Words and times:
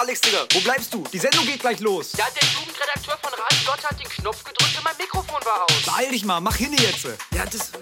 Alex, 0.00 0.20
Digga, 0.20 0.46
wo 0.52 0.60
bleibst 0.60 0.94
du? 0.94 1.02
Die 1.12 1.18
Sendung 1.18 1.44
geht 1.44 1.58
gleich 1.58 1.80
los. 1.80 2.12
Ja, 2.16 2.26
der 2.32 2.48
Jugendredakteur 2.50 3.18
von 3.20 3.32
Radio 3.32 3.58
Gott 3.66 3.84
hat 3.84 3.98
den 3.98 4.08
Knopf 4.08 4.44
gedrückt 4.44 4.76
und 4.76 4.84
mein 4.84 4.96
Mikrofon 4.96 5.44
war 5.44 5.64
aus. 5.64 5.82
Beeil 5.86 6.12
dich 6.12 6.24
mal, 6.24 6.40
mach 6.40 6.54
hin 6.54 6.72
jetzt. 6.72 7.04
Ja, 7.34 7.44
das... 7.44 7.72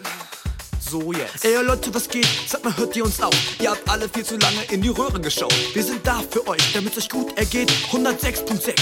So 0.89 1.13
jetzt. 1.13 1.45
Ey 1.45 1.57
Leute, 1.63 1.93
was 1.95 2.09
geht? 2.09 2.27
Sag 2.47 2.65
mal, 2.65 2.75
hört 2.75 2.97
ihr 2.97 3.05
uns 3.05 3.21
auch? 3.21 3.35
Ihr 3.61 3.71
habt 3.71 3.87
alle 3.91 4.09
viel 4.09 4.25
zu 4.25 4.39
lange 4.39 4.63
in 4.71 4.81
die 4.81 4.89
Röhre 4.89 5.21
geschaut. 5.21 5.53
Wir 5.75 5.83
sind 5.85 6.07
da 6.07 6.23
für 6.31 6.47
euch, 6.47 6.73
damit 6.73 6.97
es 6.97 7.05
euch 7.05 7.11
gut 7.11 7.37
ergeht. 7.37 7.71
106.6 7.91 8.73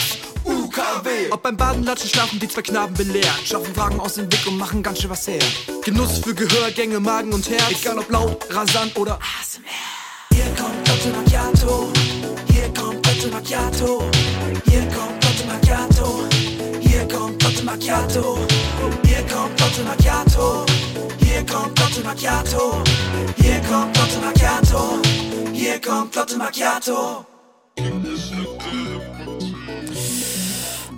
UKW. 0.44 1.30
Ob 1.32 1.42
beim 1.42 1.56
Baden, 1.56 1.82
Latschen, 1.82 2.10
Schlafen, 2.10 2.38
die 2.38 2.46
zwei 2.46 2.62
Knaben 2.62 2.94
belehren. 2.94 3.44
Schaffen 3.44 3.74
Fragen 3.74 3.98
aus 3.98 4.14
dem 4.14 4.30
Weg 4.30 4.46
und 4.46 4.58
machen 4.58 4.80
ganz 4.80 5.00
schön 5.00 5.10
was 5.10 5.26
her. 5.26 5.42
Genuss 5.82 6.18
für 6.18 6.34
Gehör, 6.34 6.70
Gänge, 6.70 7.00
Magen 7.00 7.32
und 7.32 7.48
Herz. 7.50 7.80
Egal 7.80 7.98
ob 7.98 8.08
laut, 8.10 8.46
rasant 8.54 8.96
oder 8.96 9.18
ASMR. 9.40 9.93
to 13.24 13.30
macchiato 13.30 14.00
Here 14.68 14.86
come 14.90 15.18
to 15.18 15.44
macchiato 15.46 16.28
Here 16.80 17.06
come 17.06 17.36
to 17.38 17.62
macchiato 17.62 18.36
Here 19.04 19.24
come 19.24 19.54
to 19.54 19.82
macchiato 19.82 20.66
Here 21.22 21.44
come 21.44 21.72
to 21.74 22.00
macchiato 22.02 22.82
Here 23.36 23.60
come 23.62 23.92
to 23.92 24.20
macchiato 24.20 25.00
Here 25.52 25.80
come 25.80 26.10
macchiato 26.36 27.26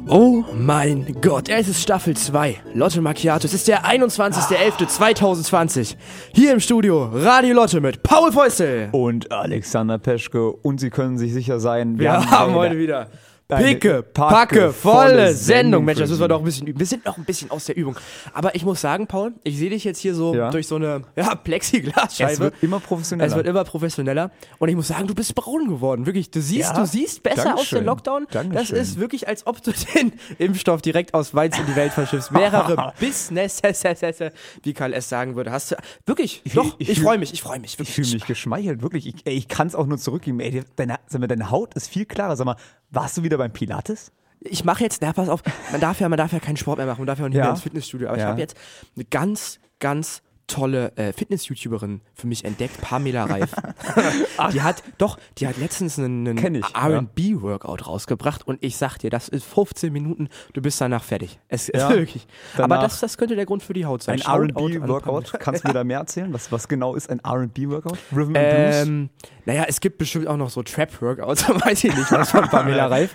Oh 0.08 0.44
mein 0.54 1.16
Gott, 1.20 1.48
es 1.48 1.66
ist 1.66 1.82
Staffel 1.82 2.16
2. 2.16 2.58
Lotte 2.74 3.00
Macchiato. 3.00 3.44
Es 3.44 3.52
ist 3.54 3.66
der 3.66 3.84
21.11.2020. 3.84 5.96
Hier 6.32 6.52
im 6.52 6.60
Studio 6.60 7.10
Radio 7.12 7.56
Lotte 7.56 7.80
mit 7.80 8.04
Paul 8.04 8.30
Fäustel. 8.30 8.88
und 8.92 9.32
Alexander 9.32 9.98
Peschke. 9.98 10.52
Und 10.52 10.78
Sie 10.78 10.90
können 10.90 11.18
sich 11.18 11.32
sicher 11.32 11.58
sein, 11.58 11.98
Wir 11.98 12.12
haben 12.30 12.54
heute 12.54 12.78
wieder 12.78 13.08
Picke, 13.48 14.02
packe, 14.02 14.72
volle 14.72 15.32
Sendung. 15.32 15.84
Mensch, 15.84 16.00
das 16.00 16.10
müssen 16.10 16.20
wir 16.20 16.26
doch 16.28 16.40
ein 16.40 16.44
bisschen 16.44 16.66
üben. 16.66 16.80
Wir 16.80 16.86
sind 16.86 17.04
noch 17.04 17.16
ein 17.16 17.24
bisschen 17.24 17.48
aus 17.52 17.66
der 17.66 17.76
Übung. 17.76 17.96
Aber 18.34 18.54
ich 18.56 18.64
muss 18.64 18.80
sagen, 18.80 19.06
Paul, 19.06 19.34
ich 19.44 19.56
sehe 19.56 19.70
dich 19.70 19.84
jetzt 19.84 20.00
hier 20.00 20.16
so 20.16 20.34
Ja. 20.34 20.50
durch 20.50 20.66
so 20.66 20.74
eine 20.74 21.02
ja, 21.14 21.34
Plexiglasscheibe. 21.36 22.32
Es 22.32 22.40
wird 22.40 22.54
immer 22.62 22.80
professioneller. 22.80 23.28
Es 23.30 23.36
wird 23.36 23.46
immer 23.46 23.62
professioneller. 23.62 24.32
Und 24.58 24.68
ich 24.68 24.74
muss 24.74 24.88
sagen, 24.88 25.06
du 25.06 25.14
bist 25.14 25.34
braun 25.36 25.68
geworden. 25.68 26.06
Wirklich. 26.06 26.30
Du 26.32 26.40
siehst, 26.40 26.70
Ja. 26.72 26.80
du 26.80 26.86
siehst 26.86 27.22
besser 27.22 27.42
aus 27.42 27.44
Dankeschön. 27.44 27.78
dem 27.80 27.86
Lockdown. 27.86 28.26
Dankeschön. 28.32 28.76
Das 28.78 28.88
ist 28.88 28.98
wirklich, 28.98 29.28
als 29.28 29.46
ob 29.46 29.62
du 29.62 29.70
den 29.94 30.12
Impfstoff 30.38 30.82
direkt 30.82 31.14
aus 31.14 31.32
Weiz 31.34 31.56
in 31.56 31.66
die 31.66 31.76
Welt 31.76 31.92
verschiffst. 31.92 32.32
Mehrere 32.32 32.92
Business, 33.00 33.62
wie 34.64 34.72
Karl 34.72 34.92
S. 34.92 35.08
sagen 35.08 35.36
würde. 35.36 35.52
Hast 35.52 35.70
du 35.70 35.76
wirklich? 36.04 36.42
doch, 36.52 36.74
ich, 36.78 36.88
ich 36.88 37.00
freue 37.00 37.18
mich, 37.18 37.32
ich 37.32 37.42
freue 37.42 37.60
mich. 37.60 37.74
ich 37.74 37.78
Wirklich. 37.78 37.94
fühle 37.94 38.12
mich 38.14 38.26
geschmeichelt, 38.26 38.82
wirklich. 38.82 39.06
Ich, 39.06 39.14
ich 39.24 39.46
kann 39.46 39.68
es 39.68 39.74
auch 39.76 39.86
nur 39.86 39.98
zurückgeben. 39.98 40.40
Ey, 40.40 40.64
deine, 40.74 40.96
sag 41.06 41.20
mal, 41.20 41.28
deine 41.28 41.50
Haut 41.50 41.74
ist 41.74 41.88
viel 41.88 42.06
klarer. 42.06 42.34
Sag 42.36 42.44
mal, 42.46 42.56
warst 42.90 43.16
du 43.16 43.22
wieder 43.22 43.38
beim 43.38 43.52
Pilates? 43.52 44.12
ich 44.40 44.64
mache 44.64 44.84
jetzt, 44.84 45.02
na 45.02 45.12
pass 45.12 45.28
auf, 45.28 45.42
man 45.72 45.80
darf 45.80 45.98
ja, 45.98 46.08
man 46.08 46.18
darf 46.18 46.32
ja 46.32 46.38
keinen 46.38 46.56
Sport 46.56 46.76
mehr 46.78 46.86
machen, 46.86 47.00
man 47.00 47.06
darf 47.06 47.18
ja 47.18 47.24
auch 47.24 47.28
nicht 47.28 47.38
Ja. 47.38 47.44
mehr 47.44 47.50
ins 47.52 47.62
Fitnessstudio. 47.62 48.08
Aber 48.08 48.16
ich 48.16 48.22
Ja. 48.22 48.28
habe 48.28 48.40
jetzt 48.40 48.56
eine 48.94 49.04
ganz, 49.06 49.58
ganz 49.80 50.22
tolle 50.46 50.96
äh, 50.96 51.12
Fitness-YouTuberin 51.12 52.00
für 52.14 52.26
mich 52.26 52.44
entdeckt, 52.44 52.80
Pamela 52.80 53.24
Reif. 53.24 53.52
die 54.52 54.62
hat, 54.62 54.82
doch, 54.98 55.18
die 55.38 55.46
hat 55.48 55.56
letztens 55.58 55.98
einen, 55.98 56.26
einen 56.28 56.54
ich, 56.56 56.64
ja. 56.74 56.88
R&B-Workout 56.88 57.86
rausgebracht 57.86 58.46
und 58.46 58.62
ich 58.62 58.76
sag 58.76 58.98
dir, 58.98 59.10
das 59.10 59.28
ist 59.28 59.44
15 59.44 59.92
Minuten, 59.92 60.28
du 60.52 60.62
bist 60.62 60.80
danach 60.80 61.02
fertig. 61.02 61.38
Es 61.48 61.66
Ja. 61.66 61.88
ist 61.88 61.96
wirklich. 61.96 62.26
Aber 62.56 62.78
das, 62.78 63.00
das 63.00 63.18
könnte 63.18 63.34
der 63.36 63.46
Grund 63.46 63.62
für 63.62 63.72
die 63.72 63.86
Haut 63.86 64.02
sein. 64.02 64.20
Ein 64.24 64.48
R&B-Workout. 64.50 65.32
Kannst 65.40 65.64
du 65.64 65.68
mir 65.68 65.74
da 65.74 65.84
mehr 65.84 65.98
erzählen? 65.98 66.32
Was, 66.32 66.52
was 66.52 66.68
genau 66.68 66.94
ist 66.94 67.10
ein 67.10 67.18
R&B-Workout? 67.24 67.98
Rhythm 68.12 68.36
and 68.36 68.50
Blues? 68.50 68.86
Ähm, 68.86 69.10
naja, 69.46 69.64
es 69.68 69.80
gibt 69.80 69.98
bestimmt 69.98 70.26
auch 70.28 70.36
noch 70.36 70.50
so 70.50 70.62
Trap-Workouts, 70.62 71.48
weiß 71.66 71.84
ich 71.84 71.94
nicht, 71.96 72.12
was 72.12 72.30
von 72.30 72.44
Pamela 72.48 72.86
Reif. 72.86 73.14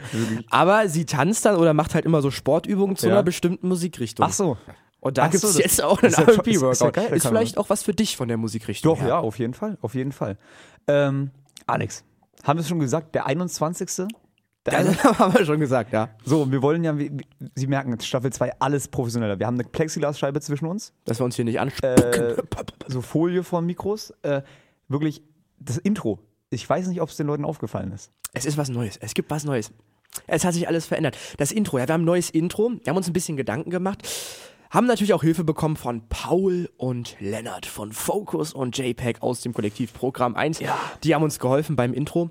Aber 0.50 0.90
sie 0.90 1.06
tanzt 1.06 1.46
dann 1.46 1.56
oder 1.56 1.74
macht 1.74 1.96
halt 1.96 2.06
immer 2.06 2.22
so 2.22 2.32
Sportübungen 2.32 2.96
zu 2.98 3.08
Ja. 3.08 3.14
einer 3.14 3.24
bestimmten 3.24 3.68
Musikrichtung. 3.68 4.26
Ach 4.28 4.34
so. 4.34 4.58
Und 5.02 5.18
da 5.18 5.24
gibt 5.28 5.44
es 5.44 5.54
das- 5.54 5.58
jetzt 5.58 5.84
auch 5.84 6.02
einen 6.02 6.12
ist 6.14 6.20
ist- 6.20 6.28
ist 6.28 6.38
R&B-Workout. 6.38 6.98
Ist, 7.12 7.24
man- 7.26 7.34
vielleicht 7.34 7.58
auch 7.58 7.70
was 7.70 7.84
für 7.84 7.94
dich 7.94 8.16
von 8.16 8.28
der 8.30 8.38
Musikrichtung 8.38 8.94
Doch, 8.96 9.02
her. 9.02 9.10
ja, 9.10 9.20
auf 9.20 9.38
jeden 9.40 9.54
Fall. 9.54 9.78
Auf 9.82 9.94
jeden 9.96 10.12
Fall. 10.14 10.38
Ähm, 10.88 11.32
Alex, 11.68 12.04
haben 12.44 12.58
wir 12.58 12.62
es 12.62 12.70
schon 12.70 12.80
gesagt? 12.80 13.14
Der 13.16 13.26
21. 13.26 14.08
Der 14.68 14.78
Also, 14.78 14.92
haben 15.20 15.34
wir 15.34 15.44
schon 15.46 15.60
gesagt, 15.60 15.92
ja. 15.92 16.10
So, 16.24 16.52
wir 16.52 16.62
wollen 16.62 16.84
ja, 16.84 16.98
wie- 16.98 17.12
Sie 17.56 17.66
merken, 17.68 18.00
Staffel 18.00 18.32
2 18.32 18.54
alles 18.60 18.88
professioneller. 18.88 19.40
Wir 19.40 19.48
haben 19.48 19.56
eine 19.56 19.64
Plexiglasscheibe 19.64 20.40
zwischen 20.40 20.66
uns, 20.68 20.94
Dass 21.06 21.20
wir 21.20 21.26
uns 21.26 21.36
hier 21.36 21.46
nicht 21.46 21.60
anspucken. 21.60 21.98
äh, 21.98 22.36
so 22.88 23.02
Folie 23.02 23.44
vor 23.44 23.62
Mikros. 23.62 24.14
Äh, 24.22 24.44
wirklich, 24.88 25.24
das 25.60 25.78
Intro. 25.78 26.20
Ich 26.52 26.70
weiß 26.70 26.88
nicht, 26.88 27.02
ob 27.02 27.10
es 27.10 27.18
den 27.18 27.26
Leuten 27.28 27.44
aufgefallen 27.46 27.92
ist. 27.92 28.12
es 28.34 28.46
ist 28.46 28.58
was 28.58 28.70
Neues. 28.70 28.98
Es 28.98 29.16
gibt 29.16 29.32
was 29.32 29.46
Neues. 29.46 29.72
Es 30.28 30.44
hat 30.46 30.54
sich 30.54 30.68
alles 30.68 30.86
verändert. 30.86 31.18
Das 31.38 31.52
Intro, 31.52 31.80
ja, 31.80 31.88
wir 31.88 31.94
haben 31.94 32.02
ein 32.02 32.06
neues 32.06 32.30
Intro. 32.30 32.72
Wir 32.84 32.90
haben 32.92 32.98
uns 32.98 33.08
ein 33.08 33.14
bisschen 33.14 33.38
Gedanken 33.38 33.72
gemacht. 33.72 34.08
Haben 34.72 34.88
natürlich 34.88 35.14
auch 35.14 35.22
Hilfe 35.22 35.44
bekommen 35.44 35.76
von 35.76 36.08
Paul 36.08 36.70
und 36.78 37.18
Lennart 37.20 37.66
von 37.66 37.92
Focus 37.92 38.54
und 38.54 38.78
JPEG 38.78 39.22
aus 39.22 39.42
dem 39.42 39.54
Kollektiv 39.54 39.92
Programm 39.94 40.36
1. 40.38 40.60
Die 41.04 41.14
haben 41.14 41.24
uns 41.24 41.40
geholfen 41.40 41.76
beim 41.76 41.94
Intro. 41.94 42.30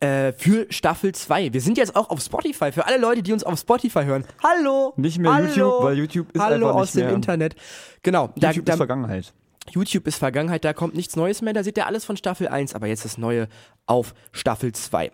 Äh, 0.00 0.32
für 0.34 0.66
Staffel 0.68 1.14
2. 1.14 1.54
Wir 1.54 1.60
sind 1.62 1.78
jetzt 1.78 1.96
auch 1.96 2.10
auf 2.10 2.20
Spotify. 2.20 2.70
Für 2.70 2.86
alle 2.86 2.98
Leute, 2.98 3.22
die 3.22 3.32
uns 3.32 3.44
auf 3.44 3.58
Spotify 3.58 4.04
hören. 4.04 4.26
Hallo! 4.42 4.92
Nicht 4.96 5.18
mehr 5.18 5.32
Hallo, 5.32 5.46
YouTube, 5.46 5.82
weil 5.82 5.98
YouTube 5.98 6.32
ist 6.32 6.40
Hallo 6.42 6.54
einfach 6.54 6.68
nicht 6.68 6.82
aus 6.82 6.92
dem 6.92 7.06
mehr- 7.06 7.14
Internet. 7.14 7.56
Genau. 8.02 8.28
Da, 8.36 8.48
YouTube 8.48 8.66
da, 8.66 8.72
ist 8.74 8.76
Vergangenheit. 8.78 9.32
YouTube 9.70 10.06
ist 10.06 10.16
Vergangenheit, 10.16 10.64
da 10.66 10.74
kommt 10.74 10.94
nichts 10.94 11.16
Neues 11.16 11.40
mehr, 11.40 11.54
da 11.54 11.64
seht 11.64 11.78
ihr 11.78 11.86
alles 11.86 12.04
von 12.04 12.18
Staffel 12.18 12.48
1, 12.48 12.74
aber 12.74 12.86
jetzt 12.86 13.06
das 13.06 13.16
Neue 13.16 13.48
auf 13.86 14.14
Staffel 14.32 14.72
2. 14.72 15.10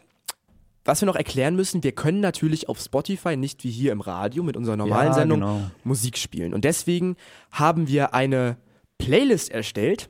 Was 0.85 1.03
wir 1.03 1.07
noch 1.07 1.17
erklären 1.17 1.57
müssen, 1.57 1.83
wir 1.83 1.93
können 1.93 2.21
natürlich 2.21 2.69
auf 2.69 2.81
Spotify 2.81 3.37
nicht 3.37 3.65
wie 3.65 3.71
hier 3.71 3.93
im 3.93 4.01
Radio 4.01 4.43
mit 4.43 4.57
unserer 4.57 4.77
normalen 4.77 5.09
Ja, 5.09 5.15
Sendung 5.15 5.41
genau. 5.41 5.61
Musik 5.85 6.17
spielen. 6.17 6.55
Und 6.55 6.65
deswegen 6.65 7.17
haben 7.53 7.87
wir 7.87 8.15
eine 8.15 8.57
Playlist 8.99 9.51
erstellt, 9.51 10.09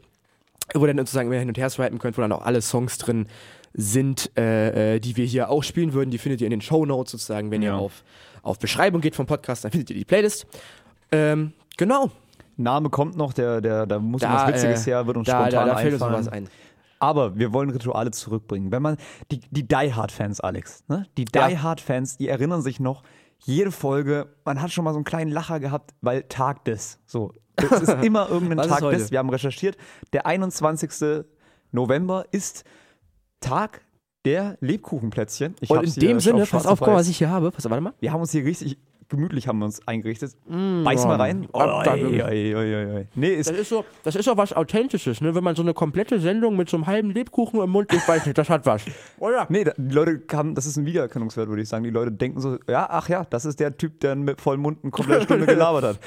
wo 0.75 0.82
ihr 0.86 0.88
dann 0.94 0.98
sozusagen 0.98 1.28
immer 1.28 1.38
hin 1.41 1.48
und 1.48 1.58
her 1.58 1.70
swipen 1.70 1.98
könnt, 1.98 2.16
wo 2.16 2.22
dann 2.22 2.32
auch 2.32 2.42
alle 2.42 2.62
Songs 2.62 2.98
drin 2.98 3.26
sind, 3.72 4.31
äh, 4.36 4.97
äh, 4.97 5.00
die 5.00 5.16
wir 5.16 5.25
hier 5.25 5.48
auch 5.50 5.62
spielen 5.64 5.92
würden. 5.92 6.10
Die 6.10 6.19
findet 6.19 6.41
ihr 6.41 6.47
in 6.47 6.53
den 6.53 6.60
Show 6.60 6.87
Notes 6.87 7.12
sozusagen, 7.12 7.50
wenn 7.50 7.62
ihr 7.62 7.70
Ja. 7.70 7.76
auf, 7.78 8.04
auf 8.42 8.58
Beschreibung 8.58 9.00
geht 9.00 9.16
vom 9.16 9.26
Podcast, 9.26 9.64
dann 9.64 9.72
findet 9.72 9.91
ihr 9.91 9.97
die 9.97 10.04
Playlist. 10.04 10.47
Ähm, 11.12 11.52
genau. 11.76 12.10
Name 12.56 12.91
kommt 12.91 13.16
noch, 13.16 13.32
der, 13.32 13.60
der, 13.60 13.87
da 13.87 13.98
muss 13.98 14.20
Da, 14.20 14.34
was 14.34 14.48
Witziges 14.48 14.87
äh, 14.87 14.91
her, 14.91 15.06
wird 15.06 15.16
uns 15.16 15.26
da, 15.26 15.42
spontan 15.42 15.66
da, 15.69 15.75
da 15.75 15.78
fällt 15.81 15.92
uns 15.94 16.00
noch 16.02 16.12
was 16.12 16.28
ein. 16.28 16.48
Aber 17.00 17.37
wir 17.37 17.53
wollen 17.53 17.71
Rituale 17.71 18.11
zurückbringen. 18.11 18.71
Wenn 18.71 18.83
man, 18.83 18.97
die, 19.33 19.41
die 19.50 19.66
Die 19.66 19.94
Hard-Fans, 19.94 20.41
Alex, 20.41 20.84
ne? 20.88 21.06
die 21.16 21.25
Die 21.25 21.38
Ja. 21.38 21.62
Hard-Fans, 21.62 22.19
die 22.19 22.28
erinnern 22.28 22.62
sich 22.62 22.78
noch, 22.78 23.03
jede 23.38 23.72
Folge, 23.72 24.28
man 24.44 24.61
hat 24.61 24.71
schon 24.71 24.84
mal 24.84 24.93
so 24.93 24.99
einen 24.99 25.05
kleinen 25.05 25.31
Lacher 25.31 25.61
gehabt, 25.61 25.94
weil 26.03 26.25
Tag 26.25 26.65
des. 26.66 26.99
So, 27.06 27.33
es 27.56 27.83
ist 27.83 28.05
immer 28.05 28.28
irgendein 28.28 28.69
Tag 28.69 28.81
des. 28.91 29.11
Wir 29.11 29.19
haben 29.19 29.31
recherchiert. 29.31 29.77
Der 30.12 30.27
21. 30.27 31.25
November 31.72 32.27
ist 32.33 32.65
Tag 33.41 33.81
der 34.27 34.59
Lebkuchenplätzchen. 34.61 35.55
Ich 35.61 35.71
Und 35.71 35.82
in 35.84 35.94
dem 35.94 36.21
Sinne, 36.21 36.43
auf 36.43 36.50
pass 36.50 36.67
auf, 36.67 36.72
auf 36.72 36.78
guck 36.81 36.88
mal, 36.88 36.97
was 36.97 37.09
ich 37.09 37.19
hier 37.19 37.31
habe. 37.31 37.50
Pass, 37.50 37.69
warte 37.69 37.81
mal. 37.81 37.94
Wir 38.00 38.12
haben 38.12 38.21
uns 38.21 38.32
hier 38.32 38.44
richtig 38.44 38.78
gemütlich 39.10 39.47
haben 39.48 39.59
wir 39.59 39.66
uns 39.66 39.87
eingerichtet. 39.87 40.32
Beiß 40.48 41.04
mal 41.04 41.16
rein. 41.16 41.47
Oh, 41.53 41.59
da 41.59 41.97
wirklich. 41.97 42.22
oi, 42.25 42.54
oi, 42.56 42.75
oi, 42.76 42.94
oi. 42.97 43.06
Nee, 43.15 43.28
ist, 43.34 43.50
Das 43.50 43.59
ist 43.59 43.69
so, 43.69 43.84
das 44.04 44.16
ist 44.16 44.25
so 44.25 44.37
was 44.37 44.53
Authentisches, 44.54 45.21
ne? 45.21 45.34
Wenn 45.34 45.44
man 45.44 45.54
so 45.56 45.62
eine 45.62 45.75
komplette 45.75 46.19
Sendung 46.21 46.56
mit 46.56 46.69
so 46.71 46.76
einem 46.76 46.87
halben 46.87 47.10
Lebkuchen 47.10 47.60
im 47.60 47.70
Mund, 47.70 47.93
ich 47.93 48.06
weiß 48.09 48.25
nicht, 48.26 48.38
das 48.38 48.49
hat 48.49 48.65
was. 48.66 48.82
Oder? 49.19 49.47
Nee, 49.50 49.65
da- 49.65 49.75
die 49.76 49.94
Leute 49.94 50.22
haben, 50.32 50.54
das 50.54 50.65
ist 50.66 50.76
ein 50.76 50.87
Wiedererkennungswert, 50.87 51.49
würde 51.49 51.60
ich 51.62 51.69
sagen. 51.69 51.84
Die 51.84 51.91
Leute 51.91 52.12
denken 52.12 52.41
so, 52.41 52.59
ja, 52.69 52.87
ach 52.88 53.09
ja, 53.09 53.25
das 53.28 53.44
ist 53.44 53.60
der 53.60 53.76
Typ, 53.76 54.00
der 54.00 54.15
mit 54.16 54.41
vollem 54.41 54.60
Mund 54.62 54.78
eine 54.82 54.91
komplette 54.91 55.25
Stunde 55.25 55.47
gelabert 55.54 55.84
hat. 55.84 55.99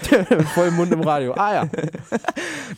Voll 0.56 0.69
im 0.69 0.75
Mund 0.75 0.92
im 0.92 1.02
Radio. 1.02 1.33
Ah 1.33 1.54
ja. 1.54 1.69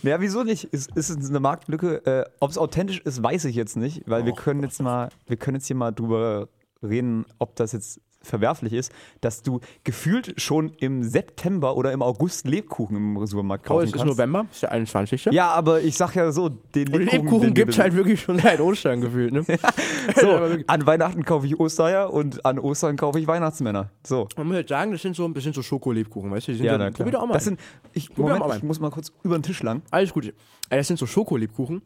Naja, 0.02 0.20
wieso 0.20 0.44
nicht? 0.44 0.66
Ist, 0.66 0.92
ist 0.96 1.10
es 1.10 1.30
eine 1.30 1.40
Marktlücke? 1.40 2.06
Äh, 2.06 2.26
Ob 2.40 2.50
es 2.52 2.58
authentisch 2.58 3.00
ist, 3.00 3.24
weiß 3.24 3.46
ich 3.46 3.56
jetzt 3.56 3.78
nicht, 3.78 4.04
weil 4.08 4.26
wir 4.26 4.34
können 4.34 4.62
jetzt 4.64 4.82
mal, 4.82 5.10
wir 5.28 5.38
können 5.38 5.56
jetzt 5.56 5.68
hier 5.68 5.76
mal 5.76 5.92
drüber 5.92 6.50
reden, 6.84 7.26
ob 7.40 7.56
das 7.56 7.72
jetzt 7.72 8.02
verwerflich 8.26 8.74
ist, 8.74 8.92
dass 9.22 9.42
du 9.42 9.60
gefühlt 9.84 10.40
schon 10.42 10.70
im 10.80 11.04
September 11.04 11.76
oder 11.78 11.92
im 11.92 12.02
August 12.02 12.48
Lebkuchen 12.48 12.96
im 12.98 13.26
Supermarkt 13.28 13.66
Oh, 13.66 13.76
kaufen 13.76 13.84
es 13.84 13.90
ist 13.92 13.94
kannst. 13.98 14.06
November, 14.08 14.46
ist 14.52 14.62
der 14.64 14.72
21. 14.72 15.26
Ja, 15.32 15.50
aber 15.50 15.82
ich 15.82 15.96
sag 15.98 16.16
ja 16.16 16.32
so, 16.32 16.50
den 16.50 16.88
Und 16.94 17.00
Lebkuchen, 17.00 17.22
Lebkuchen 17.22 17.54
gibt 17.54 17.78
halt 17.80 17.96
wirklich 17.96 18.22
schon 18.22 18.40
seit 18.40 18.60
Ostern 18.60 19.02
gefühlt, 19.02 19.34
ne? 19.34 19.46
So, 20.20 20.32
an 20.68 20.86
Weihnachten 20.86 21.24
kaufe 21.26 21.48
ich 21.48 21.60
Ostereier 21.60 22.12
und 22.14 22.46
an 22.46 22.60
Ostern 22.60 22.96
kaufe 22.98 23.20
ich 23.20 23.28
Weihnachtsmänner. 23.28 23.90
So. 24.06 24.28
Man 24.38 24.48
muss 24.48 24.56
jetzt 24.58 24.70
sagen, 24.70 24.92
das 24.92 25.02
sind 25.02 25.16
so, 25.16 25.28
das 25.30 25.44
sind 25.44 25.56
so 25.56 25.62
Schokolebkuchen, 25.62 26.30
weißt 26.32 26.48
du? 26.48 26.52
Die 26.52 26.58
sind 26.58 26.66
Ja, 26.68 26.74
so, 26.74 26.78
klar. 26.78 26.92
probier 26.92 27.22
auch 27.22 27.26
mal 27.28 27.34
Das 27.34 27.46
sind, 27.46 27.60
ich, 27.94 28.16
Moment, 28.18 28.40
mal 28.40 28.58
ich 28.58 28.64
muss 28.64 28.80
mal 28.80 28.92
kurz 28.92 29.12
über 29.24 29.38
den 29.38 29.44
Tisch 29.44 29.62
lang. 29.64 29.82
Alles 29.92 30.14
gut. 30.14 30.26
Äh, 30.26 30.34
Das 30.70 30.88
sind 30.88 30.98
so 30.98 31.06
Schokolebkuchen. 31.06 31.82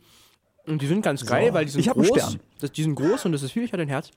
Und 0.68 0.82
die 0.82 0.88
sind 0.88 1.02
ganz 1.02 1.26
geil, 1.26 1.54
weil 1.54 1.66
die 1.66 1.72
sind 1.72 1.82
Ich 1.82 1.90
hab 1.90 1.98
einen 1.98 2.06
groß. 2.08 2.20
Stern. 2.22 2.40
Das, 2.60 2.72
die 2.72 2.84
sind 2.84 2.94
groß 2.96 3.26
und 3.26 3.32
das 3.32 3.42
ist 3.42 3.52
viel, 3.54 3.64
ich 3.64 3.72
hatte 3.74 3.82
ein 3.82 3.88
Herz. 3.90 4.12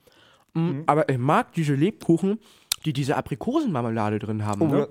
Mm, 0.53 0.81
Aber 0.85 1.09
ich 1.09 1.17
mag 1.17 1.53
diese 1.53 1.73
Lebkuchen, 1.75 2.39
die 2.85 2.93
diese 2.93 3.15
Aprikosenmarmelade 3.17 4.19
drin 4.19 4.45
haben. 4.45 4.61
Oh, 4.61 4.67
ne? 4.67 4.89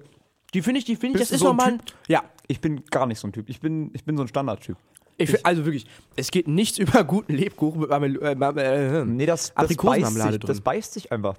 Die 0.54 0.62
finde 0.62 0.78
ich, 0.80 0.84
die 0.84 0.96
finde 0.96 1.18
ich, 1.18 1.22
das 1.28 1.30
ist 1.32 1.40
so 1.40 1.50
ein 1.50 1.56
nochmal. 1.56 1.78
Typ? 1.78 1.94
Ja. 2.08 2.22
Ich 2.48 2.60
bin 2.60 2.84
gar 2.86 3.06
nicht 3.06 3.18
so 3.18 3.28
ein 3.28 3.32
Typ. 3.32 3.48
Ich 3.48 3.60
bin, 3.60 3.90
ich 3.94 4.04
bin 4.04 4.16
so 4.16 4.22
ein 4.24 4.28
Standardtyp. 4.28 4.76
Ich, 5.16 5.30
find- 5.30 5.46
also 5.46 5.64
wirklich, 5.64 5.86
es 6.16 6.30
geht 6.30 6.48
nichts 6.48 6.78
über 6.78 7.04
guten 7.04 7.34
Lebkuchen 7.34 7.80
mit 7.80 7.90
Marmel 7.90 8.20
äh, 8.22 8.34
Marmel 8.34 8.64
äh, 8.64 9.04
Nee, 9.04 9.26
das, 9.26 9.48
das, 9.54 9.56
Aprikosenmarmelade 9.56 10.12
beißt 10.14 10.32
sich, 10.32 10.40
drin. 10.40 10.48
das 10.48 10.60
beißt 10.60 10.92
sich 10.92 11.12
einfach. 11.12 11.36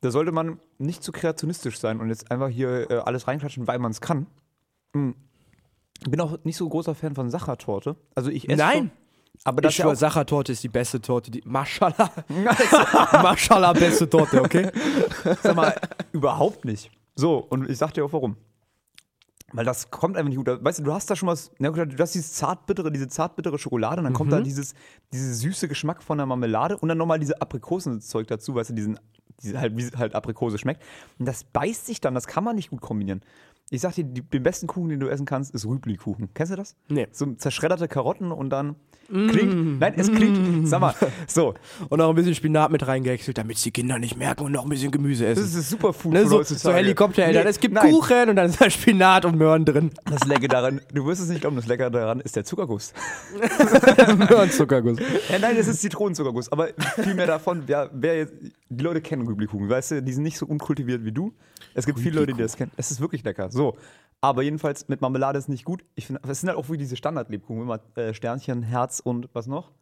Da 0.00 0.10
sollte 0.10 0.32
man 0.32 0.58
nicht 0.78 1.02
zu 1.02 1.12
kreationistisch 1.12 1.78
sein 1.78 2.00
und 2.00 2.08
jetzt 2.08 2.30
einfach 2.30 2.48
hier 2.48 2.90
äh, 2.90 2.94
alles 2.98 3.26
reinklatschen, 3.28 3.66
weil 3.66 3.78
man 3.78 3.90
es 3.90 4.00
kann. 4.00 4.26
Mm. 4.94 5.10
Bin 6.08 6.20
auch 6.20 6.38
nicht 6.44 6.56
so 6.56 6.68
großer 6.68 6.94
Fan 6.94 7.14
von 7.14 7.30
Sachertorte. 7.30 7.96
Also 8.14 8.30
ich 8.30 8.48
esse 8.48 8.58
Nein. 8.58 8.76
schon, 8.78 8.90
aber 9.44 9.60
das 9.60 9.72
Ich 9.72 9.78
ist 9.78 9.84
ja 9.84 9.94
Sachertorte 9.94 10.52
ist 10.52 10.62
die 10.62 10.68
beste 10.68 11.00
Torte. 11.00 11.30
Die 11.30 11.42
Maschallah. 11.44 12.10
Maschallah, 13.22 13.72
beste 13.72 14.08
Torte, 14.08 14.42
okay? 14.42 14.70
sag 15.42 15.54
mal, 15.54 15.74
überhaupt 16.12 16.64
nicht. 16.64 16.90
So, 17.14 17.38
und 17.38 17.68
ich 17.68 17.78
sag 17.78 17.92
dir 17.92 18.04
auch 18.04 18.12
warum. 18.12 18.36
Weil 19.52 19.64
das 19.64 19.90
kommt 19.90 20.16
einfach 20.16 20.28
nicht 20.28 20.44
gut. 20.44 20.64
Weißt 20.64 20.80
du, 20.80 20.82
du 20.82 20.92
hast 20.92 21.08
da 21.08 21.14
schon 21.14 21.28
was, 21.28 21.52
na 21.58 21.70
du 21.70 22.02
hast 22.02 22.14
dieses 22.14 22.32
zartbittere, 22.34 22.90
diese 22.90 23.08
zartbittere 23.08 23.58
Schokolade 23.58 23.98
und 23.98 24.04
dann 24.04 24.12
kommt 24.12 24.32
da 24.32 24.40
dieses, 24.40 24.74
diese 25.12 25.34
süße 25.34 25.68
Geschmack 25.68 26.02
von 26.02 26.18
der 26.18 26.26
Marmelade 26.26 26.76
und 26.76 26.88
dann 26.88 26.98
nochmal 26.98 27.20
diese 27.20 27.40
Aprikosenzeug 27.40 28.26
dazu, 28.26 28.54
weißt 28.56 28.70
du, 28.70 28.74
diesen, 28.74 28.98
diese 29.42 29.60
halt, 29.60 29.76
wie 29.76 29.86
halt 29.96 30.14
Aprikose 30.14 30.58
schmeckt. 30.58 30.82
Und 31.18 31.26
das 31.26 31.44
beißt 31.44 31.86
sich 31.86 32.00
dann, 32.00 32.14
das 32.14 32.26
kann 32.26 32.42
man 32.42 32.56
nicht 32.56 32.70
gut 32.70 32.80
kombinieren. 32.80 33.22
Ich 33.68 33.80
sag 33.80 33.94
dir, 33.94 34.04
die, 34.04 34.22
den 34.22 34.44
besten 34.44 34.68
Kuchen, 34.68 34.90
den 34.90 35.00
du 35.00 35.08
essen 35.08 35.26
kannst, 35.26 35.52
ist 35.52 35.66
Rübli-Kuchen. 35.66 36.28
Kennst 36.34 36.52
du 36.52 36.56
das? 36.56 36.76
Nee. 36.88 37.08
So 37.10 37.26
zerschredderte 37.34 37.88
Karotten 37.88 38.30
und 38.30 38.50
dann 38.50 38.76
klingt, 39.08 39.80
nein, 39.80 39.94
es 39.96 40.10
klingt, 40.10 40.68
sag 40.68 40.80
mal, 40.80 40.94
so, 41.26 41.54
Und 41.88 41.98
noch 41.98 42.08
ein 42.08 42.14
bisschen 42.14 42.34
Spinat 42.36 42.70
mit 42.70 42.86
reingehäckselt, 42.86 43.38
damit 43.38 43.64
die 43.64 43.70
Kinder 43.72 43.98
nicht 43.98 44.16
merken 44.16 44.44
und 44.44 44.52
noch 44.52 44.62
ein 44.64 44.68
bisschen 44.68 44.90
Gemüse 44.92 45.26
essen. 45.26 45.42
das 45.42 45.54
ist 45.54 45.70
Superfood 45.70 46.12
Ne, 46.12 46.20
für 46.22 46.28
so, 46.28 46.42
so 46.42 46.72
Helikoptereltern. 46.72 47.42
Nee, 47.44 47.50
es 47.50 47.58
gibt 47.58 47.74
nein. 47.74 47.90
Kuchen 47.90 48.30
und 48.30 48.36
dann 48.36 48.46
ist 48.50 48.60
da 48.60 48.70
Spinat 48.70 49.24
und 49.24 49.36
Möhren 49.36 49.64
drin. 49.64 49.90
Das 50.04 50.24
Lecker 50.26 50.46
daran, 50.48 50.80
du 50.92 51.04
wirst 51.06 51.22
es 51.22 51.28
nicht 51.28 51.40
glauben, 51.40 51.56
das 51.56 51.66
Lecker 51.66 51.90
daran 51.90 52.20
ist 52.20 52.36
der 52.36 52.44
Zuckerguss. 52.44 52.92
Möhrenzuckerguss. 54.16 54.98
Ja, 55.28 55.38
nein, 55.40 55.56
das 55.56 55.66
ist 55.68 55.80
Zitronenzuckerguss. 55.80 56.50
Aber 56.52 56.68
viel 57.02 57.14
mehr 57.14 57.26
davon, 57.26 57.64
ja, 57.66 57.88
wer 57.92 58.16
jetzt, 58.18 58.34
die 58.68 58.82
Leute 58.84 59.00
kennen 59.00 59.26
Rüblikuchen, 59.26 59.68
weißt 59.68 59.90
du, 59.92 60.02
die 60.02 60.12
sind 60.12 60.22
nicht 60.22 60.38
so 60.38 60.46
unkultiviert 60.46 61.04
wie 61.04 61.12
du. 61.12 61.32
Es 61.74 61.86
gibt 61.86 61.98
viele 61.98 62.20
Leute, 62.20 62.32
die 62.32 62.42
das 62.42 62.56
kennen. 62.56 62.72
Es 62.76 62.90
ist 62.90 63.00
wirklich 63.00 63.24
lecker. 63.24 63.50
So. 63.50 63.76
Aber 64.20 64.42
jedenfalls 64.42 64.88
mit 64.88 65.00
Marmelade 65.00 65.38
ist 65.38 65.48
nicht 65.48 65.64
gut. 65.64 65.84
Ich 65.94 66.06
finde, 66.06 66.22
es 66.28 66.40
sind 66.40 66.48
halt 66.48 66.58
auch 66.58 66.70
wie 66.70 66.76
diese 66.76 66.96
Standardlebkuchen, 66.96 67.62
immer 67.62 67.80
äh, 67.96 68.14
Sternchen, 68.14 68.62
Herz 68.62 69.00
und 69.00 69.28
was 69.32 69.46
noch? 69.46 69.72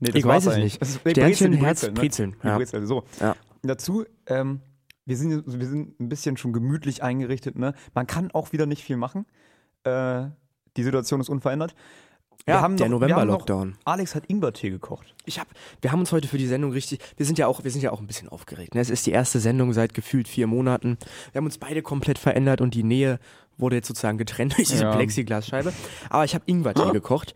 Nee, 0.00 0.08
das 0.08 0.16
Ich 0.16 0.24
weiß 0.24 0.46
es 0.46 0.56
nicht. 0.56 0.82
Ist, 0.82 1.04
nee, 1.04 1.12
Sternchen, 1.12 1.52
die 1.52 1.58
Herz, 1.58 1.80
Brezeln, 1.80 1.94
Brezeln, 1.94 2.30
Ne? 2.30 2.36
Die 2.42 2.48
ja. 2.48 2.56
Brezel, 2.56 2.86
so. 2.86 3.04
Ja. 3.20 3.36
Dazu, 3.62 4.04
ähm, 4.26 4.60
wir 5.04 5.16
sind, 5.16 5.44
wir 5.46 5.66
sind 5.66 6.00
ein 6.00 6.08
bisschen 6.08 6.36
schon 6.36 6.52
gemütlich 6.52 7.02
eingerichtet. 7.02 7.56
Ne? 7.56 7.74
Man 7.94 8.06
kann 8.06 8.30
auch 8.32 8.52
wieder 8.52 8.66
nicht 8.66 8.82
viel 8.82 8.96
machen. 8.96 9.26
Äh, 9.84 10.24
die 10.76 10.82
Situation 10.82 11.20
ist 11.20 11.28
unverändert. 11.28 11.74
Ja, 12.46 12.54
der 12.54 12.54
wir 12.56 12.60
haben 12.62 12.90
November-Lockdown. 12.90 13.68
noch- 13.70 13.76
Alex 13.84 14.14
hat 14.14 14.24
Ingwertee 14.26 14.70
gekocht. 14.70 15.14
Ich 15.26 15.38
hab, 15.38 15.46
wir 15.80 15.92
haben 15.92 16.00
uns 16.00 16.10
heute 16.12 16.26
für 16.28 16.38
die 16.38 16.46
Sendung 16.46 16.72
richtig, 16.72 16.98
wir 17.16 17.24
sind 17.26 17.38
ja 17.38 17.46
auch, 17.46 17.62
wir 17.62 17.70
sind 17.70 17.82
ja 17.82 17.92
auch 17.92 18.00
ein 18.00 18.06
bisschen 18.06 18.28
aufgeregt. 18.28 18.74
Ne? 18.74 18.80
Es 18.80 18.90
ist 18.90 19.06
die 19.06 19.12
erste 19.12 19.38
Sendung 19.38 19.72
seit 19.72 19.94
gefühlt 19.94 20.26
vier 20.26 20.46
Monaten. 20.48 20.98
Wir 21.32 21.38
haben 21.38 21.46
uns 21.46 21.58
beide 21.58 21.82
komplett 21.82 22.18
verändert 22.18 22.60
und 22.60 22.74
die 22.74 22.82
Nähe 22.82 23.18
wurde 23.58 23.76
jetzt 23.76 23.86
sozusagen 23.88 24.18
getrennt 24.18 24.56
durch 24.58 24.68
diese 24.68 24.82
Ja. 24.84 24.94
Plexiglasscheibe. 24.96 25.72
Aber 26.10 26.24
ich 26.24 26.34
habe 26.34 26.42
Ingwertee 26.46 26.90
gekocht 26.92 27.34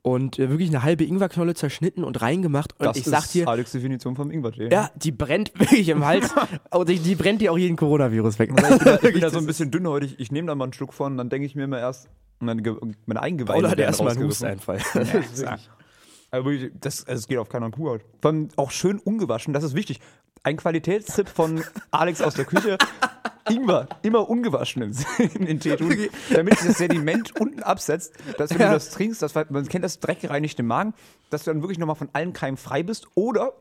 und 0.00 0.38
äh, 0.38 0.48
wirklich 0.48 0.68
eine 0.70 0.82
halbe 0.84 1.04
Ingwerknolle 1.04 1.52
zerschnitten 1.54 2.04
und 2.04 2.22
reingemacht. 2.22 2.72
Und 2.78 2.86
Das 2.86 2.96
ich 2.96 3.04
sag 3.04 3.24
ist 3.24 3.34
dir, 3.34 3.48
Alex 3.48 3.72
Definition 3.72 4.14
vom 4.16 4.30
Ingwertee. 4.30 4.68
ja, 4.70 4.90
die 4.94 5.10
brennt 5.12 5.52
wirklich 5.58 5.88
im 5.90 6.06
Hals. 6.06 6.32
und 6.70 6.88
die, 6.88 6.98
die 6.98 7.14
brennt 7.16 7.42
dir 7.42 7.52
auch 7.52 7.58
jeden 7.58 7.76
Coronavirus 7.76 8.38
weg. 8.38 8.50
Ich 8.50 8.56
bin, 8.56 8.78
da, 8.84 8.94
ich 8.94 9.00
bin 9.12 9.20
da 9.20 9.28
so 9.30 9.38
ein 9.38 9.46
bisschen 9.46 9.70
dünnhäutig. 9.70 10.14
Ich 10.18 10.30
nehme 10.32 10.46
da 10.46 10.54
mal 10.54 10.64
einen 10.64 10.72
Schluck 10.72 10.94
von, 10.94 11.18
dann 11.18 11.28
denke 11.28 11.44
ich 11.46 11.54
mir 11.56 11.64
immer 11.64 11.80
erst, 11.80 12.08
meine, 12.40 12.62
Ge- 12.62 12.76
meine 13.06 13.22
Eingeweide 13.22 13.58
Oder 13.58 13.70
hat 13.70 13.78
werden 13.78 13.88
erstmal 13.88 14.12
einen. 14.12 14.24
Husteinfall. 14.26 14.80
Ja. 15.36 15.58
Aber 16.30 16.44
wirklich, 16.44 16.72
das, 16.80 17.06
also 17.06 17.20
es 17.20 17.28
geht 17.28 17.38
auf 17.38 17.48
keiner 17.48 17.70
Kuhhaut. 17.70 18.02
Vor 18.20 18.30
allem 18.32 18.48
auch 18.56 18.70
schön 18.70 18.98
ungewaschen, 18.98 19.54
das 19.54 19.62
ist 19.64 19.74
wichtig. 19.74 20.00
Ein 20.42 20.56
Qualitätstipp 20.56 21.28
von 21.28 21.62
Alex 21.90 22.20
aus 22.20 22.34
der 22.34 22.44
Küche. 22.44 22.78
Ingwer, 23.48 23.88
immer 24.02 24.28
ungewaschen 24.28 24.82
in, 24.82 24.92
in 25.34 25.46
den 25.46 25.60
Tee 25.60 25.76
tun, 25.76 25.94
damit 26.34 26.58
sich 26.58 26.66
das 26.68 26.78
Sediment 26.78 27.40
unten 27.40 27.62
absetzt, 27.62 28.12
dass 28.38 28.50
wenn 28.50 28.58
Ja. 28.60 28.68
du 28.68 28.74
das 28.74 28.90
trinkst, 28.90 29.22
das, 29.22 29.34
man 29.36 29.68
kennt 29.68 29.84
das 29.84 30.00
dreckgereinigte 30.00 30.64
Magen, 30.64 30.94
dass 31.30 31.44
du 31.44 31.52
dann 31.52 31.62
wirklich 31.62 31.78
nochmal 31.78 31.94
von 31.94 32.08
allen 32.12 32.32
Keimen 32.32 32.56
frei 32.56 32.82
bist 32.82 33.06
oder 33.14 33.52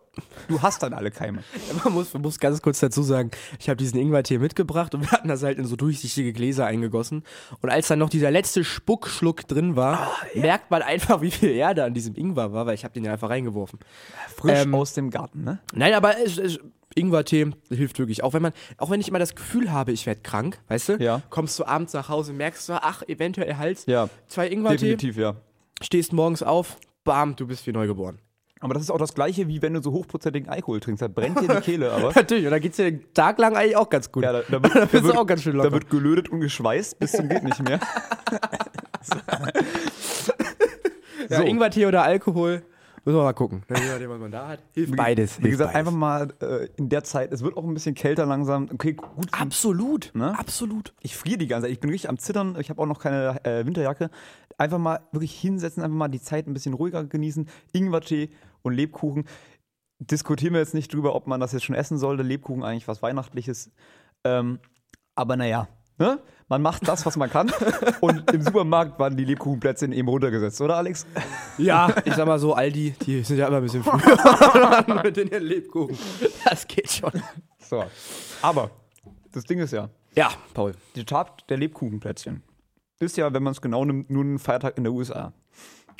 du 0.47 0.61
hast 0.61 0.83
dann 0.83 0.93
alle 0.93 1.11
Keime. 1.11 1.43
Man 1.83 1.93
muss, 1.93 2.13
man 2.13 2.21
muss 2.21 2.39
ganz 2.39 2.61
kurz 2.61 2.79
dazu 2.79 3.03
sagen, 3.03 3.31
ich 3.59 3.69
habe 3.69 3.77
diesen 3.77 3.99
Ingwertee 3.99 4.37
mitgebracht 4.37 4.93
und 4.95 5.01
wir 5.01 5.11
hatten 5.11 5.27
das 5.27 5.43
halt 5.43 5.57
in 5.57 5.65
so 5.65 5.75
durchsichtige 5.75 6.33
Gläser 6.33 6.65
eingegossen. 6.65 7.23
Und 7.61 7.69
als 7.69 7.87
dann 7.87 7.99
noch 7.99 8.09
dieser 8.09 8.31
letzte 8.31 8.63
Spuckschluck 8.63 9.47
drin 9.47 9.75
war, 9.75 10.11
merkt 10.33 10.71
man 10.71 10.81
einfach, 10.81 11.21
wie 11.21 11.31
viel 11.31 11.51
Erde 11.51 11.83
an 11.83 11.93
diesem 11.93 12.15
Ingwer 12.15 12.53
war, 12.53 12.65
weil 12.65 12.75
ich 12.75 12.83
habe 12.83 12.93
den 12.93 13.03
ja 13.03 13.13
einfach 13.13 13.29
reingeworfen. 13.29 13.79
Frisch 14.35 14.63
Ähm, 14.63 14.75
aus 14.75 14.93
dem 14.93 15.09
Garten, 15.09 15.43
ne? 15.43 15.59
Nein, 15.73 15.93
aber 15.93 16.15
es, 16.23 16.37
es, 16.37 16.59
Ingwertee 16.95 17.51
hilft 17.69 17.99
wirklich. 17.99 18.23
Auch 18.23 18.33
wenn 18.33 18.41
man, 18.41 18.53
auch 18.77 18.89
wenn 18.89 19.01
ich 19.01 19.07
immer 19.09 19.19
das 19.19 19.35
Gefühl 19.35 19.71
habe, 19.71 19.91
ich 19.91 20.05
werde 20.05 20.21
krank, 20.21 20.59
weißt 20.69 20.89
du? 20.89 20.93
Ja. 20.97 21.21
Kommst 21.29 21.59
du 21.59 21.65
abends 21.65 21.93
nach 21.93 22.09
Hause, 22.09 22.33
merkst 22.33 22.69
du, 22.69 22.81
ach, 22.81 23.03
eventuell 23.07 23.57
Hals. 23.57 23.85
Ja, 23.85 24.09
Zwei 24.27 24.47
Ingwertee, 24.47 24.77
definitiv, 24.95 25.17
ja. 25.17 25.35
stehst 25.81 26.13
morgens 26.13 26.41
auf, 26.41 26.77
bam, 27.03 27.35
du 27.35 27.47
bist 27.47 27.67
wie 27.67 27.71
neugeboren. 27.73 28.19
Aber 28.61 28.73
das 28.73 28.83
ist 28.83 28.89
auch 28.89 28.97
das 28.97 29.13
Gleiche, 29.13 29.47
wie 29.47 29.61
wenn 29.61 29.73
du 29.73 29.81
so 29.81 29.91
hochprozentigen 29.91 30.49
Alkohol 30.49 30.79
trinkst. 30.79 31.01
Da 31.01 31.07
brennt 31.09 31.39
dir 31.41 31.47
die 31.47 31.61
Kehle, 31.61 31.91
aber. 31.91 32.11
Natürlich, 32.15 32.45
und 32.45 32.51
da 32.51 32.59
geht's 32.59 32.77
dir 32.77 32.89
den 32.89 33.13
Tag 33.13 33.37
lang 33.37 33.55
eigentlich 33.55 33.75
auch 33.75 33.89
ganz 33.89 34.11
gut. 34.11 34.23
Ja, 34.23 34.31
da, 34.31 34.41
da, 34.49 34.51
wird, 34.63 34.75
Da 34.75 34.79
da, 34.79 34.85
bist 34.85 35.03
du 35.05 35.11
auch 35.13 35.25
ganz 35.27 35.43
schön 35.43 35.57
da 35.57 35.63
locker. 35.63 35.73
wird 35.73 35.89
gelötet 35.89 36.29
und 36.29 36.39
geschweißt, 36.39 36.97
bis 36.99 37.11
zum 37.11 37.27
geht 37.29 37.43
nicht 37.43 37.61
mehr. 37.63 37.79
Ja, 41.29 41.37
So. 41.37 41.43
Ingwertee 41.43 41.85
oder 41.87 42.03
Alkohol, 42.03 42.61
müssen 43.05 43.17
wir 43.17 43.23
mal 43.23 43.33
gucken. 43.33 43.63
Je 43.69 43.87
nachdem, 43.87 44.09
was 44.09 44.19
man 44.19 44.31
da 44.31 44.47
hat. 44.49 44.59
Hilft 44.73 44.95
beides. 44.95 45.37
Wie 45.37 45.43
hilft 45.43 45.51
gesagt, 45.51 45.73
beides. 45.73 45.87
einfach 45.87 45.97
mal 45.97 46.33
äh, 46.41 46.67
in 46.75 46.89
der 46.89 47.03
Zeit, 47.03 47.31
es 47.31 47.41
wird 47.43 47.55
auch 47.55 47.63
ein 47.63 47.73
bisschen 47.73 47.95
kälter 47.95 48.25
langsam. 48.25 48.67
Okay, 48.73 48.93
gut. 48.93 49.27
Absolut, 49.31 50.11
Ne? 50.13 50.37
absolut. 50.37 50.93
Ich 51.01 51.15
friere 51.15 51.37
die 51.37 51.47
ganze 51.47 51.65
Zeit. 51.67 51.71
Ich 51.73 51.79
bin 51.79 51.89
richtig 51.91 52.09
am 52.09 52.17
Zittern. 52.17 52.57
Ich 52.59 52.69
habe 52.69 52.81
auch 52.81 52.87
noch 52.87 52.99
keine 52.99 53.43
äh, 53.45 53.65
Winterjacke. 53.65 54.09
Einfach 54.57 54.79
mal 54.79 54.99
wirklich 55.11 55.39
hinsetzen, 55.39 55.83
einfach 55.83 55.97
mal 55.97 56.07
die 56.07 56.21
Zeit 56.21 56.47
ein 56.47 56.53
bisschen 56.53 56.73
ruhiger 56.73 57.03
genießen. 57.03 57.47
Ingwertee 57.73 58.29
und 58.63 58.73
Lebkuchen. 58.73 59.25
Diskutieren 59.99 60.53
wir 60.53 60.59
jetzt 60.59 60.73
nicht 60.73 60.93
drüber, 60.93 61.15
ob 61.15 61.27
man 61.27 61.39
das 61.39 61.51
jetzt 61.53 61.63
schon 61.63 61.75
essen 61.75 61.97
sollte. 61.97 62.23
Lebkuchen 62.23 62.63
eigentlich 62.63 62.87
was 62.87 63.01
Weihnachtliches. 63.01 63.71
Ähm, 64.23 64.59
aber 65.15 65.37
naja, 65.37 65.67
ne? 65.97 66.19
man 66.47 66.61
macht 66.61 66.87
das, 66.87 67.05
was 67.05 67.17
man 67.17 67.29
kann. 67.29 67.51
und 68.01 68.31
im 68.31 68.41
Supermarkt 68.41 68.99
waren 68.99 69.15
die 69.17 69.25
Lebkuchenplätzchen 69.25 69.91
eben 69.91 70.07
runtergesetzt, 70.07 70.61
oder 70.61 70.77
Alex? 70.77 71.05
Ja, 71.57 71.93
ich 72.05 72.13
sag 72.13 72.27
mal 72.27 72.37
so, 72.39 72.53
Aldi, 72.53 72.95
die 73.05 73.23
sind 73.23 73.37
ja 73.37 73.47
immer 73.47 73.57
ein 73.57 73.63
bisschen 73.63 73.83
früher 73.83 75.01
mit 75.03 75.17
den 75.17 75.29
Lebkuchen. 75.29 75.97
Das 76.43 76.67
geht 76.67 76.91
schon. 76.91 77.11
So. 77.59 77.83
Aber 78.41 78.69
das 79.31 79.43
Ding 79.43 79.59
ist 79.59 79.71
ja, 79.73 79.89
Ja, 80.15 80.29
Paul. 80.53 80.73
die 80.95 81.03
Tat 81.05 81.43
der 81.49 81.57
Lebkuchenplätzchen 81.57 82.43
ist 82.99 83.17
ja, 83.17 83.33
wenn 83.33 83.43
man 83.43 83.51
es 83.51 83.61
genau 83.61 83.83
nimmt, 83.83 84.09
nur 84.09 84.23
ein 84.23 84.39
Feiertag 84.39 84.77
in 84.77 84.83
der 84.85 84.93
USA. 84.93 85.33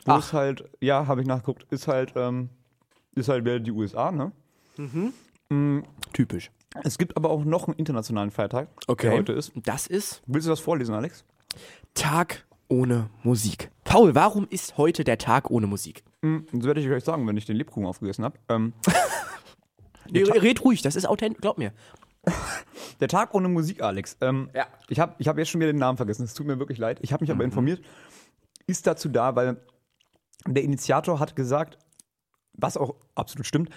Wo 0.06 0.14
Ach. 0.14 0.20
es 0.20 0.34
halt, 0.34 0.64
ja, 0.80 1.08
habe 1.08 1.22
ich 1.22 1.28
nachgeguckt, 1.28 1.66
ist 1.72 1.88
halt, 1.88 2.14
ähm, 2.16 2.50
ist 3.16 3.28
halt 3.28 3.44
wieder 3.44 3.60
die 3.60 3.72
USA, 3.72 4.12
ne? 4.12 4.32
Typisch. 6.14 6.52
Es 6.84 6.98
gibt 6.98 7.16
aber 7.18 7.30
auch 7.30 7.44
noch 7.46 7.68
einen 7.68 7.78
internationalen 7.78 8.32
Feiertag, 8.32 8.68
Okay. 8.88 9.10
der 9.10 9.18
heute 9.20 9.34
ist. 9.34 9.52
Das 9.56 9.88
ist 9.88 10.22
Willst 10.28 10.48
du 10.48 10.52
das 10.52 10.60
vorlesen, 10.60 10.94
Alex? 10.94 11.24
Tag 11.94 12.46
ohne 12.68 13.10
Musik. 13.24 13.72
Paul, 13.84 14.16
warum 14.16 14.48
ist 14.50 14.78
heute 14.78 15.04
der 15.04 15.18
Tag 15.18 15.50
ohne 15.50 15.68
Musik? 15.68 16.04
Hm, 16.22 16.46
das 16.52 16.64
werde 16.66 16.82
ich 16.82 16.90
euch 16.90 17.04
sagen, 17.04 17.26
wenn 17.28 17.38
ich 17.38 17.46
den 17.46 17.56
Lebkuchen 17.56 17.86
aufgegessen 17.86 18.24
habe. 18.26 18.38
Ähm, 18.50 18.74
Nee, 20.12 20.22
red 20.24 20.64
ruhig, 20.64 20.84
das 20.84 20.96
ist 20.96 21.08
authentisch, 21.08 21.42
glaub 21.42 21.58
mir. 21.58 21.74
der 23.00 23.08
Tag 23.08 23.34
ohne 23.34 23.48
Musik, 23.50 23.82
Alex. 23.82 24.18
Ähm, 24.22 24.50
Ja. 24.54 24.68
Ich 24.88 25.00
habe 25.00 25.16
ich 25.18 25.28
hab 25.28 25.38
jetzt 25.38 25.50
schon 25.50 25.62
wieder 25.62 25.72
den 25.74 25.80
Namen 25.80 25.98
vergessen, 25.98 26.24
es 26.24 26.34
tut 26.36 26.46
mir 26.46 26.60
wirklich 26.60 26.78
leid. 26.78 27.00
Ich 27.02 27.12
habe 27.12 27.24
mich 27.24 27.32
aber 27.32 27.40
Mhm. 27.44 27.50
informiert. 27.50 27.82
Ist 28.68 28.86
dazu 28.86 29.10
da, 29.10 29.36
weil 29.36 29.58
der 30.48 30.64
Initiator 30.64 31.20
hat 31.20 31.36
gesagt, 31.36 31.80
was 32.54 32.78
auch 32.78 32.96
absolut 33.16 33.46
stimmt, 33.48 33.70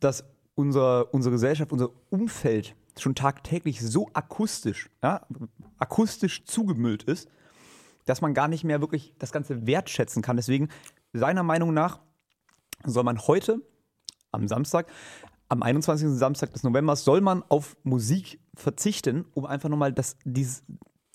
dass 0.00 0.24
unser, 0.54 1.12
unsere 1.12 1.32
Gesellschaft, 1.32 1.72
unser 1.72 1.90
Umfeld 2.10 2.74
schon 2.98 3.14
tagtäglich 3.14 3.80
so 3.80 4.08
akustisch, 4.12 4.90
ja, 5.02 5.26
akustisch 5.78 6.44
zugemüllt 6.44 7.02
ist, 7.04 7.28
dass 8.04 8.20
man 8.20 8.34
gar 8.34 8.48
nicht 8.48 8.64
mehr 8.64 8.80
wirklich 8.80 9.14
das 9.18 9.32
Ganze 9.32 9.66
wertschätzen 9.66 10.22
kann. 10.22 10.36
Deswegen, 10.36 10.68
seiner 11.12 11.42
Meinung 11.42 11.74
nach, 11.74 12.00
soll 12.84 13.04
man 13.04 13.18
heute, 13.18 13.60
am 14.30 14.48
Samstag, 14.48 14.90
am 15.48 15.62
21. 15.62 16.08
Samstag 16.10 16.52
des 16.52 16.62
Novembers, 16.62 17.04
soll 17.04 17.20
man 17.20 17.42
auf 17.48 17.76
Musik 17.82 18.40
verzichten, 18.54 19.24
um 19.34 19.46
einfach 19.46 19.68
nochmal 19.68 19.92
das, 19.92 20.16
dieses, 20.24 20.64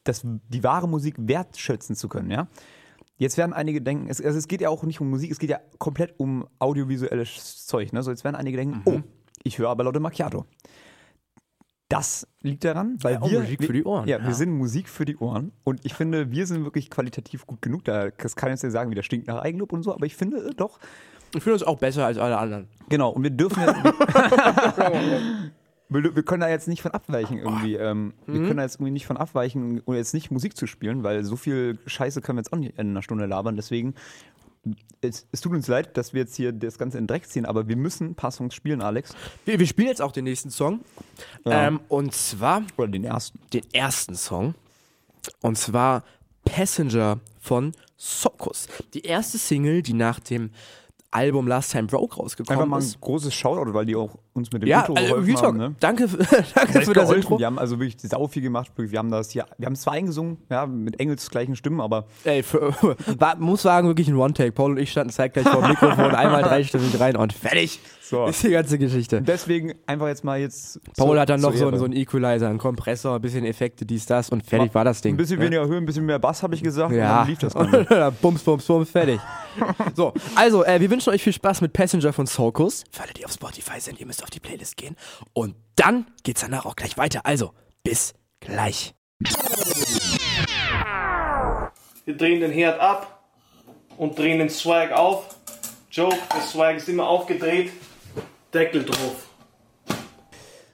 das, 0.03 0.21
die 0.23 0.63
wahre 0.63 0.87
Musik 0.87 1.15
wertschätzen 1.17 1.95
zu 1.95 2.09
können, 2.09 2.31
ja. 2.31 2.47
Jetzt 3.19 3.37
werden 3.37 3.51
einige 3.51 3.81
denken, 3.81 4.07
es, 4.09 4.21
also 4.21 4.37
es 4.37 4.47
geht 4.47 4.61
ja 4.61 4.69
auch 4.69 4.83
nicht 4.83 5.01
um 5.01 5.09
Musik, 5.09 5.29
es 5.29 5.39
geht 5.39 5.49
ja 5.49 5.59
komplett 5.77 6.17
um 6.17 6.47
audiovisuelles 6.57 7.65
Zeug. 7.65 7.91
Ne? 7.91 8.01
So, 8.01 8.11
jetzt 8.11 8.23
werden 8.23 8.37
einige 8.37 8.55
denken, 8.55 8.81
oh, 8.85 9.01
ich 9.43 9.57
höre 9.57 9.69
aber 9.69 9.83
Lotte 9.83 9.99
Macchiato. 9.99 10.45
Das 11.87 12.27
liegt 12.41 12.63
daran, 12.65 12.97
weil 13.01 13.13
Ja, 13.13 13.21
auch 13.21 13.31
wir 13.31 13.39
Musik 13.39 13.63
für 13.63 13.73
die 13.73 13.83
Ohren, 13.83 14.07
Ja, 14.07 14.19
ja. 14.19 14.25
wir 14.27 14.33
sind 14.35 14.51
Musik 14.51 14.87
für 14.87 15.05
die 15.05 15.17
Ohren 15.17 15.51
und 15.63 15.83
ich 15.85 15.95
finde, 15.95 16.29
wir 16.29 16.45
sind 16.45 16.63
wirklich 16.63 16.91
qualitativ 16.91 17.47
gut 17.47 17.61
genug. 17.63 17.83
Da 17.85 18.09
das 18.11 18.35
kann 18.35 18.49
jetzt 18.49 18.61
ja 18.63 18.69
sagen, 18.69 18.91
wie 18.91 18.95
das 18.95 19.05
stinkt 19.07 19.27
nach 19.27 19.41
Eigenlob 19.41 19.73
und 19.73 19.81
so, 19.81 19.93
aber 19.93 20.05
ich 20.05 20.15
finde 20.15 20.49
äh, 20.49 20.53
doch, 20.55 20.77
Ich 21.35 21.41
finde 21.43 21.57
das 21.57 21.63
auch 21.67 21.79
besser 21.79 22.05
als 22.05 22.19
alle 22.19 22.37
anderen. 22.37 22.67
genau. 22.89 23.09
Und 23.09 23.23
wir 23.23 23.31
dürfen 23.31 23.63
ja, 23.63 23.73
wir, 25.89 26.15
wir 26.15 26.23
können 26.23 26.41
da 26.41 26.49
jetzt 26.49 26.67
nicht 26.67 26.83
von 26.83 26.91
abweichen 26.91 27.39
irgendwie. 27.39 27.73
Ähm, 27.75 28.13
Mhm. 28.27 28.33
Wir 28.33 28.41
können 28.41 28.57
da 28.57 28.63
jetzt 28.63 28.75
irgendwie 28.75 28.91
nicht 28.91 29.07
von 29.07 29.17
abweichen 29.17 29.79
und 29.79 29.95
jetzt 29.95 30.13
nicht 30.13 30.29
Musik 30.29 30.55
zu 30.55 30.67
spielen, 30.67 31.01
weil 31.03 31.23
so 31.23 31.35
viel 31.35 31.79
Scheiße 31.87 32.21
können 32.21 32.37
wir 32.37 32.41
jetzt 32.41 32.53
auch 32.53 32.57
nicht 32.59 32.77
in 32.77 32.89
einer 32.91 33.01
Stunde 33.01 33.25
labern. 33.25 33.55
Deswegen 33.55 33.95
es, 35.01 35.27
es 35.31 35.41
tut 35.41 35.53
uns 35.53 35.67
leid, 35.67 35.95
dass 35.97 36.13
wir 36.13 36.21
jetzt 36.21 36.35
hier 36.35 36.51
das 36.51 36.77
Ganze 36.77 36.97
in 36.97 37.03
den 37.03 37.07
Dreck 37.07 37.27
ziehen, 37.27 37.45
aber 37.45 37.67
wir 37.67 37.75
müssen 37.75 38.11
ein 38.11 38.15
paar 38.15 38.31
Songs 38.31 38.53
spielen, 38.53 38.81
Alex. 38.81 39.15
Wir, 39.45 39.59
wir 39.59 39.67
spielen 39.67 39.87
jetzt 39.87 40.01
auch 40.01 40.11
den 40.11 40.25
nächsten 40.25 40.49
Song. 40.51 40.81
Ja. 41.45 41.67
Ähm, 41.67 41.79
und 41.87 42.13
zwar 42.13 42.63
Oder 42.77 42.89
den 42.89 43.03
ersten. 43.03 43.39
den 43.53 43.63
ersten 43.73 44.15
Song. 44.15 44.55
Und 45.41 45.57
zwar 45.57 46.03
Passenger 46.45 47.19
von 47.39 47.73
Sokus. 47.97 48.67
Die 48.93 49.01
erste 49.01 49.37
Single, 49.37 49.81
die 49.81 49.93
nach 49.93 50.19
dem 50.19 50.51
Album 51.11 51.47
Last 51.47 51.71
Time 51.71 51.87
Broke 51.87 52.13
Einfach 52.13 52.23
rausgekommen 52.23 52.69
mal 52.69 52.77
ein 52.77 52.83
ist. 52.83 53.01
großes 53.01 53.33
Shoutout, 53.33 53.73
weil 53.73 53.85
die 53.85 53.95
auch 53.95 54.17
uns 54.33 54.51
mit 54.51 54.61
dem 54.61 54.69
Ja, 54.69 54.81
Intro 54.81 54.93
also, 54.93 55.15
geholfen 55.15 55.37
haben. 55.37 55.57
Ne? 55.57 55.75
danke, 55.79 56.07
danke 56.55 56.81
für 56.81 56.93
das. 56.93 57.11
Intro. 57.11 57.39
Wir 57.39 57.45
haben 57.47 57.59
also 57.59 57.79
wirklich 57.79 57.97
sau 58.09 58.27
viel 58.27 58.41
gemacht. 58.43 58.71
Wir 58.77 58.99
haben 58.99 59.09
das 59.11 59.31
hier, 59.31 59.45
wir 59.57 59.65
haben 59.65 59.75
zwar 59.75 59.93
eingesungen, 59.93 60.37
ja, 60.49 60.65
mit 60.65 60.99
Engels 60.99 61.29
gleichen 61.29 61.55
Stimmen, 61.55 61.81
aber 61.81 62.05
Ey, 62.23 62.43
für, 62.43 62.73
war, 63.19 63.35
muss 63.37 63.61
sagen, 63.63 63.87
wirklich 63.87 64.07
ein 64.07 64.15
One-Take. 64.15 64.51
Paul 64.51 64.71
und 64.71 64.77
ich 64.77 64.91
standen 64.91 65.11
zeitgleich 65.11 65.47
vor 65.47 65.61
dem 65.61 65.69
Mikrofon, 65.71 66.05
einmal 66.15 66.43
dreistimmig 66.43 66.99
rein 66.99 67.15
und 67.15 67.33
fertig. 67.33 67.79
So. 68.01 68.25
Ist 68.25 68.41
die 68.43 68.49
ganze 68.49 68.79
Geschichte. 68.79 69.21
deswegen 69.21 69.73
einfach 69.85 70.07
jetzt 70.07 70.23
mal 70.23 70.39
jetzt. 70.39 70.79
Paul 70.97 71.09
zur- 71.09 71.19
hat 71.19 71.29
dann 71.29 71.41
noch 71.41 71.53
so, 71.53 71.75
so 71.75 71.85
einen 71.85 71.93
Equalizer, 71.95 72.49
einen 72.49 72.57
Kompressor, 72.57 73.15
ein 73.15 73.21
bisschen 73.21 73.45
Effekte, 73.45 73.85
dies, 73.85 74.07
das 74.07 74.29
und 74.31 74.43
fertig 74.43 74.73
war 74.73 74.83
das 74.83 75.01
Ding. 75.01 75.13
Ein 75.13 75.17
bisschen 75.17 75.37
Ja. 75.39 75.45
weniger 75.45 75.67
Höhe, 75.67 75.77
ein 75.77 75.85
bisschen 75.85 76.07
mehr 76.07 76.17
Bass, 76.17 76.41
habe 76.41 76.55
ich 76.55 76.63
gesagt. 76.63 76.91
Ja, 76.91 77.21
lief 77.23 77.37
das 77.37 77.53
dann. 77.53 77.85
bums, 78.19 78.41
bums, 78.41 78.65
bums, 78.65 78.89
fertig. 78.89 79.19
so, 79.95 80.11
also, 80.35 80.63
äh, 80.65 80.79
wir 80.81 80.89
wünschen 80.89 81.11
euch 81.11 81.21
viel 81.21 81.33
Spaß 81.33 81.61
mit 81.61 81.71
Passenger 81.73 82.11
von 82.11 82.25
Soulkus. 82.25 82.83
Für 82.91 83.03
alle, 83.03 83.13
die 83.13 83.25
auf 83.25 83.31
Spotify 83.31 83.79
sind, 83.79 83.99
ihr 83.99 84.07
müsst 84.07 84.23
auf 84.23 84.28
die 84.29 84.39
Playlist 84.39 84.77
gehen. 84.77 84.95
Und 85.33 85.55
dann 85.75 86.07
geht's 86.23 86.41
danach 86.41 86.65
auch 86.65 86.75
gleich 86.75 86.97
weiter. 86.97 87.25
Also, 87.25 87.53
bis 87.83 88.13
gleich. 88.39 88.93
Wir 92.05 92.17
drehen 92.17 92.41
den 92.41 92.51
Herd 92.51 92.79
ab 92.79 93.23
und 93.97 94.17
drehen 94.17 94.39
den 94.39 94.49
Swag 94.49 94.91
auf. 94.91 95.35
Joke, 95.91 96.17
der 96.33 96.41
Swag 96.41 96.77
ist 96.77 96.89
immer 96.89 97.07
aufgedreht. 97.07 97.71
Deckel 98.53 98.85
drauf. 98.85 99.27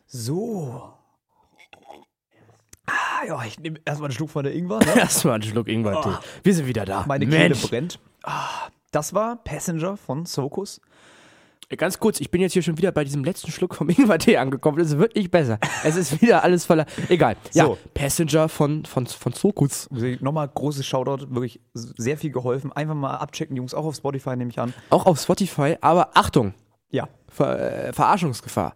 So. 0.08 0.94
Ah, 2.86 3.26
ja, 3.28 3.44
ich 3.44 3.60
nehme 3.60 3.80
erstmal 3.84 4.10
einen 4.10 4.16
Schluck 4.16 4.30
von 4.30 4.44
der 4.44 4.54
Ingwer. 4.54 4.80
Ne? 4.80 4.96
Erstmal 4.98 5.36
einen 5.36 5.44
Schluck 5.44 5.68
Ingwer-Tee. 5.68 6.18
Wir 6.44 6.54
sind 6.54 6.68
wieder 6.68 6.86
da. 6.86 7.04
Meine 7.08 7.26
Kehle 7.26 7.50
Mensch. 7.50 7.68
brennt. 7.68 8.00
Ah, 8.24 8.70
das 8.92 9.14
war 9.14 9.38
Passenger 9.38 9.98
von 9.98 10.26
Sokus. 10.26 10.80
Ganz 11.78 12.00
kurz, 12.00 12.22
ich 12.22 12.30
bin 12.32 12.42
jetzt 12.42 12.54
hier 12.54 12.62
schon 12.62 12.78
wieder 12.78 12.92
bei 12.92 13.04
diesem 13.04 13.24
letzten 13.24 13.52
Schluck 13.52 13.76
vom 13.76 13.90
Ingwer-Tee 13.90 14.38
angekommen. 14.38 14.80
Es 14.80 14.98
wird 14.98 15.16
nicht 15.16 15.32
besser. 15.32 15.60
Es 15.84 15.96
ist 15.96 16.22
wieder 16.22 16.44
alles 16.44 16.66
voller. 16.66 16.86
Egal. 17.10 17.36
Ja, 17.54 17.66
So. 17.66 17.78
Passenger 17.94 18.50
von, 18.50 18.86
von, 18.86 19.08
von 19.08 19.34
Sokus. 19.34 19.90
Nochmal 20.20 20.48
großes 20.54 20.86
Shoutout, 20.86 21.28
wirklich 21.34 21.60
sehr 21.74 22.18
viel 22.18 22.32
geholfen. 22.32 22.72
Einfach 22.72 22.96
mal 22.96 23.16
abchecken, 23.16 23.56
Jungs, 23.58 23.74
auch 23.74 23.86
auf 23.86 23.96
Spotify 23.96 24.36
nehme 24.36 24.52
ich 24.52 24.60
an. 24.60 24.74
Auch 24.90 25.06
auf 25.06 25.20
Spotify. 25.20 25.76
Aber 25.82 26.10
Achtung. 26.14 26.54
Ver, 27.30 27.88
äh, 27.90 27.94
Verarschungsgefahr. 27.94 28.76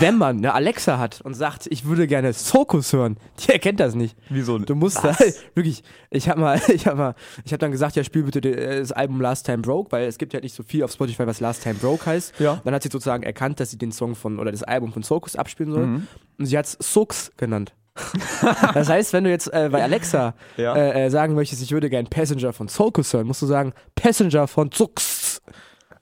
Wenn 0.00 0.18
man 0.18 0.38
eine 0.38 0.52
Alexa 0.52 0.98
hat 0.98 1.20
und 1.22 1.32
sagt, 1.34 1.66
ich 1.70 1.86
würde 1.86 2.06
gerne 2.06 2.32
Sokus 2.34 2.92
hören, 2.92 3.16
die 3.40 3.52
erkennt 3.52 3.80
das 3.80 3.94
nicht. 3.94 4.16
Wieso? 4.28 4.58
Du 4.58 4.74
musst 4.74 4.98
da, 4.98 5.10
Was? 5.18 5.36
wirklich, 5.54 5.82
ich 6.10 6.28
habe 6.28 6.40
mal, 6.42 6.60
ich 6.68 6.86
habe 6.86 6.96
mal, 6.98 7.14
ich 7.44 7.52
habe 7.52 7.58
dann 7.58 7.72
gesagt, 7.72 7.96
ja, 7.96 8.04
spiel 8.04 8.22
bitte 8.22 8.40
de- 8.42 8.80
das 8.80 8.92
Album 8.92 9.20
Last 9.20 9.46
Time 9.46 9.58
Broke, 9.58 9.90
weil 9.92 10.06
es 10.06 10.18
gibt 10.18 10.34
ja 10.34 10.40
nicht 10.40 10.54
so 10.54 10.62
viel 10.62 10.84
auf 10.84 10.92
Spotify, 10.92 11.26
was 11.26 11.40
Last 11.40 11.62
Time 11.62 11.76
Broke 11.76 12.04
heißt. 12.06 12.38
Ja. 12.38 12.60
Dann 12.64 12.74
hat 12.74 12.82
sie 12.82 12.90
sozusagen 12.92 13.22
erkannt, 13.22 13.60
dass 13.60 13.70
sie 13.70 13.78
den 13.78 13.90
Song 13.92 14.14
von, 14.14 14.38
oder 14.38 14.52
das 14.52 14.62
Album 14.62 14.92
von 14.92 15.02
Sokus 15.02 15.36
abspielen 15.36 15.72
soll. 15.72 15.86
Mhm. 15.86 16.06
Und 16.38 16.46
sie 16.46 16.56
hat 16.58 16.66
es 16.66 16.76
Sooks 16.80 17.32
genannt. 17.36 17.72
das 18.74 18.88
heißt, 18.88 19.12
wenn 19.12 19.24
du 19.24 19.30
jetzt 19.30 19.52
äh, 19.52 19.68
bei 19.72 19.82
Alexa 19.82 20.34
Ja. 20.56 20.76
äh, 20.76 21.06
äh, 21.06 21.10
sagen 21.10 21.34
möchtest, 21.34 21.62
ich 21.62 21.72
würde 21.72 21.90
gern 21.90 22.06
Passenger 22.06 22.52
von 22.52 22.68
Sokus 22.68 23.12
hören, 23.12 23.26
musst 23.26 23.42
du 23.42 23.46
sagen, 23.46 23.72
Passenger 23.96 24.46
von 24.46 24.70
Sooks. 24.70 25.17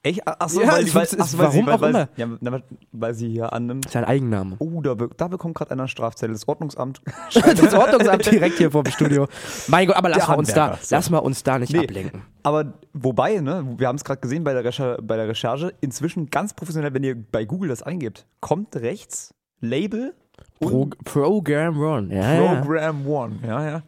Echt? 0.06 0.26
Achso, 0.26 0.60
Ja, 0.60 0.68
weil, 0.72 0.94
weil, 0.94 1.02
achso, 1.02 1.38
weil 1.38 1.46
warum 1.46 1.52
sie, 1.60 1.66
weil, 1.66 1.74
auch 1.74 1.80
weil, 1.80 1.90
immer. 1.90 2.08
Ja, 2.16 2.26
weil- 2.40 2.62
weil 2.92 3.14
sie 3.14 3.28
hier 3.28 3.52
annimmt. 3.52 3.90
Sein 3.90 4.04
Eigenname. 4.04 4.54
Oh, 4.60 4.80
da, 4.80 4.94
da 4.94 5.26
bekommt 5.28 5.56
gerade 5.56 5.72
einer 5.72 5.88
Strafzettel. 5.88 6.32
Das 6.34 6.46
Ordnungsamt. 6.46 7.00
Das 7.34 7.74
Ordnungsamt 7.74 8.30
direkt 8.30 8.58
hier 8.58 8.70
vor 8.70 8.84
dem 8.84 8.92
Studio. 8.92 9.26
Mein 9.66 9.88
Gott, 9.88 9.96
aber 9.96 10.08
lass 10.08 10.18
Der 10.18 10.28
mal 10.28 10.38
uns 10.38 10.52
da, 10.52 10.78
so. 10.80 10.94
lass 10.94 11.10
mal 11.10 11.18
uns 11.18 11.42
da 11.42 11.58
nicht 11.58 11.72
Nee. 11.72 11.80
ablenken. 11.80 12.22
Aber 12.44 12.74
wobei, 12.92 13.40
ne, 13.40 13.66
wir 13.78 13.88
haben 13.88 13.96
es 13.96 14.04
gerade 14.04 14.20
gesehen 14.20 14.44
bei 14.44 14.52
der, 14.52 14.62
Recher 14.64 14.98
bei 15.02 15.16
der 15.16 15.26
Recherche, 15.28 15.72
inzwischen 15.80 16.26
ganz 16.30 16.54
professionell, 16.54 16.94
wenn 16.94 17.02
ihr 17.02 17.16
bei 17.16 17.44
Google 17.44 17.68
das 17.68 17.82
eingebt, 17.82 18.26
kommt 18.40 18.76
rechts 18.76 19.34
Label 19.60 20.14
Pro, 20.60 20.82
und 20.82 21.02
Program 21.04 21.76
Run. 21.80 22.10
Ja, 22.10 22.34
ja. 22.34 22.54
Program 22.60 23.06
One. 23.08 23.38
Ja, 23.44 23.64
ja. 23.68 23.82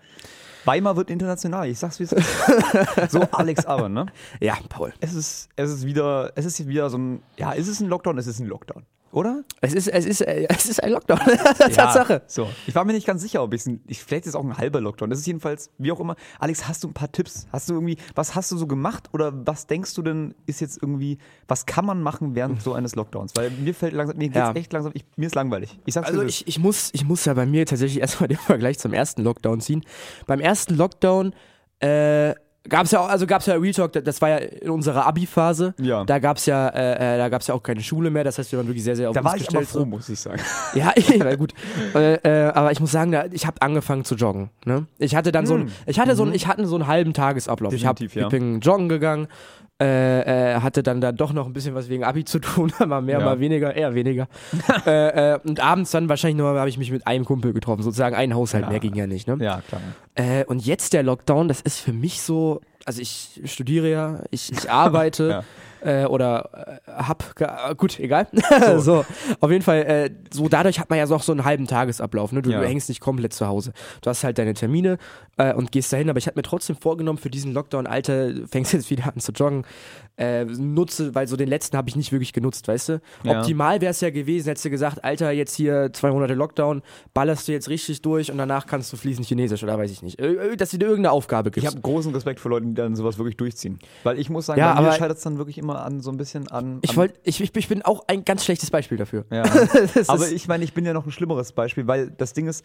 Weimar 0.68 0.96
wird 0.96 1.08
international, 1.08 1.66
ich 1.66 1.78
sag's 1.78 1.98
wie 1.98 2.04
es 2.04 2.12
ist. 2.12 2.28
so, 3.10 3.22
Alex 3.32 3.64
aber, 3.64 3.88
ne? 3.88 4.04
ja, 4.38 4.54
Paul. 4.68 4.92
Es 5.00 5.14
ist, 5.14 5.48
es 5.56 5.70
ist 5.70 5.86
wieder, 5.86 6.32
es 6.34 6.44
ist 6.44 6.66
wieder 6.68 6.90
so 6.90 6.98
ein, 6.98 7.22
ja, 7.38 7.52
ist 7.52 7.68
es 7.68 7.80
ein 7.80 7.88
Lockdown? 7.88 8.18
Es 8.18 8.26
ist 8.26 8.38
ein 8.38 8.46
Lockdown. 8.46 8.84
Oder? 9.10 9.42
Es 9.60 9.72
ist, 9.72 9.88
es 9.88 10.04
ist, 10.04 10.20
äh, 10.20 10.46
es 10.50 10.66
ist 10.66 10.82
ein 10.82 10.90
Lockdown. 10.92 11.18
Tatsache. 11.74 12.22
So. 12.26 12.48
Ich 12.66 12.74
war 12.74 12.84
mir 12.84 12.92
nicht 12.92 13.06
ganz 13.06 13.22
sicher, 13.22 13.42
ob 13.42 13.54
ich, 13.54 13.62
ich 13.86 14.02
vielleicht 14.02 14.24
ist 14.24 14.30
es 14.30 14.34
auch 14.34 14.44
ein 14.44 14.56
halber 14.56 14.80
Lockdown. 14.80 15.08
Das 15.10 15.18
ist 15.18 15.26
jedenfalls, 15.26 15.70
wie 15.78 15.90
auch 15.92 16.00
immer. 16.00 16.16
Alex, 16.38 16.68
hast 16.68 16.84
du 16.84 16.88
ein 16.88 16.94
paar 16.94 17.10
Tipps? 17.10 17.46
Hast 17.50 17.70
du 17.70 17.74
irgendwie, 17.74 17.96
was 18.14 18.34
hast 18.34 18.52
du 18.52 18.56
so 18.58 18.66
gemacht 18.66 19.08
oder 19.12 19.32
was 19.46 19.66
denkst 19.66 19.94
du 19.94 20.02
denn, 20.02 20.34
ist 20.46 20.60
jetzt 20.60 20.82
irgendwie, 20.82 21.18
was 21.46 21.64
kann 21.66 21.86
man 21.86 22.02
machen 22.02 22.34
während 22.34 22.62
so 22.62 22.74
eines 22.74 22.94
Lockdowns? 22.94 23.32
Weil 23.34 23.50
mir 23.50 23.74
fällt 23.74 23.94
langsam, 23.94 24.16
mir 24.18 24.28
geht's 24.28 24.36
Ja. 24.36 24.52
echt 24.52 24.72
langsam, 24.72 24.92
ich, 24.94 25.04
mir 25.16 25.26
ist 25.26 25.34
langweilig. 25.34 25.78
Ich 25.86 25.94
sag's 25.94 26.08
Also 26.08 26.22
ich, 26.22 26.46
ich, 26.46 26.58
muss, 26.58 26.90
ich 26.92 27.04
muss 27.04 27.24
ja 27.24 27.34
bei 27.34 27.46
mir 27.46 27.64
tatsächlich 27.66 28.00
erstmal 28.00 28.28
den 28.28 28.38
Vergleich 28.38 28.78
zum 28.78 28.92
ersten 28.92 29.22
Lockdown 29.22 29.60
ziehen. 29.60 29.84
Beim 30.26 30.40
ersten 30.40 30.74
Lockdown 30.74 31.34
äh, 31.80 32.34
gab 32.68 32.84
es 32.84 32.90
ja 32.92 33.00
auch, 33.00 33.08
also 33.08 33.26
gab 33.26 33.40
es 33.40 33.46
ja 33.46 33.54
Real 33.54 33.72
Talk, 33.72 33.92
das 33.92 34.20
war 34.20 34.28
ja 34.28 34.36
in 34.36 34.70
unserer 34.70 35.06
Abi-Phase. 35.06 35.74
Ja. 35.80 36.04
Da 36.04 36.18
gab 36.18 36.36
es 36.36 36.46
ja, 36.46 36.68
äh, 36.68 37.14
äh, 37.14 37.18
da 37.18 37.28
gab's 37.28 37.46
ja 37.46 37.54
auch 37.54 37.62
keine 37.62 37.82
Schule 37.82 38.10
mehr, 38.10 38.24
das 38.24 38.38
heißt, 38.38 38.52
wir 38.52 38.58
waren 38.58 38.66
wirklich 38.66 38.84
sehr, 38.84 38.96
sehr 38.96 39.10
auf 39.10 39.14
da 39.14 39.24
war 39.24 39.36
ich 39.36 39.48
aber 39.48 39.62
froh, 39.62 39.84
muss 39.84 40.08
ich 40.08 40.20
sagen. 40.20 40.40
Ja, 40.74 40.92
ja 40.96 41.34
gut. 41.36 41.52
äh, 41.94 42.14
äh, 42.14 42.50
aber 42.52 42.72
ich 42.72 42.80
muss 42.80 42.92
sagen, 42.92 43.12
da, 43.12 43.24
ich 43.30 43.46
habe 43.46 43.60
angefangen 43.62 44.04
zu 44.04 44.14
joggen. 44.14 44.50
Ne? 44.64 44.86
Ich 44.98 45.14
hatte 45.14 45.32
dann 45.32 45.46
so 45.46 45.54
ein, 45.54 45.72
ich 45.86 45.98
hatte 45.98 46.14
so 46.14 46.24
ein, 46.24 46.34
ich 46.34 46.46
hatte 46.46 46.66
so 46.66 46.74
einen 46.76 46.86
halben 46.86 47.12
Tagesablauf. 47.12 47.72
ich, 47.72 47.86
hab, 47.86 47.98
Hm. 47.98 48.04
Mhm. 48.06 48.08
Definitiv, 48.08 48.20
ja. 48.20 48.26
ich 48.26 48.30
bin 48.30 48.60
joggen 48.60 48.88
gegangen, 48.88 49.28
äh, 49.80 50.54
äh, 50.56 50.60
hatte 50.60 50.82
dann 50.82 51.00
da 51.00 51.12
doch 51.12 51.32
noch 51.32 51.46
ein 51.46 51.52
bisschen 51.52 51.74
was 51.74 51.88
wegen 51.88 52.02
Abi 52.02 52.24
zu 52.24 52.40
tun, 52.40 52.72
mal 52.86 53.00
mehr, 53.00 53.20
Ja. 53.20 53.24
mal 53.24 53.38
weniger, 53.38 53.74
eher 53.76 53.94
weniger. 53.94 54.26
äh, 54.86 55.34
äh, 55.34 55.38
und 55.46 55.60
abends 55.60 55.92
dann 55.92 56.08
wahrscheinlich 56.08 56.36
nur 56.36 56.48
habe 56.58 56.68
ich 56.68 56.78
mich 56.78 56.90
mit 56.90 57.06
einem 57.06 57.24
Kumpel 57.24 57.52
getroffen, 57.52 57.82
sozusagen 57.82 58.16
ein 58.16 58.34
Haushalt, 58.34 58.64
Ja. 58.64 58.70
mehr 58.70 58.80
ging 58.80 58.94
ja 58.94 59.06
nicht. 59.06 59.28
Ne? 59.28 59.36
Ja, 59.40 59.62
klar. 59.68 59.80
Und 60.48 60.66
jetzt 60.66 60.94
der 60.94 61.04
Lockdown, 61.04 61.46
das 61.46 61.60
ist 61.60 61.78
für 61.78 61.92
mich 61.92 62.22
so, 62.22 62.57
also 62.88 63.02
ich 63.02 63.42
studiere 63.44 63.90
ja, 63.90 64.22
ich, 64.30 64.50
ich 64.50 64.70
arbeite 64.70 65.44
äh, 65.82 66.04
oder 66.06 66.80
äh, 66.86 66.90
hab, 66.90 67.34
äh, 67.40 67.74
gut, 67.74 67.98
egal. 68.00 68.26
So. 68.78 69.04
auf 69.40 69.50
jeden 69.50 69.62
Fall, 69.62 69.78
äh, 69.82 70.10
so 70.30 70.48
dadurch 70.48 70.78
hat 70.80 70.90
man 70.90 70.98
ja 70.98 71.06
noch 71.06 71.22
so 71.22 71.32
einen 71.32 71.44
halben 71.44 71.66
Tagesablauf. 71.66 72.32
Ne? 72.32 72.42
Du, 72.42 72.50
Ja. 72.50 72.60
du 72.60 72.66
hängst 72.66 72.88
nicht 72.88 73.00
komplett 73.00 73.32
zu 73.32 73.46
Hause. 73.46 73.72
Du 74.02 74.10
hast 74.10 74.24
halt 74.24 74.38
deine 74.38 74.54
Termine 74.54 74.98
äh, 75.36 75.52
und 75.54 75.72
gehst 75.72 75.92
dahin, 75.92 76.08
aber 76.10 76.18
ich 76.18 76.26
hatte 76.26 76.38
mir 76.38 76.42
trotzdem 76.42 76.76
vorgenommen, 76.76 77.18
für 77.18 77.30
diesen 77.30 77.52
Lockdown, 77.52 77.86
Alter, 77.86 78.32
fängst 78.50 78.72
jetzt 78.72 78.90
wieder 78.90 79.06
an 79.06 79.20
zu 79.20 79.32
joggen. 79.32 79.64
Nutze, 80.46 81.14
weil 81.14 81.28
so 81.28 81.36
den 81.36 81.48
letzten 81.48 81.76
habe 81.76 81.88
ich 81.88 81.94
nicht 81.94 82.10
wirklich 82.10 82.32
genutzt, 82.32 82.66
weißt 82.66 82.88
du? 82.88 83.00
Ja. 83.22 83.38
Optimal 83.38 83.80
wäre 83.80 83.92
es 83.92 84.00
ja 84.00 84.10
gewesen, 84.10 84.48
hättest 84.48 84.64
du 84.64 84.70
gesagt, 84.70 85.04
Alter, 85.04 85.30
jetzt 85.30 85.54
hier 85.54 85.92
zwei 85.92 86.10
Monate 86.10 86.34
Lockdown, 86.34 86.82
ballerst 87.14 87.46
du 87.46 87.52
jetzt 87.52 87.68
richtig 87.68 88.02
durch 88.02 88.30
und 88.32 88.38
danach 88.38 88.66
kannst 88.66 88.92
du 88.92 88.96
fließend 88.96 89.26
Chinesisch 89.28 89.62
oder 89.62 89.78
weiß 89.78 89.92
ich 89.92 90.02
nicht. 90.02 90.18
Dass 90.20 90.70
dir 90.70 90.80
irgendeine 90.80 91.12
Aufgabe 91.12 91.50
Ich 91.50 91.54
gibst. 91.54 91.68
habe 91.70 91.80
großen 91.80 92.12
Respekt 92.12 92.40
vor 92.40 92.50
Leuten, 92.50 92.68
die 92.70 92.74
dann 92.74 92.96
sowas 92.96 93.16
wirklich 93.18 93.36
durchziehen. 93.36 93.78
Weil 94.02 94.18
ich 94.18 94.28
muss 94.28 94.46
sagen, 94.46 94.58
Ja, 94.58 94.74
bei 94.74 94.82
mir 94.82 94.92
scheitert 94.92 95.18
es 95.18 95.22
dann 95.22 95.38
wirklich 95.38 95.56
immer 95.58 95.67
an 95.76 96.00
so 96.00 96.10
ein 96.10 96.16
bisschen 96.16 96.48
an. 96.48 96.78
Ich, 96.82 96.90
an 96.90 96.96
wollt, 96.96 97.20
ich, 97.24 97.40
ich, 97.40 97.54
ich 97.54 97.68
bin 97.68 97.82
auch 97.82 98.04
ein 98.08 98.24
ganz 98.24 98.44
schlechtes 98.44 98.70
Beispiel 98.70 98.98
dafür. 98.98 99.24
Ja. 99.30 99.44
Aber 100.08 100.28
ich 100.30 100.48
meine, 100.48 100.64
ich 100.64 100.74
bin 100.74 100.84
ja 100.84 100.92
noch 100.92 101.06
ein 101.06 101.12
schlimmeres 101.12 101.52
Beispiel, 101.52 101.86
weil 101.86 102.10
das 102.10 102.32
Ding 102.32 102.46
ist, 102.46 102.64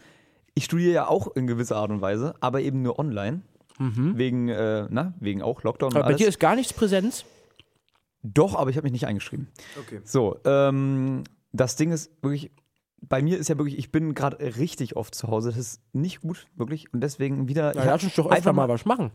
ich 0.56 0.66
studiere 0.66 0.94
ja 0.94 1.08
auch 1.08 1.36
in 1.36 1.48
gewisser 1.48 1.78
Art 1.78 1.90
und 1.90 2.02
Weise, 2.02 2.36
aber 2.40 2.62
eben 2.62 2.84
nur 2.84 3.00
online. 3.00 3.42
Wegen, 3.80 4.50
äh, 4.50 4.88
na, 4.90 5.16
wegen 5.20 5.42
auch 5.42 5.64
Lockdown 5.64 5.94
und 5.94 5.98
Aber 5.98 6.12
bei 6.12 6.14
dir 6.14 6.28
ist 6.28 6.40
gar 6.40 6.56
nichts 6.56 6.74
Präsenz. 6.74 7.26
Doch, 8.22 8.56
aber 8.56 8.70
ich 8.70 8.78
habe 8.78 8.86
mich 8.86 8.94
nicht 8.94 9.08
eingeschrieben. 9.08 9.50
Okay. 9.80 10.00
So, 10.04 10.38
ähm, 10.46 11.24
das 11.52 11.76
Ding 11.76 11.92
ist 11.92 12.12
wirklich, 12.22 12.52
bei 13.02 13.22
mir 13.22 13.38
ist 13.38 13.50
ja 13.50 13.58
wirklich, 13.58 13.78
ich 13.78 13.92
bin 13.92 14.14
gerade 14.14 14.38
richtig 14.58 14.96
oft 14.96 15.14
zu 15.14 15.28
Hause. 15.28 15.50
Das 15.50 15.58
ist 15.58 15.82
nicht 15.92 16.22
gut, 16.22 16.48
wirklich. 16.56 16.94
Und 16.94 17.02
deswegen 17.02 17.48
wieder. 17.48 17.76
Ja, 17.76 17.82
ich 17.82 17.86
lass 17.88 18.04
uns 18.04 18.16
doch 18.16 18.26
öfter 18.26 18.38
einfach 18.38 18.54
mal 18.54 18.70
was 18.70 18.86
machen. 18.86 19.12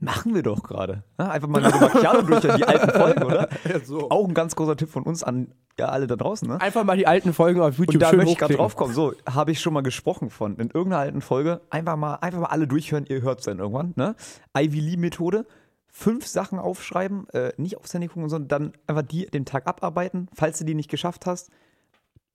Machen 0.00 0.34
wir 0.34 0.42
doch 0.42 0.62
gerade. 0.62 1.02
Ja, 1.18 1.30
einfach 1.30 1.48
mal 1.48 1.64
eine 1.64 1.74
Macchiato 1.74 2.22
durch 2.22 2.40
die 2.40 2.64
alten 2.64 2.90
Folgen, 2.90 3.22
oder? 3.22 3.48
so. 3.84 4.10
Auch 4.10 4.28
ein 4.28 4.34
ganz 4.34 4.54
großer 4.54 4.76
Tipp 4.76 4.90
von 4.90 5.02
uns 5.02 5.24
an 5.24 5.48
ja, 5.78 5.86
alle 5.86 6.06
da 6.06 6.16
draußen. 6.16 6.48
Ne? 6.48 6.60
Einfach 6.60 6.84
mal 6.84 6.96
die 6.96 7.06
alten 7.06 7.32
Folgen 7.32 7.60
auf 7.60 7.78
YouTube 7.78 7.94
Und 7.94 8.02
da 8.02 8.08
schön 8.10 8.18
möchte 8.18 8.32
ich 8.32 8.38
gerade 8.38 8.54
drauf 8.54 8.76
kommen. 8.76 8.94
So, 8.94 9.14
habe 9.28 9.52
ich 9.52 9.60
schon 9.60 9.72
mal 9.72 9.82
gesprochen 9.82 10.30
von. 10.30 10.56
In 10.56 10.70
irgendeiner 10.70 10.98
alten 10.98 11.20
Folge 11.20 11.60
einfach 11.70 11.96
mal, 11.96 12.16
einfach 12.16 12.40
mal 12.40 12.46
alle 12.46 12.66
durchhören, 12.66 13.06
ihr 13.08 13.22
hört 13.22 13.40
es 13.40 13.46
dann 13.46 13.58
irgendwann. 13.58 13.92
Ne? 13.96 14.14
Ivy 14.56 14.80
Lee 14.80 14.96
Methode. 14.96 15.46
Fünf 15.88 16.26
Sachen 16.26 16.58
aufschreiben, 16.58 17.26
äh, 17.30 17.54
nicht 17.56 17.78
aufs 17.78 17.94
Handy 17.94 18.08
gucken, 18.08 18.28
sondern 18.28 18.48
dann 18.48 18.72
einfach 18.86 19.02
die 19.02 19.24
den 19.24 19.46
Tag 19.46 19.66
abarbeiten. 19.66 20.28
Falls 20.34 20.58
du 20.58 20.64
die 20.64 20.74
nicht 20.74 20.90
geschafft 20.90 21.24
hast, 21.24 21.50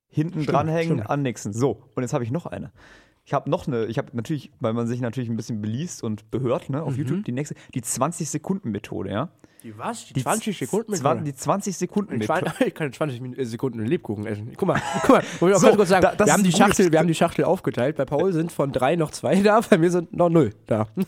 hinten 0.09 0.47
dranhängen, 0.47 0.97
stimmt. 0.97 1.09
an 1.11 1.21
nächsten. 1.21 1.53
So, 1.53 1.83
und 1.93 2.01
jetzt 2.01 2.13
habe 2.13 2.23
ich 2.23 2.31
noch 2.31 2.47
eine. 2.47 2.71
Ich 3.23 3.33
habe 3.33 3.49
noch 3.49 3.67
eine, 3.67 3.85
ich 3.85 3.97
habe 3.97 4.09
natürlich, 4.13 4.51
weil 4.59 4.73
man 4.73 4.87
sich 4.87 4.99
natürlich 4.99 5.29
ein 5.29 5.35
bisschen 5.37 5.61
beliest 5.61 6.03
und 6.03 6.29
behört, 6.31 6.69
ne, 6.69 6.77
Mhm. 6.77 6.83
auf 6.83 6.97
YouTube, 6.97 7.23
die 7.23 7.31
nächste, 7.31 7.55
die 7.73 7.81
20-Sekunden-Methode, 7.81 9.11
ja. 9.11 9.29
Die 9.63 9.77
was? 9.77 10.07
Die, 10.07 10.13
Die 10.13 10.23
20 10.23 10.57
Sekunden 10.57 10.91
Zwan- 10.95 11.23
Die 11.23 11.29
Ich 11.29 11.35
20-Sekunden-Methode. 11.37 12.41
kann- 12.45 12.53
Ich 12.67 12.73
kann 12.73 12.91
20 12.91 13.21
Min- 13.21 13.37
äh, 13.37 13.45
Sekunden 13.45 13.85
Lebkuchen 13.85 14.25
essen. 14.25 14.51
Guck 14.57 14.67
mal, 14.67 14.81
guck 15.01 15.09
mal. 15.11 15.23
So, 15.39 15.45
ganz 15.67 15.75
kurz 15.75 15.89
sagen, 15.89 16.09
da- 16.17 16.25
wir, 16.25 16.33
haben 16.33 16.43
die 16.43 16.51
Schachtel, 16.51 16.91
wir 16.91 16.97
haben 16.97 17.07
die 17.07 17.13
Schachtel 17.15 17.45
aufgeteilt. 17.45 17.95
Bei 17.95 18.05
Paul 18.05 18.33
sind 18.33 18.51
von 18.51 18.71
drei 18.71 18.95
noch 18.95 19.11
zwei 19.11 19.35
da, 19.35 19.61
bei 19.61 19.77
mir 19.77 19.91
sind 19.91 20.13
noch 20.13 20.29
null 20.29 20.49
da. 20.65 20.87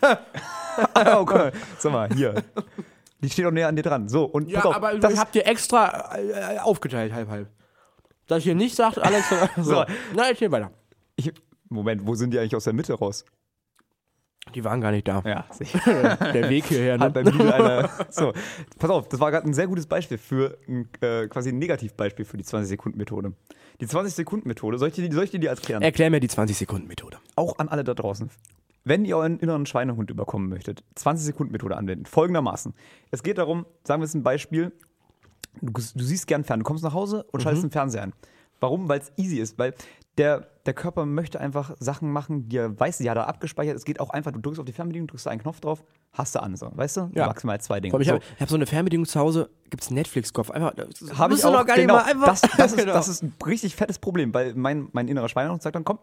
oh, 0.96 1.26
mal. 1.26 1.52
Sag 1.80 1.92
mal, 1.92 2.10
hier. 2.14 2.36
Die 3.22 3.30
steht 3.30 3.46
auch 3.48 3.52
näher 3.52 3.70
an 3.70 3.76
dir 3.76 3.82
dran. 3.84 4.08
So, 4.08 4.26
und 4.26 4.50
Ja, 4.50 4.64
auf, 4.64 4.76
aber 4.76 5.00
das 5.00 5.18
habt 5.18 5.36
ihr 5.36 5.48
extra 5.48 6.16
äh, 6.18 6.60
aufgeteilt, 6.60 7.12
halb, 7.14 7.30
halb. 7.30 7.50
Dass 8.28 8.44
hier 8.44 8.54
nicht 8.56 8.76
sagt, 8.76 9.00
Alex. 9.00 9.30
so. 9.30 9.64
So. 9.64 9.86
Na, 10.16 10.30
ich 10.32 10.40
weiter. 10.52 10.72
ich, 11.16 11.32
Moment, 11.74 12.06
wo 12.08 12.16
sind 12.16 12.34
die 12.34 12.40
eigentlich 12.40 12.56
aus 12.56 12.64
der 12.66 12.74
Mitte 12.74 12.94
raus? 12.94 13.26
Die 14.54 14.64
waren 14.66 14.82
gar 14.82 14.92
nicht 14.92 15.08
da. 15.08 15.24
Ja, 15.26 15.46
Der 16.34 16.50
Weg 16.50 16.66
hierher. 16.66 17.00
hat 17.00 17.00
Ne? 17.00 17.10
beim 17.12 17.26
Lidl 17.26 17.50
einer. 17.52 17.90
So, 18.10 18.34
pass 18.78 18.90
auf, 18.90 19.08
das 19.08 19.20
war 19.22 19.32
gerade 19.32 19.48
ein 19.48 19.54
sehr 19.54 19.68
gutes 19.68 19.88
Beispiel 19.88 20.18
für 20.18 20.58
ein, 20.68 20.90
äh, 21.02 21.28
quasi 21.28 21.50
ein 21.50 21.60
Negativbeispiel 21.60 22.26
für 22.26 22.36
die 22.36 22.44
20-Sekunden-Methode. 22.44 23.34
Die 23.80 23.88
20-Sekunden-Methode, 23.88 24.78
soll, 24.78 24.90
ich 24.90 24.96
dir 24.96 25.12
soll 25.14 25.24
ich 25.24 25.32
dir 25.32 25.40
die 25.40 25.48
erklären? 25.48 25.82
Erklär 25.82 26.10
mir 26.10 26.20
die 26.20 26.28
20-Sekunden-Methode. 26.28 27.18
Auch 27.38 27.58
an 27.58 27.70
alle 27.70 27.86
da 27.86 27.94
draußen. 27.94 28.30
Wenn 28.84 29.06
ihr 29.06 29.16
euren 29.16 29.40
inneren 29.40 29.66
Schweinehund 29.66 30.12
überkommen 30.12 30.50
möchtet, 30.50 30.84
20-Sekunden-Methode 30.98 31.78
anwenden. 31.78 32.06
Folgendermaßen. 32.06 32.74
Es 33.12 33.24
geht 33.24 33.38
darum, 33.38 33.66
sagen 33.86 34.02
wir 34.02 34.06
es 34.06 34.14
ein 34.14 34.24
Beispiel, 34.24 34.74
du, 35.62 35.72
du 35.72 36.04
siehst 36.04 36.28
gern 36.28 36.44
fern, 36.44 36.60
du 36.60 36.66
kommst 36.66 36.84
nach 36.84 36.94
Hause 36.94 37.24
und 37.32 37.42
schaltest 37.42 37.64
den 37.64 37.72
Fernseher 37.72 38.04
an. 38.04 38.14
Warum? 38.60 38.90
Weil 38.90 39.00
es 39.00 39.12
easy 39.16 39.38
ist, 39.38 39.58
weil 39.58 39.74
der, 40.18 40.48
der 40.66 40.74
Körper 40.74 41.06
möchte 41.06 41.40
einfach 41.40 41.76
Sachen 41.80 42.12
machen, 42.12 42.48
die 42.48 42.58
er 42.58 42.80
weiß, 42.80 43.00
die 43.00 43.10
hat 43.10 43.18
er 43.18 43.28
abgespeichert. 43.28 43.76
Es 43.76 43.84
geht 43.86 44.00
auch 44.00 44.12
einfach, 44.12 44.32
du 44.32 44.40
drückst 44.40 44.60
auf 44.60 44.66
die 44.66 44.72
Fernbedienung, 44.74 45.08
drückst 45.08 45.26
da 45.26 45.32
einen 45.32 45.42
Knopf 45.42 45.60
drauf, 45.60 45.84
hast 46.14 46.36
du 46.36 46.42
an, 46.44 46.56
so, 46.56 46.70
weißt 46.74 46.98
du? 46.98 47.12
Ja. 47.16 47.26
Maximal 47.28 47.60
zwei 47.62 47.80
Dinge. 47.80 48.00
Ich 48.00 48.08
So. 48.08 48.14
habe 48.16 48.24
hab 48.40 48.50
so 48.50 48.56
eine 48.56 48.66
Fernbedienung 48.68 49.06
zu 49.08 49.20
Hause, 49.20 49.50
gibt's 49.70 49.88
einen 49.88 49.96
Netflix-Kopf. 49.96 50.52
Einfach, 50.52 50.74
das 50.76 51.18
Habe 51.18 51.34
ich 51.34 51.44
auch, 51.44 51.52
noch 51.54 51.66
gar 51.66 51.76
nicht 51.76 51.88
genau, 51.88 51.96
mal 51.96 52.04
einfach. 52.06 52.28
das, 52.28 52.42
das, 52.42 52.72
ist, 52.74 52.78
Genau. 52.84 52.94
das 52.94 53.08
ist 53.08 53.24
ein 53.24 53.34
richtig 53.46 53.76
fettes 53.76 53.98
Problem, 54.00 54.34
weil 54.34 54.54
mein, 54.54 54.88
mein 54.92 55.08
innerer 55.08 55.30
Schweinehund 55.30 55.62
sagt 55.64 55.76
dann, 55.76 55.84
komm, 55.84 55.98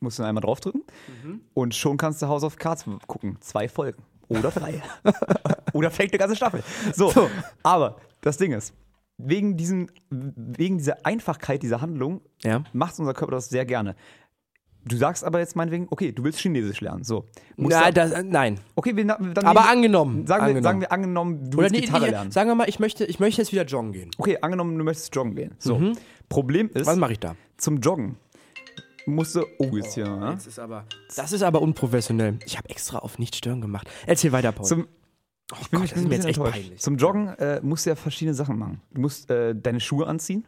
musst 0.00 0.18
du 0.18 0.22
einmal 0.22 0.40
draufdrücken 0.42 0.82
Mhm. 1.22 1.40
und 1.52 1.74
schon 1.74 1.96
kannst 1.96 2.22
du 2.22 2.28
House 2.28 2.44
of 2.44 2.56
Cards 2.56 2.86
gucken. 3.06 3.36
Zwei 3.40 3.68
Folgen 3.68 4.02
oder 4.28 4.50
drei. 4.50 4.80
oder 5.74 5.90
vielleicht 5.90 6.12
eine 6.14 6.18
ganze 6.18 6.36
Staffel. 6.36 6.62
So, 6.94 7.12
aber 7.62 7.96
das 8.22 8.36
Ding 8.38 8.52
ist, 8.52 8.72
wegen, 9.26 9.56
diesem, 9.56 9.88
wegen 10.10 10.78
dieser 10.78 11.04
Einfachkeit 11.06 11.62
dieser 11.62 11.80
Handlung 11.80 12.20
Ja. 12.42 12.62
macht 12.72 12.98
unser 12.98 13.14
Körper 13.14 13.32
das 13.32 13.48
sehr 13.48 13.64
gerne. 13.64 13.94
Du 14.82 14.96
sagst 14.96 15.24
aber 15.24 15.40
jetzt 15.40 15.56
meinetwegen, 15.56 15.88
okay, 15.90 16.10
du 16.10 16.24
willst 16.24 16.38
Chinesisch 16.40 16.80
lernen. 16.80 17.04
So. 17.04 17.26
Na, 17.56 17.90
das, 17.90 18.12
äh, 18.12 18.22
nein. 18.22 18.58
okay, 18.76 18.96
wir, 18.96 19.04
dann 19.04 19.20
Aber 19.44 19.60
nehmen- 19.60 19.68
angenommen. 19.72 20.26
Sagen 20.26 20.40
wir, 20.40 20.46
angenommen. 20.46 20.62
sagen 20.62 20.80
wir 20.80 20.92
angenommen, 20.92 21.50
du 21.50 21.58
Oder 21.58 21.64
willst 21.66 21.74
nee, 21.74 21.80
Gitarre 21.82 22.04
nee, 22.06 22.10
lernen. 22.12 22.30
sagen 22.30 22.48
wir 22.48 22.54
mal, 22.54 22.68
ich 22.68 22.80
möchte, 22.80 23.04
ich 23.04 23.20
möchte 23.20 23.42
jetzt 23.42 23.52
wieder 23.52 23.64
joggen 23.66 23.92
gehen. 23.92 24.10
Okay, 24.16 24.38
angenommen, 24.40 24.78
du 24.78 24.84
möchtest 24.84 25.14
joggen 25.14 25.34
gehen. 25.36 25.54
So. 25.58 25.78
Problem 26.30 26.70
ist, 26.72 26.86
Was 26.86 26.96
mache 26.96 27.12
ich 27.12 27.18
da? 27.20 27.36
zum 27.58 27.76
Joggen 27.80 28.16
musst 29.06 29.34
du. 29.34 29.44
Oh, 29.58 29.76
jetzt 29.76 29.94
hier. 29.94 30.08
ne? 30.08 30.32
Das 30.34 30.46
ist 30.46 30.58
aber, 30.58 30.84
das 31.16 31.32
ist 31.32 31.42
aber 31.42 31.60
unprofessionell. 31.60 32.38
Ich 32.46 32.56
habe 32.56 32.68
extra 32.70 32.98
auf 33.00 33.18
nicht 33.18 33.34
stören 33.36 33.60
gemacht. 33.60 33.88
Erzähl 34.06 34.32
weiter, 34.32 34.52
Paul. 34.52 34.64
Zum, 34.66 34.86
oh 35.52 35.56
ich 35.60 35.70
bin, 35.70 35.80
Gott, 35.80 35.84
ich 35.86 35.90
das 35.94 36.02
bin 36.02 36.02
ist 36.02 36.08
mir 36.08 36.14
ein 36.14 36.20
jetzt 36.20 36.26
echt 36.26 36.38
enttäuscht. 36.38 36.54
peinlich. 36.62 36.80
Zum 36.80 36.96
Joggen 36.96 37.28
äh, 37.38 37.60
musst 37.62 37.86
du 37.86 37.90
ja 37.90 37.96
verschiedene 37.96 38.34
Sachen 38.34 38.58
machen. 38.58 38.80
Du 38.92 39.00
musst 39.00 39.30
äh, 39.30 39.54
deine 39.54 39.80
Schuhe 39.80 40.06
anziehen. 40.06 40.46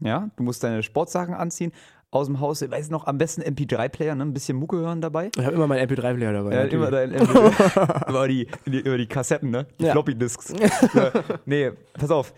Ja, 0.00 0.30
du 0.36 0.42
musst 0.42 0.62
deine 0.64 0.82
Sportsachen 0.82 1.34
anziehen. 1.34 1.72
Aus 2.12 2.26
dem 2.26 2.40
Haus, 2.40 2.60
ich 2.60 2.70
weiß 2.70 2.90
noch, 2.90 3.06
am 3.06 3.18
besten 3.18 3.42
MP3-Player, 3.42 4.16
ne? 4.16 4.24
ein 4.24 4.32
bisschen 4.32 4.56
Mucke 4.56 4.78
hören 4.78 5.00
dabei. 5.00 5.30
Ich 5.36 5.44
habe 5.44 5.54
immer 5.54 5.68
meinen 5.68 5.88
MP3-Player 5.88 6.32
dabei. 6.32 6.54
Ja, 6.54 6.62
immer 6.64 6.90
dein 6.90 7.14
MP3. 7.14 8.08
über, 8.08 8.26
die, 8.26 8.48
die, 8.66 8.80
über 8.80 8.98
die 8.98 9.06
Kassetten, 9.06 9.50
ne? 9.50 9.66
Die 9.78 9.84
Ja. 9.84 9.92
Floppy-Disks. 9.92 10.52
ja. 10.94 11.12
Nee, 11.46 11.70
pass 11.94 12.10
auf. 12.10 12.34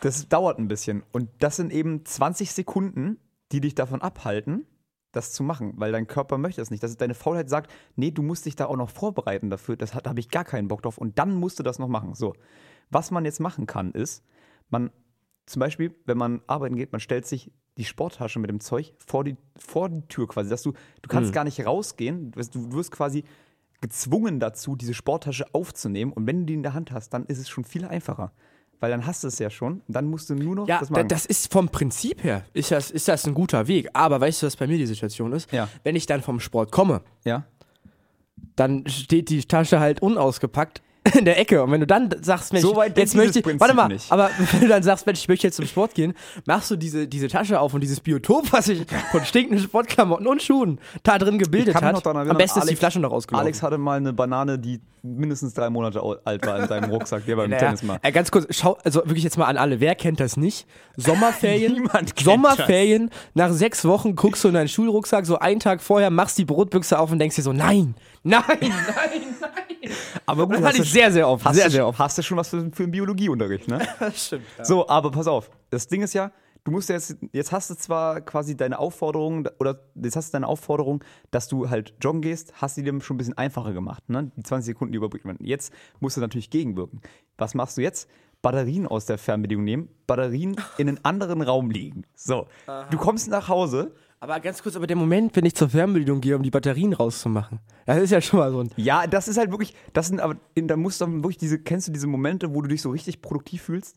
Das 0.00 0.28
dauert 0.28 0.58
ein 0.58 0.66
bisschen. 0.66 1.04
Und 1.12 1.28
das 1.38 1.56
sind 1.56 1.72
eben 1.72 2.04
20 2.04 2.50
Sekunden, 2.50 3.18
die 3.52 3.60
dich 3.60 3.76
davon 3.76 4.02
abhalten, 4.02 4.66
das 5.12 5.32
zu 5.32 5.42
machen, 5.42 5.72
weil 5.76 5.92
dein 5.92 6.06
Körper 6.06 6.38
möchte 6.38 6.60
es 6.60 6.70
nicht. 6.70 6.82
Das 6.82 6.90
ist 6.90 7.00
deine 7.00 7.14
Faulheit 7.14 7.48
sagt, 7.48 7.70
nee, 7.96 8.10
du 8.10 8.22
musst 8.22 8.46
dich 8.46 8.56
da 8.56 8.66
auch 8.66 8.76
noch 8.76 8.90
vorbereiten 8.90 9.50
dafür. 9.50 9.76
Das 9.76 9.92
da 9.92 10.10
habe 10.10 10.20
ich 10.20 10.28
gar 10.28 10.44
keinen 10.44 10.68
Bock 10.68 10.82
drauf. 10.82 10.98
Und 10.98 11.18
dann 11.18 11.34
musst 11.34 11.58
du 11.58 11.62
das 11.62 11.78
noch 11.78 11.88
machen. 11.88 12.14
So. 12.14 12.34
Was 12.90 13.10
man 13.10 13.24
jetzt 13.24 13.40
machen 13.40 13.66
kann, 13.66 13.92
ist, 13.92 14.22
man 14.68 14.90
zum 15.46 15.60
Beispiel, 15.60 15.94
wenn 16.04 16.18
man 16.18 16.42
arbeiten 16.46 16.76
geht, 16.76 16.92
man 16.92 17.00
stellt 17.00 17.26
sich 17.26 17.50
die 17.78 17.84
Sporttasche 17.84 18.38
mit 18.38 18.50
dem 18.50 18.60
Zeug 18.60 18.94
vor 18.98 19.24
die, 19.24 19.36
vor 19.56 19.88
die 19.88 20.02
Tür 20.02 20.28
quasi, 20.28 20.50
dass 20.50 20.62
du, 20.62 20.72
du 21.00 21.08
kannst 21.08 21.32
gar 21.32 21.44
nicht 21.44 21.64
rausgehen, 21.64 22.32
du 22.32 22.72
wirst 22.72 22.90
quasi 22.90 23.24
gezwungen 23.80 24.40
dazu, 24.40 24.74
diese 24.76 24.94
Sporttasche 24.94 25.46
aufzunehmen 25.54 26.12
und 26.12 26.26
wenn 26.26 26.40
du 26.40 26.46
die 26.46 26.54
in 26.54 26.64
der 26.64 26.74
Hand 26.74 26.90
hast, 26.90 27.10
dann 27.10 27.24
ist 27.26 27.38
es 27.38 27.48
schon 27.48 27.64
viel 27.64 27.84
einfacher, 27.84 28.32
weil 28.80 28.90
dann 28.90 29.06
hast 29.06 29.24
du 29.24 29.28
es 29.28 29.38
ja 29.38 29.50
schon 29.50 29.82
dann 29.88 30.06
musst 30.06 30.30
du 30.30 30.34
nur 30.34 30.54
noch 30.56 30.68
Ja, 30.68 30.78
das 30.80 30.88
da, 30.88 30.94
machen. 30.94 31.08
das 31.08 31.26
ist 31.26 31.52
vom 31.52 31.68
Prinzip 31.68 32.22
her, 32.24 32.44
ist 32.52 32.70
das, 32.70 32.90
ist 32.90 33.08
das 33.08 33.26
ein 33.26 33.34
guter 33.34 33.66
Weg. 33.68 33.88
Aber 33.92 34.20
weißt 34.20 34.42
du, 34.42 34.46
was 34.46 34.56
bei 34.56 34.66
mir 34.66 34.78
die 34.78 34.86
Situation 34.86 35.32
ist? 35.32 35.50
Ja. 35.52 35.68
Wenn 35.84 35.96
ich 35.96 36.06
dann 36.06 36.22
vom 36.22 36.40
Sport 36.40 36.70
komme, 36.72 37.02
ja? 37.24 37.44
dann 38.56 38.86
steht 38.86 39.30
die 39.30 39.44
Tasche 39.44 39.80
halt 39.80 40.00
unausgepackt 40.02 40.82
in 41.14 41.24
der 41.24 41.38
Ecke. 41.38 41.62
Und 41.62 41.70
wenn 41.72 41.80
du 41.80 41.86
dann 41.86 42.10
sagst, 42.22 42.52
Mensch, 42.52 42.64
So 42.64 42.82
jetzt 42.82 43.14
möchte 43.14 43.38
ich, 43.38 43.44
Prinzip 43.44 43.60
warte 43.60 43.74
mal, 43.74 43.88
nicht. 43.88 44.10
aber 44.10 44.30
wenn 44.52 44.60
du 44.60 44.68
dann 44.68 44.82
sagst, 44.82 45.06
Mensch, 45.06 45.20
ich 45.20 45.28
möchte 45.28 45.46
jetzt 45.46 45.56
zum 45.56 45.66
Sport 45.66 45.94
gehen, 45.94 46.14
machst 46.46 46.70
du 46.70 46.76
diese, 46.76 47.06
diese 47.08 47.28
Tasche 47.28 47.60
auf 47.60 47.74
und 47.74 47.80
dieses 47.80 48.00
Biotop, 48.00 48.52
was 48.52 48.66
sich 48.66 48.84
von 49.10 49.24
stinkenden 49.24 49.62
Sportklamotten 49.64 50.26
und 50.26 50.42
Schuhen 50.42 50.80
da 51.02 51.18
drin 51.18 51.38
gebildet 51.38 51.74
hat. 51.74 51.82
daran 51.82 51.96
Am 52.04 52.16
erinnern, 52.16 52.36
besten 52.36 52.58
ist 52.60 52.64
die 52.66 52.68
Alex- 52.70 52.78
Flasche 52.80 53.00
noch 53.00 53.10
rausgelaufen. 53.12 53.44
Alex 53.44 53.62
hatte 53.62 53.78
mal 53.78 53.96
eine 53.98 54.12
Banane, 54.12 54.58
die 54.58 54.80
mindestens 55.02 55.54
drei 55.54 55.70
Monate 55.70 56.02
alt 56.24 56.44
war 56.44 56.58
in 56.60 56.66
seinem 56.68 56.90
Rucksack, 56.90 57.24
der 57.24 57.36
beim 57.36 57.50
Naja, 57.50 57.66
Tennis 57.66 57.82
mal. 57.84 57.98
äh, 58.02 58.10
ganz 58.10 58.30
kurz, 58.32 58.46
schau, 58.50 58.76
also 58.84 59.00
wirklich 59.04 59.22
jetzt 59.22 59.38
mal 59.38 59.44
an 59.46 59.56
alle, 59.56 59.78
wer 59.78 59.94
kennt 59.94 60.18
das 60.18 60.36
nicht? 60.36 60.66
Sommerferien, 60.96 61.72
Niemand 61.74 62.16
kennt 62.16 62.20
Sommerferien, 62.24 63.10
nach 63.34 63.50
sechs 63.52 63.84
Wochen 63.84 64.16
guckst 64.16 64.42
du 64.44 64.48
in 64.48 64.54
deinen 64.54 64.68
Schulrucksack, 64.68 65.24
so 65.24 65.38
einen 65.38 65.60
Tag 65.60 65.80
vorher 65.80 66.10
machst 66.10 66.36
die 66.38 66.44
Brotbüchse 66.44 66.98
auf 66.98 67.12
und 67.12 67.20
denkst 67.20 67.36
dir 67.36 67.42
so, 67.42 67.52
nein, 67.52 67.94
nein, 68.22 68.42
nein, 68.60 68.70
nein. 69.40 69.92
Aber 70.26 70.46
Das 70.46 70.62
hatte 70.62 70.82
ich 70.82 70.92
sehr, 70.92 71.10
sehr 71.12 71.28
oft, 71.28 71.44
hast 71.44 71.56
sehr, 71.56 71.66
du, 71.66 71.70
sehr 71.70 71.86
oft. 71.86 71.98
Hast 71.98 72.18
du 72.18 72.22
schon 72.22 72.36
was 72.36 72.48
für, 72.48 72.70
für 72.72 72.82
einen 72.82 72.92
Biologieunterricht, 72.92 73.68
ne? 73.68 73.86
Das 73.98 74.26
stimmt. 74.26 74.44
So, 74.62 74.88
aber 74.88 75.10
pass 75.10 75.26
auf. 75.26 75.50
Das 75.70 75.86
Ding 75.88 76.02
ist 76.02 76.14
ja, 76.14 76.32
du 76.64 76.70
musst 76.70 76.88
ja 76.88 76.96
jetzt, 76.96 77.16
jetzt 77.32 77.52
hast 77.52 77.70
du 77.70 77.74
zwar 77.74 78.20
quasi 78.20 78.56
deine 78.56 78.78
Aufforderung, 78.78 79.48
oder 79.58 79.80
jetzt 79.94 80.16
hast 80.16 80.28
du 80.28 80.32
deine 80.32 80.46
Aufforderung, 80.46 81.02
dass 81.30 81.48
du 81.48 81.70
halt 81.70 81.94
joggen 82.02 82.20
gehst, 82.20 82.52
hast 82.60 82.76
du 82.76 82.82
dir 82.82 83.00
schon 83.00 83.14
ein 83.14 83.18
bisschen 83.18 83.38
einfacher 83.38 83.72
gemacht, 83.72 84.08
ne? 84.08 84.30
Die 84.36 84.42
20 84.42 84.66
Sekunden, 84.66 84.92
die 84.92 84.98
überbrückt 84.98 85.24
werden. 85.24 85.44
Jetzt 85.44 85.72
musst 86.00 86.16
du 86.16 86.20
natürlich 86.20 86.50
gegenwirken. 86.50 87.00
Was 87.36 87.54
machst 87.54 87.78
du 87.78 87.82
jetzt? 87.82 88.08
Batterien 88.42 88.86
aus 88.86 89.06
der 89.06 89.18
Fernbedienung 89.18 89.64
nehmen, 89.64 89.88
Batterien 90.06 90.56
in 90.76 90.88
einen 90.88 91.04
anderen 91.04 91.42
Raum 91.42 91.70
legen. 91.70 92.04
So, 92.14 92.46
du 92.90 92.96
kommst 92.98 93.28
nach 93.28 93.48
Hause. 93.48 93.94
Aber 94.20 94.40
ganz 94.40 94.62
kurz, 94.62 94.74
aber 94.74 94.86
der 94.86 94.96
Moment, 94.96 95.36
wenn 95.36 95.46
ich 95.46 95.54
zur 95.54 95.68
Fernbedienung 95.68 96.20
gehe, 96.20 96.34
um 96.34 96.42
die 96.42 96.50
Batterien 96.50 96.92
rauszumachen, 96.92 97.60
das 97.86 97.98
ist 97.98 98.10
ja 98.10 98.20
schon 98.20 98.40
mal 98.40 98.50
so 98.50 98.60
ein. 98.60 98.70
Ja, 98.76 99.06
das 99.06 99.28
ist 99.28 99.38
halt 99.38 99.50
wirklich, 99.52 99.74
das 99.92 100.08
sind 100.08 100.20
aber, 100.20 100.36
da 100.56 100.76
musst 100.76 101.00
du 101.00 101.06
wirklich 101.06 101.38
diese, 101.38 101.58
kennst 101.58 101.88
du 101.88 101.92
diese 101.92 102.08
Momente, 102.08 102.52
wo 102.54 102.60
du 102.60 102.68
dich 102.68 102.82
so 102.82 102.90
richtig 102.90 103.22
produktiv 103.22 103.62
fühlst? 103.62 103.96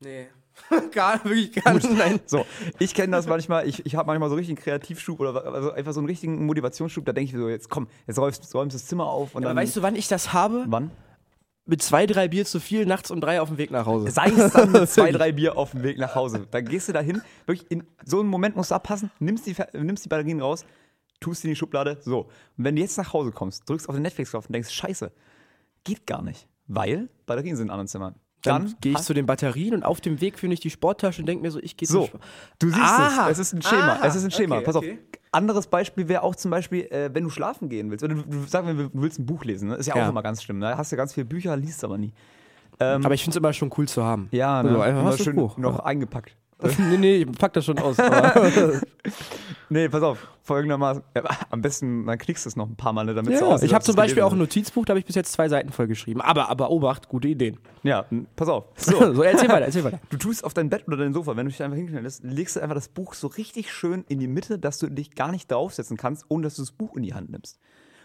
Nee. 0.00 0.28
gar, 0.92 1.22
wirklich 1.24 1.52
gar 1.52 1.74
nicht. 1.74 1.90
Nein. 1.90 2.20
So, 2.26 2.46
ich 2.78 2.94
kenne 2.94 3.14
das 3.14 3.26
manchmal, 3.26 3.68
ich, 3.68 3.84
ich 3.84 3.96
habe 3.96 4.06
manchmal 4.06 4.30
so 4.30 4.36
richtig 4.36 4.56
einen 4.56 4.64
Kreativschub 4.64 5.20
oder 5.20 5.44
also 5.52 5.72
einfach 5.72 5.92
so 5.92 6.00
einen 6.00 6.06
richtigen 6.08 6.46
Motivationsschub, 6.46 7.04
da 7.04 7.12
denke 7.12 7.32
ich 7.32 7.36
so, 7.36 7.48
jetzt 7.48 7.68
komm, 7.68 7.88
jetzt 8.06 8.18
räumst, 8.18 8.54
räumst 8.54 8.74
das 8.74 8.86
Zimmer 8.86 9.06
auf 9.06 9.34
und 9.34 9.44
Aber 9.44 9.50
dann. 9.50 9.62
weißt 9.62 9.76
du, 9.76 9.82
wann 9.82 9.96
ich 9.96 10.08
das 10.08 10.32
habe? 10.32 10.64
wann? 10.68 10.90
Mit 11.68 11.82
zwei, 11.82 12.06
drei 12.06 12.28
Bier 12.28 12.44
zu 12.44 12.60
viel, 12.60 12.86
nachts 12.86 13.10
um 13.10 13.20
drei 13.20 13.40
auf 13.40 13.48
dem 13.48 13.58
Weg 13.58 13.72
nach 13.72 13.86
Hause. 13.86 14.10
Sei 14.10 14.28
es 14.28 14.52
dann 14.52 14.70
mit 14.70 14.88
zwei, 14.88 15.10
drei 15.12 15.32
Bier 15.32 15.56
auf 15.56 15.72
dem 15.72 15.82
Weg 15.82 15.98
nach 15.98 16.14
Hause. 16.14 16.46
Dann 16.50 16.64
gehst 16.64 16.88
du 16.88 16.92
da 16.92 17.00
hin, 17.00 17.20
wirklich 17.44 17.68
in 17.70 17.82
so 18.04 18.20
einem 18.20 18.28
Moment 18.28 18.54
musst 18.54 18.70
du 18.70 18.76
abpassen, 18.76 19.10
nimmst 19.18 19.46
die, 19.46 19.56
nimmst 19.72 20.04
die 20.04 20.08
Batterien 20.08 20.40
raus, 20.40 20.64
tust 21.18 21.42
die 21.42 21.48
in 21.48 21.54
die 21.54 21.56
Schublade, 21.56 21.98
so. 22.02 22.20
Und 22.56 22.64
wenn 22.64 22.76
du 22.76 22.82
jetzt 22.82 22.96
nach 22.98 23.12
Hause 23.12 23.32
kommst, 23.32 23.68
drückst 23.68 23.88
auf 23.88 23.96
den 23.96 24.02
Netflix-Knopf 24.02 24.46
und 24.46 24.52
denkst, 24.52 24.70
scheiße, 24.70 25.10
geht 25.82 26.06
gar 26.06 26.22
nicht, 26.22 26.46
weil 26.68 27.08
Batterien 27.26 27.56
sind 27.56 27.66
in 27.66 27.70
anderen 27.70 27.88
Zimmern. 27.88 28.14
Dann, 28.42 28.66
Dann, 28.66 28.74
gehe 28.80 28.92
ich 28.92 28.98
zu 29.00 29.12
den 29.14 29.26
Batterien 29.26 29.74
und 29.74 29.82
auf 29.82 30.00
dem 30.00 30.20
Weg 30.20 30.38
finde 30.38 30.54
ich 30.54 30.60
die 30.60 30.70
Sporttasche 30.70 31.20
und 31.22 31.26
denke 31.26 31.42
mir 31.42 31.50
so, 31.50 31.58
ich 31.60 31.76
gehe 31.76 31.88
So, 31.88 32.06
Sport. 32.06 32.22
du 32.60 32.68
siehst 32.68 32.80
Aha. 32.80 33.26
es. 33.30 33.38
Es 33.38 33.48
ist 33.48 33.54
ein 33.54 33.62
Schema. 33.62 33.92
Aha. 33.94 34.06
Es 34.06 34.14
ist 34.14 34.24
ein 34.24 34.30
Schema. 34.30 34.56
Okay, 34.56 34.64
Pass 34.64 34.76
okay. 34.76 34.92
auf. 34.92 35.18
anderes 35.32 35.66
Beispiel 35.66 36.08
wäre 36.08 36.22
auch 36.22 36.36
zum 36.36 36.50
Beispiel, 36.52 36.82
äh, 36.92 37.10
wenn 37.12 37.24
du 37.24 37.30
schlafen 37.30 37.68
gehen 37.68 37.90
willst. 37.90 38.04
Oder 38.04 38.14
du, 38.14 38.22
du 38.22 38.44
sag 38.46 38.64
mir, 38.64 38.74
du 38.74 38.90
willst 38.92 39.18
ein 39.18 39.26
Buch 39.26 39.44
lesen. 39.44 39.70
Ne? 39.70 39.76
Ist 39.76 39.86
ja, 39.86 39.96
Ja. 39.96 40.04
auch 40.04 40.10
immer 40.10 40.22
ganz 40.22 40.42
schlimm. 40.42 40.58
Ne? 40.60 40.76
Hast 40.76 40.92
du 40.92 40.96
ganz 40.96 41.14
viele 41.14 41.24
Bücher, 41.24 41.56
liest 41.56 41.82
aber 41.82 41.98
nie. 41.98 42.12
Aber 42.78 43.14
ich 43.14 43.22
finde 43.22 43.30
es 43.30 43.36
immer 43.36 43.52
schon 43.54 43.70
cool 43.78 43.88
zu 43.88 44.04
haben. 44.04 44.28
Ja, 44.32 44.62
ne? 44.62 44.68
Also, 44.68 44.80
einfach 44.82 45.00
Immer 45.00 45.10
das 45.12 45.24
schön 45.24 45.34
Buch. 45.36 45.56
noch 45.56 45.80
eingepackt. 45.80 46.36
Nee, 46.78 46.96
nee, 46.96 47.16
ich 47.16 47.32
pack 47.32 47.52
das 47.52 47.64
schon 47.64 47.78
aus. 47.78 47.96
Nee, 49.68 49.88
pass 49.88 50.02
auf, 50.02 50.28
folgendermaßen. 50.42 51.02
Ja, 51.16 51.24
am 51.50 51.60
besten, 51.60 52.06
dann 52.06 52.18
klickst 52.18 52.44
du 52.44 52.48
es 52.48 52.56
noch 52.56 52.68
ein 52.68 52.76
paar 52.76 52.92
Mal, 52.92 53.06
damit 53.06 53.34
es 53.34 53.40
ja, 53.40 53.46
aussieht, 53.46 53.68
ich 53.68 53.74
habe 53.74 53.84
zum 53.84 53.96
Beispiel 53.96 54.22
auch 54.22 54.30
ein 54.32 54.38
Notizbuch, 54.38 54.84
da 54.84 54.92
habe 54.92 55.00
ich 55.00 55.06
bis 55.06 55.16
jetzt 55.16 55.32
zwei 55.32 55.48
Seiten 55.48 55.72
voll 55.72 55.88
geschrieben. 55.88 56.20
Aber, 56.20 56.48
aber 56.48 56.70
Obacht, 56.70 57.08
gute 57.08 57.26
Ideen. 57.26 57.58
Ja, 57.82 58.04
pass 58.36 58.48
auf. 58.48 58.66
So, 58.76 59.12
So, 59.12 59.22
erzähl 59.22 59.48
weiter, 59.48 59.66
erzähl 59.66 59.82
weiter. 59.82 59.98
du 60.08 60.16
tust 60.16 60.44
auf 60.44 60.54
dein 60.54 60.70
Bett 60.70 60.86
oder 60.86 60.98
dein 60.98 61.12
Sofa, 61.12 61.36
wenn 61.36 61.46
du 61.46 61.50
dich 61.50 61.62
einfach 61.62 61.76
hinknallst, 61.76 62.22
legst 62.22 62.54
du 62.54 62.60
einfach 62.60 62.76
das 62.76 62.88
Buch 62.88 63.14
so 63.14 63.26
richtig 63.26 63.72
schön 63.72 64.04
in 64.08 64.20
die 64.20 64.28
Mitte, 64.28 64.58
dass 64.60 64.78
du 64.78 64.88
dich 64.88 65.16
gar 65.16 65.32
nicht 65.32 65.50
draufsetzen 65.50 65.96
kannst, 65.96 66.24
ohne 66.28 66.44
dass 66.44 66.54
du 66.54 66.62
das 66.62 66.70
Buch 66.70 66.96
in 66.96 67.02
die 67.02 67.14
Hand 67.14 67.30
nimmst. 67.30 67.58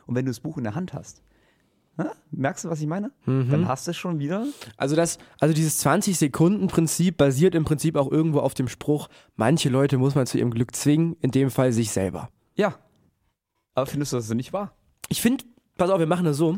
Und 0.08 0.16
wenn 0.16 0.26
du 0.26 0.32
das 0.32 0.40
Buch 0.40 0.58
in 0.58 0.64
der 0.64 0.74
Hand 0.74 0.94
hast? 0.94 1.22
Merkst 2.32 2.66
du, 2.66 2.70
was 2.70 2.82
ich 2.82 2.88
meine? 2.88 3.12
Dann 3.26 3.68
hast 3.68 3.88
du 3.88 3.92
es 3.92 3.98
schon 3.98 4.20
wieder. 4.20 4.46
Also 4.78 4.96
das, 4.96 5.18
also 5.40 5.54
dieses 5.54 5.86
20-Sekunden-Prinzip 5.86 7.18
basiert 7.18 7.56
im 7.56 7.66
Prinzip 7.66 7.96
auch 7.96 8.12
irgendwo 8.12 8.40
auf 8.40 8.54
dem 8.54 8.68
Spruch, 8.68 9.10
manche 9.36 9.70
Leute 9.70 9.98
muss 9.98 10.16
man 10.16 10.26
zu 10.26 10.38
ihrem 10.38 10.52
Glück 10.52 10.76
zwingen, 10.76 11.16
in 11.22 11.32
dem 11.32 11.52
Fall 11.52 11.74
sich 11.74 11.92
selber. 11.92 12.30
Ja. 12.56 12.76
Aber 13.76 13.86
findest 13.86 14.14
du 14.14 14.18
das 14.18 14.30
nicht 14.34 14.54
wahr? 14.54 14.74
Ich 15.10 15.22
finde, 15.22 15.44
pass 15.78 15.90
auf, 15.90 16.00
wir 16.00 16.08
machen 16.08 16.26
das 16.26 16.38
so. 16.38 16.58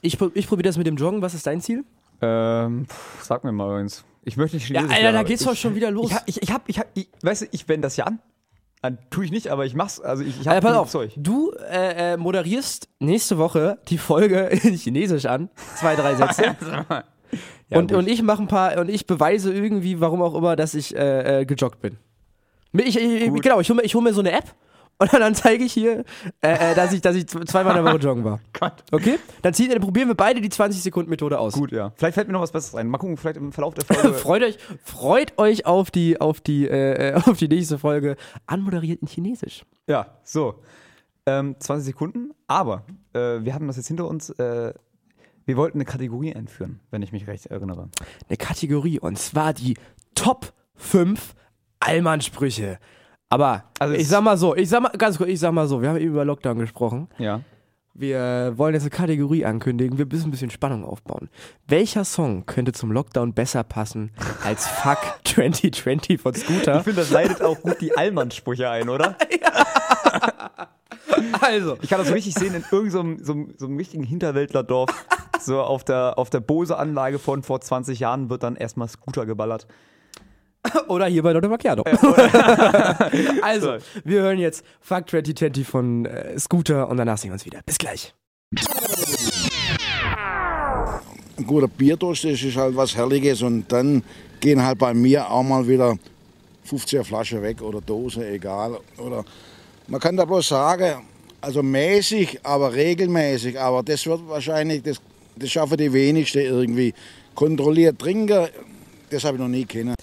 Ich, 0.00 0.20
ich 0.34 0.46
probiere 0.46 0.68
das 0.68 0.78
mit 0.78 0.86
dem 0.86 0.96
Joggen. 0.96 1.22
Was 1.22 1.34
ist 1.34 1.46
dein 1.46 1.60
Ziel? 1.60 1.84
Ähm, 2.20 2.86
sag 3.20 3.44
mir 3.44 3.52
mal 3.52 3.80
eins. 3.80 4.04
Ich 4.24 4.36
möchte 4.36 4.56
nicht 4.56 4.68
Ja, 4.68 4.80
Chinesisch 4.80 4.96
Alter, 4.96 5.02
lernen, 5.02 5.24
da 5.24 5.28
geht's 5.28 5.44
doch 5.44 5.56
schon 5.56 5.74
wieder 5.74 5.90
los. 5.90 6.12
Ich, 6.26 6.36
ich, 6.36 6.42
ich 6.42 6.52
hab, 6.52 6.68
ich 6.68 6.78
hab, 6.78 6.86
ich, 6.94 7.08
weißt 7.22 7.42
du, 7.42 7.46
ich 7.50 7.68
wende 7.68 7.86
das 7.86 7.96
ja 7.96 8.04
an. 8.04 8.20
Dann 8.82 8.98
tue 9.10 9.24
ich 9.24 9.30
nicht, 9.30 9.48
aber 9.48 9.64
ich 9.64 9.74
mach's. 9.74 10.00
Also 10.00 10.24
ich, 10.24 10.40
ich 10.40 10.48
hab 10.48 10.54
Alter, 10.54 10.68
pass 10.68 10.76
auf, 10.76 10.90
Zeug. 10.90 11.12
du 11.16 11.52
äh, 11.70 12.14
äh, 12.14 12.16
moderierst 12.16 12.88
nächste 12.98 13.38
Woche 13.38 13.78
die 13.88 13.96
Folge 13.96 14.46
in 14.64 14.74
Chinesisch 14.74 15.26
an. 15.26 15.48
Zwei, 15.76 15.96
drei 15.96 16.14
Sätze. 16.16 16.56
Ja, 17.70 17.78
und, 17.78 17.90
gut. 17.90 18.00
und 18.00 18.08
ich 18.10 18.22
mache 18.22 18.42
ein 18.42 18.48
paar, 18.48 18.76
und 18.76 18.90
ich 18.90 19.06
beweise 19.06 19.50
irgendwie, 19.50 19.98
warum 20.00 20.20
auch 20.20 20.34
immer, 20.34 20.54
dass 20.54 20.74
ich 20.74 20.94
äh, 20.94 21.40
äh, 21.40 21.46
gejoggt 21.46 21.80
bin. 21.80 21.96
Ich, 22.74 22.98
ich, 22.98 23.32
genau, 23.40 23.60
ich 23.60 23.70
hole 23.70 23.78
mir, 23.78 23.84
ich 23.84 23.94
hol 23.94 24.02
mir 24.02 24.12
so 24.12 24.20
eine 24.20 24.32
App 24.32 24.54
und 25.12 25.20
dann 25.20 25.34
zeige 25.34 25.64
ich 25.64 25.72
hier, 25.72 26.04
äh, 26.40 26.72
äh, 26.72 26.74
dass, 26.74 26.92
ich, 26.92 27.00
dass 27.00 27.16
ich 27.16 27.26
zweimal 27.26 27.76
in 27.76 27.84
der 27.84 27.92
Woche 27.92 28.02
joggen 28.02 28.24
war. 28.24 28.40
Gott. 28.58 28.84
Okay? 28.90 29.18
Dann, 29.42 29.52
ziehen, 29.54 29.70
dann 29.70 29.80
probieren 29.80 30.08
wir 30.08 30.14
beide 30.14 30.40
die 30.40 30.48
20-Sekunden-Methode 30.48 31.38
aus. 31.38 31.54
Gut, 31.54 31.72
ja. 31.72 31.92
Vielleicht 31.96 32.14
fällt 32.14 32.28
mir 32.28 32.34
noch 32.34 32.42
was 32.42 32.52
Besseres 32.52 32.76
ein. 32.76 32.88
Mal 32.88 32.98
gucken, 32.98 33.16
vielleicht 33.16 33.36
im 33.36 33.52
Verlauf 33.52 33.74
der 33.74 33.84
Folge. 33.94 34.14
freut 34.14 34.42
euch, 34.42 34.58
freut 34.84 35.38
euch 35.38 35.66
auf 35.66 35.90
die, 35.90 36.20
auf 36.20 36.40
die, 36.40 36.68
äh, 36.68 37.10
äh, 37.10 37.14
auf 37.14 37.36
die 37.36 37.48
nächste 37.48 37.78
Folge 37.78 38.16
anmoderiert 38.46 39.02
in 39.02 39.08
Chinesisch. 39.08 39.64
ja, 39.86 40.06
so. 40.24 40.62
Ähm, 41.24 41.54
20 41.58 41.86
Sekunden. 41.86 42.32
Aber 42.48 42.84
äh, 43.12 43.44
wir 43.44 43.54
hatten 43.54 43.66
das 43.68 43.76
jetzt 43.76 43.88
hinter 43.88 44.08
uns. 44.08 44.32
Wir 45.44 45.56
wollten 45.56 45.78
eine 45.78 45.84
Kategorie 45.84 46.34
einführen, 46.34 46.80
wenn 46.90 47.02
ich 47.02 47.12
mich 47.12 47.26
recht 47.26 47.46
erinnere. 47.46 47.88
Eine 48.28 48.36
Kategorie 48.36 49.00
und 49.00 49.18
zwar 49.18 49.52
die 49.52 49.76
Top 50.14 50.52
5 50.76 51.34
Allmannsprüche. 51.80 52.78
Aber 53.32 53.64
Also 53.78 53.94
ich 53.94 54.08
sag 54.08 54.22
mal 54.22 54.36
so, 54.36 54.54
ich 54.54 54.68
sag 54.68 54.82
mal 54.82 54.90
ganz 54.90 55.16
kurz, 55.16 55.30
ich 55.30 55.40
sag 55.40 55.52
mal 55.52 55.66
so, 55.66 55.80
wir 55.80 55.88
haben 55.88 55.96
eben 55.96 56.10
über 56.12 56.24
Lockdown 56.24 56.58
gesprochen. 56.58 57.08
Ja. 57.18 57.40
Wir 57.94 58.54
wollen 58.56 58.72
jetzt 58.74 58.82
eine 58.84 58.90
Kategorie 58.90 59.44
ankündigen, 59.44 59.98
wir 59.98 60.06
müssen 60.06 60.28
ein 60.28 60.30
bisschen 60.30 60.50
Spannung 60.50 60.84
aufbauen. 60.84 61.28
Welcher 61.68 62.04
Song 62.04 62.46
könnte 62.46 62.72
zum 62.72 62.90
Lockdown 62.92 63.34
besser 63.34 63.64
passen 63.64 64.10
als 64.44 64.66
Fuck 64.82 64.98
2020 65.24 66.20
von 66.20 66.34
Scooter? 66.34 66.78
Ich 66.78 66.82
finde, 66.84 67.00
das 67.00 67.10
leitet 67.10 67.42
auch 67.42 67.60
gut 67.60 67.80
die 67.80 67.96
Allmann-Sprüche 67.96 68.68
ein, 68.68 68.88
oder? 68.88 69.16
Also, 71.40 71.76
Ich 71.82 71.88
kann 71.90 71.98
das 71.98 72.08
so 72.08 72.14
richtig 72.14 72.34
sehen 72.34 72.54
in 72.54 72.64
irgendeinem 72.70 73.18
so, 73.24 73.32
einem- 73.32 73.54
so 73.56 73.66
einem 73.66 73.76
richtigen 73.76 74.04
Hinterwäldlerdorf. 74.04 74.90
So 75.44 75.60
auf 75.60 75.82
der, 75.82 76.18
auf 76.20 76.30
der 76.30 76.38
Bose-Anlage 76.38 77.18
von 77.18 77.42
vor 77.42 77.60
20 77.60 77.98
Jahren 77.98 78.30
wird 78.30 78.44
dann 78.44 78.54
erstmal 78.54 78.86
Scooter 78.86 79.26
geballert. 79.26 79.66
oder 80.88 81.06
hier 81.06 81.22
bei 81.22 81.32
Lotte 81.32 81.48
Macchiato. 81.48 81.82
also, 83.42 83.76
wir 84.04 84.22
hören 84.22 84.38
jetzt 84.38 84.64
Fuck 84.80 85.10
2020 85.10 85.66
von 85.66 86.06
äh, 86.06 86.38
Scooter 86.38 86.88
und 86.88 86.96
danach 86.96 87.18
sehen 87.18 87.30
wir 87.30 87.34
uns 87.34 87.46
wieder. 87.46 87.60
Bis 87.64 87.78
gleich. 87.78 88.14
ein 91.36 91.46
guter 91.46 91.68
Bierdurst 91.68 92.24
ist, 92.24 92.42
ist 92.42 92.56
halt 92.56 92.76
was 92.76 92.96
Herrliches 92.96 93.42
und 93.42 93.70
dann 93.70 94.02
gehen 94.40 94.62
halt 94.62 94.78
bei 94.78 94.94
mir 94.94 95.28
auch 95.30 95.42
mal 95.42 95.66
wieder 95.66 95.96
50er 96.68 97.04
Flasche 97.04 97.42
weg 97.42 97.60
oder 97.62 97.80
Dose, 97.80 98.28
egal. 98.28 98.78
Oder 98.98 99.24
man 99.88 100.00
kann 100.00 100.16
da 100.16 100.24
bloß 100.24 100.48
sagen, 100.48 101.02
also 101.40 101.62
mäßig, 101.62 102.40
aber 102.44 102.72
regelmäßig, 102.72 103.58
aber 103.58 103.82
das 103.82 104.06
wird 104.06 104.28
wahrscheinlich, 104.28 104.82
das, 104.82 105.00
das 105.36 105.50
schaffen 105.50 105.76
die 105.76 105.92
wenigsten 105.92 106.38
irgendwie. 106.40 106.94
Kontrolliert 107.34 107.98
trinken, 107.98 108.48
das 109.10 109.24
habe 109.24 109.36
ich 109.36 109.42
noch 109.42 109.48
nie 109.48 109.64
kennen. 109.64 109.94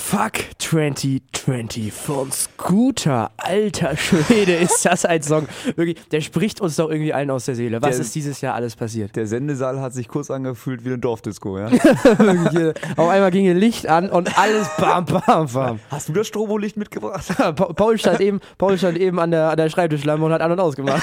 Fuck 0.00 0.34
2020 0.58 1.92
von 1.92 2.30
Scooter. 2.30 3.30
Alter 3.36 3.96
Schwede, 3.96 4.54
ist 4.56 4.84
das 4.86 5.04
ein 5.04 5.22
Song. 5.22 5.48
Wirklich, 5.76 5.98
der 6.10 6.20
spricht 6.22 6.60
uns 6.62 6.76
doch 6.76 6.88
irgendwie 6.88 7.12
allen 7.12 7.30
aus 7.30 7.44
der 7.46 7.56
Seele. 7.56 7.82
Was 7.82 7.96
Der- 7.96 8.00
ist 8.06 8.14
dieses 8.14 8.40
Jahr 8.40 8.54
alles 8.54 8.76
passiert? 8.76 9.16
Der 9.16 9.26
Sendesaal 9.26 9.80
hat 9.80 9.92
sich 9.92 10.06
kurz 10.08 10.30
angefühlt 10.30 10.84
wie 10.84 10.90
eine 10.90 10.98
Dorfdisco, 10.98 11.58
ja? 11.58 11.66
Auf 12.96 13.08
einmal 13.08 13.30
ging 13.32 13.42
hier 13.42 13.54
Licht 13.54 13.86
an 13.88 14.08
und 14.08 14.38
alles 14.38 14.68
bam, 14.78 15.04
bam, 15.04 15.46
bam. 15.52 15.80
Hast 15.90 16.08
du 16.08 16.12
das 16.14 16.28
Strobolicht 16.28 16.76
mitgebracht? 16.78 17.26
Pa- 17.36 17.52
Paul 17.52 17.98
stand 17.98 18.20
eben, 18.20 18.40
Paul 18.56 18.78
stand 18.78 18.96
eben 18.98 19.18
an 19.18 19.32
der, 19.32 19.50
an 19.50 19.56
der 19.56 19.68
Schreibtischlampe 19.68 20.24
und 20.24 20.32
hat 20.32 20.40
an- 20.40 20.52
und 20.52 20.60
ausgemacht. 20.60 21.02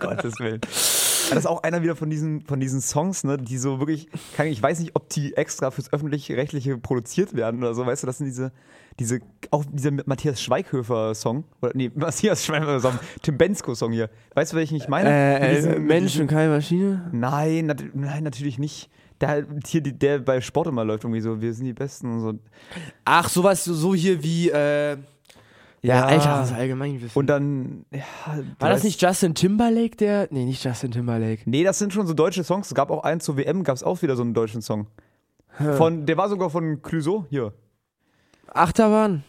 Gottes 0.00 0.38
Willen. 0.40 0.60
Das 1.30 1.38
ist 1.40 1.46
auch 1.46 1.62
einer 1.62 1.82
wieder 1.82 1.96
von 1.96 2.10
diesen, 2.10 2.42
von 2.42 2.60
diesen 2.60 2.80
Songs, 2.80 3.24
ne, 3.24 3.38
die 3.38 3.58
so 3.58 3.78
wirklich, 3.78 4.08
ich 4.44 4.62
weiß 4.62 4.80
nicht, 4.80 4.94
ob 4.94 5.08
die 5.08 5.36
extra 5.36 5.70
fürs 5.70 5.92
öffentlich-rechtliche 5.92 6.78
produziert 6.78 7.34
werden 7.34 7.62
oder 7.62 7.74
so, 7.74 7.86
weißt 7.86 8.02
du, 8.02 8.06
das 8.06 8.18
sind 8.18 8.26
diese, 8.26 8.52
diese, 8.98 9.20
auch 9.50 9.64
dieser 9.70 9.92
Matthias 10.06 10.42
Schweighöfer-Song, 10.42 11.44
oder 11.60 11.72
nee, 11.74 11.90
Matthias 11.94 12.44
Schweighöfer-Song, 12.44 12.98
Tim 13.22 13.38
Bensko-Song 13.38 13.92
hier. 13.92 14.10
Weißt 14.34 14.52
du, 14.52 14.56
welchen 14.56 14.76
ich 14.76 14.88
meine? 14.88 15.08
Äh, 15.10 15.58
äh, 15.58 15.78
Mensch 15.78 16.18
und 16.18 16.26
keine 16.26 16.52
Maschine? 16.52 17.08
Nein, 17.12 17.66
nat 17.66 17.82
nein, 17.94 18.24
natürlich 18.24 18.58
nicht. 18.58 18.90
Der, 19.20 19.46
hier, 19.66 19.82
der 19.82 20.18
bei 20.18 20.40
Sport 20.40 20.66
immer 20.66 20.84
läuft 20.84 21.04
irgendwie 21.04 21.20
so, 21.20 21.40
wir 21.40 21.54
sind 21.54 21.66
die 21.66 21.72
Besten 21.72 22.12
und 22.12 22.20
so. 22.20 22.34
Ach, 23.04 23.28
sowas 23.28 23.64
so 23.64 23.94
hier 23.94 24.22
wie, 24.24 24.50
äh, 24.50 24.96
ja, 25.82 26.04
Alter, 26.06 26.38
das 26.38 26.50
ist 26.50 26.56
allgemein 26.56 27.10
Und 27.14 27.26
dann, 27.26 27.84
ja, 27.90 28.00
War 28.58 28.70
das 28.70 28.84
nicht 28.84 29.02
Justin 29.02 29.34
Timberlake, 29.34 29.96
der? 29.96 30.28
Nee, 30.30 30.44
nicht 30.44 30.64
Justin 30.64 30.92
Timberlake. 30.92 31.42
Nee, 31.46 31.64
das 31.64 31.78
sind 31.78 31.92
schon 31.92 32.06
so 32.06 32.14
deutsche 32.14 32.44
Songs. 32.44 32.68
Es 32.68 32.74
gab 32.74 32.90
auch 32.90 33.02
einen 33.02 33.20
zur 33.20 33.36
WM, 33.36 33.64
gab 33.64 33.74
es 33.76 33.82
auch 33.82 34.00
wieder 34.02 34.14
so 34.14 34.22
einen 34.22 34.32
deutschen 34.34 34.62
Song. 34.62 34.86
Von, 35.76 36.06
der 36.06 36.16
war 36.16 36.28
sogar 36.28 36.50
von 36.50 36.80
Clouseau, 36.82 37.26
hier. 37.28 37.52
Achterbahn. 38.54 39.24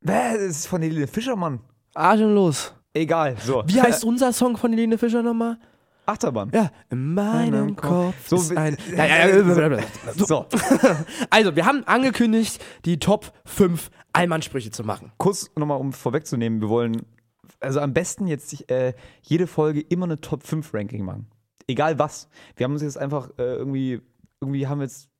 Bäh, 0.00 0.32
das 0.34 0.42
ist 0.42 0.66
von 0.66 0.82
Helene 0.82 1.06
Fischer, 1.06 1.36
Mann. 1.36 1.60
Atemlos. 1.94 2.74
Egal, 2.94 3.36
so. 3.38 3.62
Wie 3.66 3.80
heißt 3.82 4.04
unser 4.04 4.32
Song 4.32 4.56
von 4.56 4.72
Helene 4.72 4.98
Fischer 4.98 5.22
nochmal? 5.22 5.58
Achterbahn. 6.06 6.50
Ja, 6.54 6.70
in 6.90 7.12
meinem 7.14 7.76
Kopf 7.76 8.14
So, 8.26 8.36
ist 8.36 8.56
ein... 8.56 8.78
Ja, 8.96 9.04
ja, 9.04 9.28
ja, 9.28 9.68
ja, 9.76 9.78
So, 10.16 10.46
Also, 11.28 11.54
wir 11.54 11.66
haben 11.66 11.84
angekündigt, 11.84 12.64
die 12.86 12.98
Top 12.98 13.30
5 13.44 13.90
Allmannsprüche 14.18 14.70
zu 14.70 14.84
machen. 14.84 15.12
kurz 15.18 15.50
nochmal, 15.56 15.78
um 15.78 15.92
vorwegzunehmen, 15.92 16.60
wir 16.60 16.68
wollen, 16.68 17.02
also 17.60 17.80
am 17.80 17.94
besten 17.94 18.26
jetzt 18.26 18.70
äh, 18.70 18.94
jede 19.22 19.46
Folge 19.46 19.80
immer 19.80 20.04
eine 20.04 20.20
Top 20.20 20.42
5 20.42 20.74
Ranking 20.74 21.04
machen. 21.04 21.26
Egal 21.66 21.98
was. 21.98 22.28
Wir 22.56 22.64
haben 22.64 22.72
uns 22.72 22.82
jetzt 22.82 22.98
einfach 22.98 23.30
äh, 23.38 23.56
irgendwie, 23.56 24.00
irgendwie 24.40 24.66
haben 24.66 24.78
wir 24.78 24.86
jetzt 24.86 25.10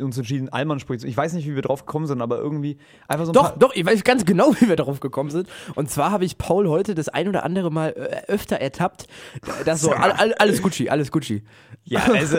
uns 0.00 0.16
entschieden, 0.18 0.48
Allmann-Sprüche. 0.48 1.00
zu- 1.00 1.06
Ich 1.06 1.16
weiß 1.16 1.32
nicht, 1.34 1.46
wie 1.46 1.54
wir 1.54 1.62
drauf 1.62 1.86
gekommen 1.86 2.06
sind, 2.06 2.20
aber 2.22 2.38
irgendwie 2.38 2.78
einfach 3.08 3.24
so 3.26 3.32
ein 3.32 3.34
Doch, 3.34 3.50
paar. 3.50 3.58
doch, 3.58 3.74
ich 3.74 3.84
weiß 3.86 4.04
ganz 4.04 4.24
genau, 4.24 4.52
wie 4.60 4.68
wir 4.68 4.76
darauf 4.76 5.00
gekommen 5.00 5.30
sind. 5.30 5.48
Und 5.74 5.90
zwar 5.90 6.10
habe 6.10 6.24
ich 6.24 6.38
Paul 6.38 6.68
heute 6.68 6.94
das 6.94 7.08
ein 7.08 7.28
oder 7.28 7.44
andere 7.44 7.70
Mal 7.70 7.90
äh, 7.96 8.30
öfter 8.32 8.56
ertappt. 8.56 9.06
Das 9.64 9.80
so, 9.80 9.92
all, 9.92 10.12
all, 10.12 10.34
alles 10.34 10.62
Gucci, 10.62 10.88
alles 10.88 11.10
Gucci. 11.12 11.42
Ja, 11.84 12.00
also, 12.12 12.36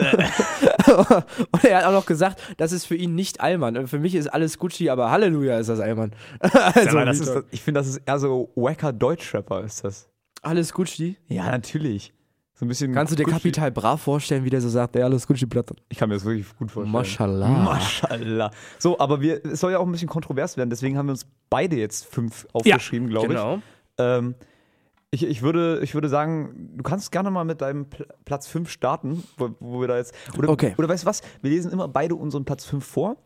Und 1.52 1.64
er 1.64 1.78
hat 1.78 1.84
auch 1.84 1.92
noch 1.92 2.06
gesagt, 2.06 2.40
das 2.56 2.72
ist 2.72 2.84
für 2.86 2.94
ihn 2.96 3.14
nicht 3.14 3.40
Allmann. 3.40 3.76
Und 3.76 3.88
für 3.88 3.98
mich 3.98 4.14
ist 4.14 4.28
alles 4.28 4.58
Gucci, 4.58 4.90
aber 4.90 5.10
Halleluja 5.10 5.58
ist 5.58 5.68
das 5.68 5.80
Allmann. 5.80 6.12
also, 6.40 6.90
aber 6.90 7.04
das 7.04 7.20
ist, 7.20 7.32
ich 7.50 7.62
finde, 7.62 7.80
das 7.80 7.88
ist 7.88 8.02
eher 8.06 8.18
so 8.18 8.52
wacker 8.54 8.92
Deutschrapper, 8.92 9.62
ist 9.64 9.84
das. 9.84 10.08
alles 10.42 10.72
Gucci. 10.72 11.16
Ja, 11.28 11.50
natürlich. 11.50 12.12
So 12.60 12.66
ein 12.66 12.68
bisschen. 12.68 12.92
Kannst 12.92 13.10
du 13.12 13.16
dir 13.16 13.24
Gucci- 13.24 13.30
Kapital 13.30 13.70
Bra 13.70 13.96
vorstellen, 13.96 14.44
wie 14.44 14.50
der 14.50 14.60
so 14.60 14.68
sagt, 14.68 14.94
ja, 14.94 15.04
alles 15.06 15.26
Gucci-Platte? 15.26 15.74
Ich 15.88 15.96
kann 15.96 16.10
mir 16.10 16.16
das 16.16 16.26
wirklich 16.26 16.46
gut 16.58 16.70
vorstellen. 16.70 16.92
Maschallah. 16.92 17.48
Maschallah. 17.48 18.50
So, 18.78 18.98
aber 18.98 19.22
wir, 19.22 19.42
es 19.46 19.60
soll 19.60 19.72
ja 19.72 19.78
auch 19.78 19.86
ein 19.86 19.92
bisschen 19.92 20.10
kontrovers 20.10 20.58
werden, 20.58 20.68
deswegen 20.68 20.98
haben 20.98 21.06
wir 21.06 21.12
uns 21.12 21.26
beide 21.48 21.76
jetzt 21.76 22.04
fünf 22.04 22.46
aufgeschrieben, 22.52 23.08
glaube 23.08 23.28
genau. 23.28 23.56
ich. 23.56 23.62
Ähm, 23.96 24.34
ich. 25.10 25.24
Ich 25.26 25.40
würde, 25.40 25.80
ich 25.82 25.94
würde 25.94 26.10
sagen, 26.10 26.70
du 26.76 26.82
kannst 26.82 27.10
gerne 27.12 27.30
mal 27.30 27.44
mit 27.44 27.62
deinem 27.62 27.86
Pl 27.86 28.06
Platz 28.26 28.46
5 28.46 28.68
starten, 28.70 29.24
wo, 29.38 29.48
wo 29.58 29.80
wir 29.80 29.88
da 29.88 29.96
jetzt. 29.96 30.14
Oder, 30.36 30.50
Okay. 30.50 30.74
oder 30.76 30.86
weißt 30.86 31.04
du 31.04 31.06
was? 31.08 31.22
Wir 31.40 31.50
lesen 31.50 31.72
immer 31.72 31.88
beide 31.88 32.14
unseren 32.14 32.44
Platz 32.44 32.66
5 32.66 32.84
vor 32.84 33.16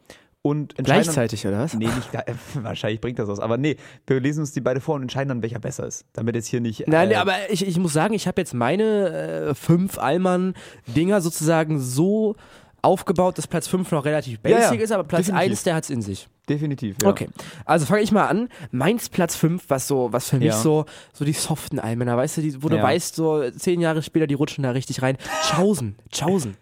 und 0.47 0.79
entscheiden. 0.79 1.05
Gleichzeitig, 1.05 1.47
oder 1.47 1.61
was? 1.61 1.73
Nee, 1.73 1.87
nicht, 1.87 2.13
äh, 2.13 2.35
wahrscheinlich 2.63 3.01
bringt 3.01 3.19
das 3.19 3.29
was. 3.29 3.41
Aber 3.41 3.57
nee, 3.57 3.77
wir 4.07 4.21
lesen 4.21 4.41
uns 4.41 4.53
die 4.53 4.61
beide 4.61 4.81
vor 4.83 4.97
und 4.97 5.03
entscheiden 5.03 5.31
dann, 5.31 5.41
welcher 5.43 5.59
besser 5.59 5.87
ist. 5.87 6.05
Damit 6.13 6.35
jetzt 6.35 6.49
hier 6.49 6.61
nicht. 6.61 6.87
Nein, 6.87 7.07
äh, 7.09 7.13
nee, 7.13 7.17
aber 7.17 7.33
ich, 7.49 7.67
ich 7.67 7.79
muss 7.79 7.95
sagen, 7.95 8.13
ich 8.13 8.27
habe 8.29 8.43
jetzt 8.43 8.53
meine 8.53 9.09
äh, 9.49 9.55
fünf 9.55 9.97
Allmann-Dinger 9.97 11.23
sozusagen 11.23 11.81
so 11.81 12.37
aufgebaut, 12.83 13.39
dass 13.39 13.47
Platz 13.47 13.67
5 13.69 13.91
noch 13.93 14.05
relativ 14.05 14.39
Ja, 14.45 14.59
basic 14.59 14.79
ja, 14.79 14.85
ist, 14.85 14.93
aber 14.93 15.05
Platz 15.05 15.27
definitiv. 15.29 15.51
1, 15.53 15.63
der 15.63 15.75
hat's 15.77 15.89
in 15.89 16.03
sich. 16.03 16.29
Definitiv. 16.47 16.97
Ja. 17.03 17.09
Okay, 17.09 17.31
also 17.65 17.87
fange 17.87 18.03
ich 18.03 18.13
mal 18.13 18.27
an. 18.27 18.51
Meins 18.71 19.09
Platz 19.09 19.37
5, 19.37 19.65
was 19.69 19.89
so, 19.89 20.13
was 20.13 20.29
für 20.29 20.37
mich 20.37 20.49
Ja. 20.49 20.61
so, 20.61 20.85
so 21.15 21.25
die 21.25 21.33
soften 21.33 21.79
Allmänner, 21.79 22.19
weißt 22.19 22.37
du, 22.37 22.43
die, 22.43 22.63
wo 22.63 22.69
du 22.69 22.77
Ja. 22.77 22.83
weißt, 22.83 23.15
so 23.15 23.51
zehn 23.53 23.81
Jahre 23.81 24.03
später, 24.03 24.27
die 24.27 24.35
rutschen 24.35 24.63
da 24.65 24.73
richtig 24.73 25.01
rein. 25.01 25.17
Chausen, 25.43 25.97
Chausen. 26.13 26.59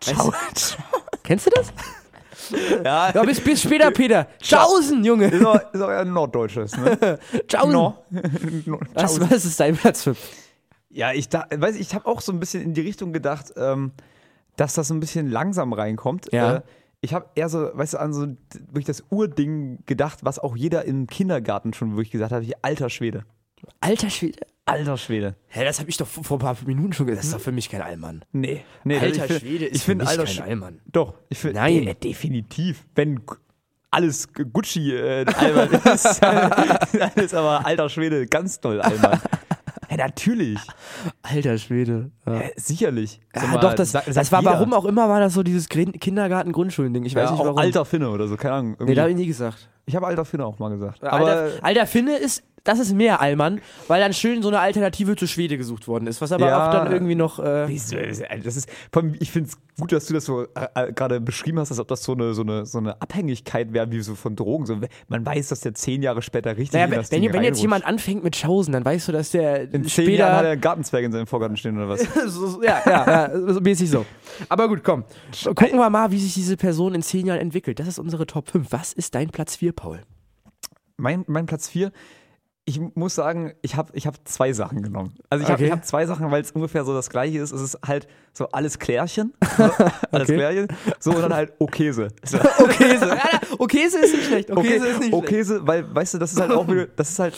Ciao. 0.00 0.32
Kennst 1.22 1.44
du 1.44 1.50
das? 1.54 1.70
Ja, 2.84 3.12
Ja, 3.12 3.22
bis, 3.22 3.40
bis 3.40 3.62
später, 3.62 3.90
Peter. 3.90 4.28
Chausen, 4.42 5.04
Junge. 5.04 5.26
ist 5.26 5.44
auch, 5.44 5.60
ist 5.72 5.80
auch 5.80 5.88
ein 5.88 6.12
Norddeutsches, 6.12 6.76
ne? 6.76 7.18
Chausen. 7.50 7.72
No. 7.72 7.98
No. 8.66 8.80
Was, 8.94 9.20
was 9.20 9.44
ist 9.44 9.58
dein 9.60 9.76
Platz 9.76 10.02
5? 10.04 10.18
Ja, 10.90 11.12
ich 11.12 11.28
da, 11.28 11.46
weiß, 11.54 11.76
ich 11.76 11.94
habe 11.94 12.06
auch 12.06 12.20
so 12.20 12.32
ein 12.32 12.40
bisschen 12.40 12.62
in 12.62 12.74
die 12.74 12.80
Richtung 12.80 13.12
gedacht, 13.12 13.52
ähm, 13.56 13.92
dass 14.56 14.74
das 14.74 14.88
so 14.88 14.94
ein 14.94 15.00
bisschen 15.00 15.30
langsam 15.30 15.72
reinkommt. 15.72 16.32
Ja. 16.32 16.56
Äh, 16.56 16.62
ich 17.02 17.12
habe 17.14 17.26
eher 17.34 17.48
so, 17.48 17.70
weißt 17.72 17.94
du, 17.94 17.98
an 18.00 18.12
so 18.12 18.26
wirklich 18.52 18.86
das 18.86 19.04
Urding 19.10 19.78
gedacht, 19.86 20.20
was 20.22 20.38
auch 20.38 20.56
jeder 20.56 20.84
im 20.84 21.06
Kindergarten 21.06 21.74
schon 21.74 21.92
wirklich 21.92 22.10
gesagt 22.10 22.32
hat, 22.32 22.42
hier, 22.42 22.56
alter 22.62 22.88
Schwede. 22.90 23.24
Alter 23.80 24.10
Schwede. 24.10 24.40
Alter 24.68 24.96
Schwede. 24.96 25.36
Hä, 25.46 25.64
das 25.64 25.78
habe 25.78 25.88
ich 25.88 25.96
doch 25.96 26.06
vor 26.08 26.38
ein 26.38 26.40
paar 26.40 26.56
Minuten 26.66 26.92
schon 26.92 27.06
gesagt. 27.06 27.20
Das 27.20 27.26
ist 27.28 27.34
doch 27.34 27.40
für 27.40 27.52
mich 27.52 27.70
kein 27.70 27.82
Allmann. 27.82 28.24
Nee, 28.32 28.62
nee 28.84 28.98
Alter 28.98 29.24
ich 29.24 29.30
find- 29.32 29.40
Schwede 29.40 29.64
ist 29.66 29.76
ich 29.76 29.82
finde 29.84 30.04
für 30.06 30.10
mich 30.12 30.20
alter 30.20 30.32
kein 30.42 30.50
Allmann. 30.50 30.80
Doch, 30.86 31.14
ich 31.28 31.38
finde 31.38 31.56
Nein. 31.60 31.86
äh, 31.86 31.94
definitiv. 31.94 32.84
Wenn 32.96 33.20
alles 33.92 34.32
Gu- 34.32 34.44
Gucci 34.46 34.92
äh, 34.92 35.24
Alman 35.24 35.70
ist, 35.94 36.20
dann 36.20 37.12
ist 37.14 37.32
aber 37.34 37.64
alter 37.64 37.88
Schwede 37.88 38.26
ganz 38.26 38.60
toll 38.60 38.80
Alman. 38.80 39.20
Ja, 39.88 39.96
natürlich. 39.98 40.58
Alter 41.22 41.58
Schwede. 41.58 42.10
Ja. 42.26 42.40
Äh, 42.40 42.50
sicherlich. 42.56 43.20
Ja, 43.36 43.42
mal, 43.46 43.60
doch, 43.60 43.74
das, 43.74 43.92
sag- 43.92 44.06
das 44.12 44.32
war, 44.32 44.40
jeder. 44.40 44.52
warum 44.54 44.72
auch 44.74 44.84
immer 44.84 45.08
war 45.08 45.20
das 45.20 45.32
so 45.34 45.44
dieses 45.44 45.68
Kindergarten-Grundschulen-Ding. 45.68 47.04
Ich 47.04 47.14
weiß 47.14 47.26
ja, 47.26 47.30
nicht 47.36 47.44
warum. 47.44 47.56
alter 47.58 47.84
Finne 47.84 48.10
oder 48.10 48.26
so, 48.26 48.36
keine 48.36 48.54
Ahnung. 48.54 48.70
nee, 48.72 48.76
Irgendwie. 48.80 48.94
da 48.96 49.02
habe 49.02 49.10
ich 49.12 49.16
nie 49.16 49.26
gesagt. 49.26 49.70
Ich 49.86 49.94
habe 49.96 50.06
alter 50.06 50.24
Finne 50.24 50.44
auch 50.44 50.58
mal 50.58 50.68
gesagt. 50.70 51.02
Aber 51.04 51.26
Alter, 51.26 51.64
alter 51.64 51.86
Finne 51.86 52.16
ist, 52.16 52.42
das 52.64 52.80
ist 52.80 52.92
mehr 52.94 53.20
Allmann, 53.20 53.60
weil 53.86 54.00
dann 54.00 54.12
schön 54.12 54.42
so 54.42 54.48
eine 54.48 54.58
Alternative 54.58 55.14
zu 55.14 55.28
Schwede 55.28 55.56
gesucht 55.56 55.86
worden 55.86 56.08
ist, 56.08 56.20
was 56.20 56.32
aber 56.32 56.48
Ja. 56.48 56.66
auch 56.66 56.72
dann 56.72 56.90
irgendwie 56.92 57.14
noch. 57.14 57.38
Äh? 57.38 57.68
Das 58.42 58.56
ist, 58.56 58.68
allem, 58.92 59.14
ich 59.20 59.30
finde 59.30 59.50
es 59.50 59.56
gut, 59.78 59.92
dass 59.92 60.06
du 60.06 60.14
das 60.14 60.24
so 60.24 60.42
äh, 60.42 60.48
äh, 60.74 60.92
gerade 60.92 61.20
beschrieben 61.20 61.60
hast, 61.60 61.70
als 61.70 61.78
ob 61.78 61.86
das 61.86 62.02
so 62.02 62.14
eine, 62.14 62.34
so 62.34 62.42
eine, 62.42 62.66
so 62.66 62.78
eine 62.78 63.00
Abhängigkeit 63.00 63.72
wäre, 63.72 63.88
wie 63.92 64.00
so 64.00 64.16
von 64.16 64.34
Drogen. 64.34 64.66
So, 64.66 64.78
man 65.06 65.24
weiß, 65.24 65.46
dass 65.48 65.60
der 65.60 65.74
zehn 65.74 66.02
Jahre 66.02 66.22
später 66.22 66.56
richtig 66.56 66.72
naja, 66.72 66.90
wenn, 66.90 67.22
wenn, 67.22 67.32
wenn 67.34 67.44
jetzt 67.44 67.60
jemand 67.60 67.84
anfängt 67.86 68.24
mit 68.24 68.34
Schausen, 68.34 68.72
dann 68.72 68.84
weißt 68.84 69.06
du, 69.06 69.12
dass 69.12 69.30
der 69.30 69.72
in 69.72 69.84
zehn. 69.84 70.10
Jahren 70.10 70.34
hat 70.36 70.44
er 70.46 70.50
einen 70.52 70.60
Gartenzwerg 70.60 71.04
in 71.04 71.12
seinem 71.12 71.28
Vorgarten 71.28 71.56
stehen 71.56 71.76
oder 71.76 71.88
was? 71.90 72.00
so- 72.26 72.60
ja, 72.64 72.80
ja, 72.84 73.06
ja, 73.32 73.52
so 73.52 73.60
mäßig 73.60 73.88
so. 73.90 74.04
Aber 74.48 74.66
gut, 74.66 74.82
komm. 74.82 75.04
Gucken 75.44 75.78
wir 75.78 75.88
mal, 75.90 76.10
wie 76.10 76.18
sich 76.18 76.34
diese 76.34 76.56
Person 76.56 76.96
in 76.96 77.02
zehn 77.02 77.26
Jahren 77.26 77.38
entwickelt. 77.38 77.78
Das 77.78 77.86
ist 77.86 78.00
unsere 78.00 78.26
Top 78.26 78.48
5. 78.48 78.72
Was 78.72 78.92
ist 78.92 79.14
dein 79.14 79.28
Platz 79.28 79.54
4, 79.54 79.72
Paul? 79.76 80.00
mein, 80.98 81.24
mein 81.28 81.46
Platz 81.46 81.68
4, 81.68 81.92
ich 82.64 82.80
muss 82.96 83.14
sagen, 83.14 83.52
ich 83.62 83.76
habe 83.76 83.92
ich 83.94 84.06
hab 84.08 84.26
zwei 84.26 84.52
Sachen 84.52 84.82
genommen. 84.82 85.14
Also 85.30 85.44
ich 85.44 85.48
habe 85.50 85.58
Okay. 85.58 85.66
ich 85.66 85.70
hab 85.72 85.84
zwei 85.84 86.04
Sachen, 86.06 86.30
weil 86.32 86.42
es 86.42 86.50
ungefähr 86.50 86.84
so 86.84 86.94
das 86.94 87.10
gleiche 87.10 87.38
ist. 87.38 87.52
Es 87.52 87.60
ist 87.60 87.78
halt 87.86 88.08
so 88.32 88.48
alles 88.48 88.78
Klärchen. 88.80 89.34
Alles 90.10 90.28
Okay. 90.28 90.34
Klärchen. 90.36 90.68
So, 90.98 91.12
und 91.12 91.20
dann 91.22 91.32
halt 91.34 91.52
Okese. 91.60 92.08
So. 92.24 92.38
Okese. 92.58 93.06
ja, 93.08 93.40
Okese 93.58 93.98
ist 94.00 94.14
nicht 94.14 94.26
schlecht. 94.26 94.50
Okese 94.50 94.74
ist 94.74 94.82
nicht 94.82 94.96
schlecht. 94.96 95.12
Okese, 95.12 95.66
weil, 95.66 95.94
weißt 95.94 96.14
du, 96.14 96.18
das 96.18 96.32
ist 96.32 96.40
halt 96.40 96.50
auch 96.50 96.66
wieder, 96.66 96.86
das 96.86 97.10
ist 97.10 97.18
halt, 97.20 97.36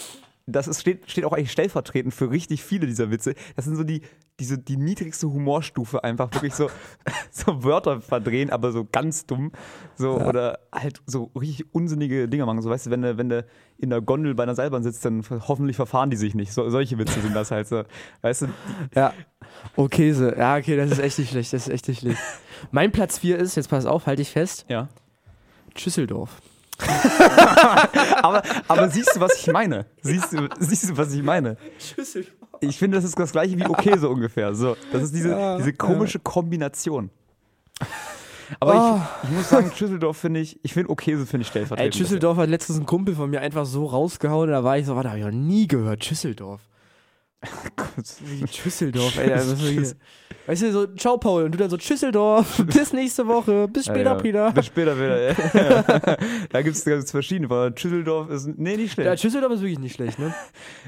das 0.52 0.66
ist, 0.66 0.80
steht, 0.80 1.10
steht 1.10 1.24
auch 1.24 1.32
eigentlich 1.32 1.52
stellvertretend 1.52 2.14
für 2.14 2.30
richtig 2.30 2.62
viele 2.62 2.86
dieser 2.86 3.10
Witze. 3.10 3.34
Das 3.56 3.66
sind 3.66 3.76
so 3.76 3.84
die, 3.84 4.02
diese, 4.40 4.58
die 4.58 4.76
niedrigste 4.76 5.28
Humorstufe 5.30 6.02
einfach, 6.04 6.32
wirklich 6.32 6.54
so, 6.54 6.70
so 7.30 7.64
Wörter 7.64 8.00
verdrehen, 8.00 8.50
aber 8.50 8.72
so 8.72 8.86
ganz 8.90 9.26
dumm. 9.26 9.52
So, 9.96 10.20
oder 10.20 10.60
halt 10.72 11.02
so 11.06 11.30
richtig 11.38 11.74
unsinnige 11.74 12.28
Dinge 12.28 12.46
machen. 12.46 12.62
So, 12.62 12.70
weißt 12.70 12.86
du, 12.86 12.90
wenn 12.90 13.02
du, 13.02 13.18
wenn 13.18 13.28
du 13.28 13.44
in 13.78 13.90
der 13.90 14.00
Gondel 14.00 14.34
bei 14.34 14.44
einer 14.44 14.54
Seilbahn 14.54 14.82
sitzt, 14.82 15.04
dann 15.04 15.22
hoffentlich 15.30 15.76
verfahren 15.76 16.10
die 16.10 16.16
sich 16.16 16.34
nicht. 16.34 16.52
So, 16.52 16.68
solche 16.70 16.98
Witze 16.98 17.20
sind 17.20 17.34
das 17.34 17.50
halt 17.50 17.68
so. 17.68 17.84
Weißt 18.22 18.42
du, 18.42 18.48
Ja. 18.94 19.12
Okese. 19.76 20.34
Ja, 20.36 20.56
okay, 20.56 20.76
das 20.76 20.90
ist 20.90 20.98
echt 20.98 21.18
nicht 21.18 21.30
schlecht. 21.30 21.52
Das 21.52 21.66
ist 21.66 21.72
echt 21.72 21.88
nicht 21.88 22.00
schlecht. 22.00 22.18
Mein 22.70 22.92
Platz 22.92 23.18
4 23.18 23.38
ist, 23.38 23.54
jetzt 23.56 23.68
pass 23.68 23.86
auf, 23.86 24.06
halte 24.06 24.22
ich 24.22 24.30
fest, 24.30 24.66
ja. 24.68 24.88
Schüsseldorf. 25.76 26.40
Aber, 28.22 28.42
aber 28.68 28.88
siehst 28.88 29.16
du, 29.16 29.20
was 29.20 29.34
ich 29.38 29.46
meine? 29.52 29.86
Siehst 30.02 30.32
du, 30.32 30.48
siehst 30.58 30.90
du, 30.90 30.96
was 30.96 31.12
ich 31.12 31.22
meine? 31.22 31.56
Ich 32.60 32.78
finde, 32.78 32.96
das 32.96 33.04
ist 33.04 33.18
das 33.18 33.32
gleiche 33.32 33.58
wie 33.58 33.66
okay 33.66 33.96
so 33.98 34.10
ungefähr. 34.10 34.54
So, 34.54 34.76
das 34.92 35.04
ist 35.04 35.14
diese, 35.14 35.56
diese 35.58 35.72
komische 35.72 36.18
Kombination. 36.18 37.10
Aber 38.60 39.08
ich, 39.22 39.28
ich 39.28 39.36
muss 39.36 39.48
sagen, 39.48 39.70
Schüsseldorf 39.74 40.16
finde 40.16 40.40
ich, 40.40 40.58
ich 40.62 40.72
finde 40.72 40.90
okay 40.90 41.16
so 41.16 41.26
finde 41.26 41.42
ich 41.42 41.48
Ey, 41.48 41.52
stellvertretend. 41.52 41.94
Schüsseldorf 41.94 42.38
hat 42.38 42.48
letztens 42.48 42.78
ein 42.78 42.86
Kumpel 42.86 43.14
von 43.14 43.28
mir 43.28 43.40
einfach 43.40 43.66
so 43.66 43.86
rausgehauen, 43.86 44.50
da 44.50 44.64
war 44.64 44.78
ich 44.78 44.86
so, 44.86 44.96
warte, 44.96 45.10
hab 45.10 45.16
ich 45.16 45.24
noch 45.24 45.30
nie 45.30 45.66
gehört, 45.66 46.04
Schüsseldorf. 46.04 46.60
Wie 48.24 48.46
Schüsseldorf, 48.48 49.16
ey. 49.18 49.30
Weißt 49.30 50.62
du, 50.62 50.72
so, 50.72 50.86
ciao 50.94 51.18
Paul, 51.18 51.44
und 51.44 51.52
du 51.52 51.58
dann 51.58 51.70
so, 51.70 51.78
Schüsseldorf, 51.78 52.64
bis 52.66 52.92
nächste 52.92 53.26
Woche, 53.26 53.68
bis 53.68 53.84
später, 53.84 54.10
ja, 54.10 54.16
ja. 54.16 54.20
Peter. 54.22 54.52
Bis 54.52 54.66
später 54.66 54.96
wieder. 54.96 55.28
Ja. 55.28 55.82
da 56.50 56.62
gibt 56.62 56.76
es 56.76 57.10
verschiedene. 57.10 57.46
Aber 57.46 57.72
Schüsseldorf 57.76 58.30
ist, 58.30 58.46
nee, 58.56 58.76
nicht 58.76 58.92
schlecht. 58.92 59.06
Ja, 59.06 59.16
Schüsseldorf 59.16 59.52
ist 59.52 59.60
wirklich 59.60 59.78
nicht 59.78 59.94
schlecht, 59.94 60.18
ne? 60.18 60.34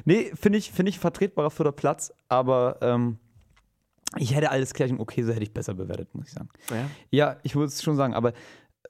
Nee, 0.05 0.33
finde 0.35 0.59
ich, 0.59 0.73
finde 0.73 0.91
ich 0.91 0.99
vertretbarer 0.99 1.51
vierter 1.51 1.73
Platz, 1.73 2.13
aber 2.29 2.79
ähm, 2.81 3.19
ich 4.19 4.35
hätte 4.35 4.51
alles 4.51 4.75
Klärchen 4.75 4.99
okay, 4.99 5.23
so 5.23 5.33
hätte 5.33 5.43
ich 5.43 5.53
besser 5.53 5.75
bewertet, 5.75 6.09
muss 6.15 6.27
ich 6.27 6.33
sagen. 6.33 6.49
Ja. 6.71 6.91
Ja, 7.11 7.37
ich 7.45 7.55
würde 7.55 7.67
es 7.67 7.83
schon 7.83 7.97
sagen, 7.97 8.15
aber 8.15 8.33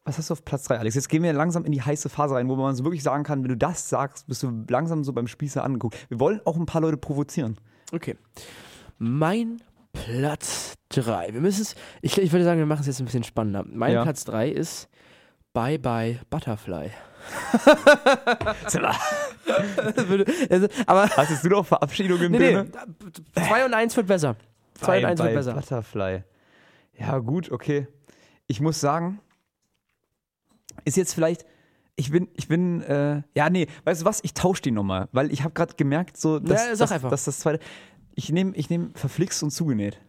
was 0.05 0.19
hast 0.19 0.31
du 0.31 0.33
auf 0.33 0.45
Platz 0.45 0.65
3, 0.65 0.79
Alex? 0.79 0.95
Jetzt 0.95 1.09
gehen 1.09 1.23
wir 1.23 1.33
langsam 1.33 1.65
in 1.65 1.73
die 1.73 1.83
heiße 1.83 2.09
Phase 2.09 2.35
rein, 2.35 2.49
wo 2.49 2.57
man 2.57 2.75
so 2.75 2.85
wirklich 2.85 3.03
sagen 3.03 3.23
kann, 3.25 3.43
wenn 3.43 3.49
du 3.51 3.57
das 3.57 3.89
sagst, 3.89 4.27
bist 4.27 4.43
du 4.43 4.65
langsam 4.69 5.05
so 5.05 5.13
beim 5.13 5.27
Spießer 5.27 5.63
angeguckt. 5.63 5.97
Wir 6.09 6.21
wollen 6.21 6.41
auch 6.45 6.57
ein 6.57 6.67
paar 6.67 6.81
Leute 6.81 6.97
provozieren. 6.97 7.57
Okay. 7.93 8.17
Mein 8.99 9.63
Platz 9.93 10.75
3. 10.91 11.33
Wir 11.35 11.41
müssen 11.41 11.63
es, 11.63 11.75
ich, 12.03 12.17
ich 12.19 12.33
würde 12.33 12.45
sagen, 12.45 12.59
wir 12.59 12.67
machen 12.67 12.81
es 12.81 12.87
jetzt 12.87 13.01
ein 13.01 13.05
bisschen 13.07 13.25
spannender. 13.25 13.65
Mein 13.67 13.93
Ja. 13.93 14.03
Platz 14.03 14.25
3 14.25 14.49
ist 14.49 14.89
Bye 15.53 15.79
Bye 15.79 16.21
Butterfly. 16.31 16.91
Also, 20.49 20.69
aber 20.87 21.09
Hattest 21.09 21.45
du 21.45 21.49
noch 21.49 21.67
Verabschiedungen 21.67 22.31
nee, 22.31 22.39
nee, 22.39 22.53
drin? 22.53 22.73
2 23.35 23.65
und 23.67 23.75
1 23.75 23.97
wird 23.97 24.07
besser. 24.07 24.37
2 24.75 24.99
und 24.99 25.05
1 25.07 25.21
wird 25.21 25.35
besser. 25.35 25.55
Butterfly. 25.55 26.23
Ja, 26.99 27.19
gut, 27.19 27.51
okay. 27.51 27.89
Ich 28.47 28.61
muss 28.61 28.81
sagen, 28.81 29.21
ist 30.85 30.97
jetzt 30.97 31.15
vielleicht. 31.15 31.45
Ich 31.97 32.11
bin, 32.11 32.29
ich 32.35 32.49
bin, 32.49 32.81
äh, 32.83 33.23
ja, 33.35 33.51
nee, 33.51 33.67
weißt 33.85 34.03
du 34.03 34.05
was? 34.07 34.21
Ich 34.23 34.33
tausche 34.33 34.63
die 34.63 34.71
nochmal, 34.71 35.09
weil 35.13 35.31
ich 35.33 35.43
habe 35.43 35.53
gerade 35.53 35.75
gemerkt, 35.75 36.17
so, 36.17 36.39
dass, 36.39 36.81
Ja, 36.81 36.87
dass, 36.87 37.03
dass 37.03 37.25
das 37.25 37.39
zweite. 37.41 37.63
Ich 38.15 38.31
nehme 38.31 38.57
ich 38.57 38.71
nehm 38.71 38.95
verflixt 38.95 39.43
und 39.43 39.51
zugenäht. 39.51 40.01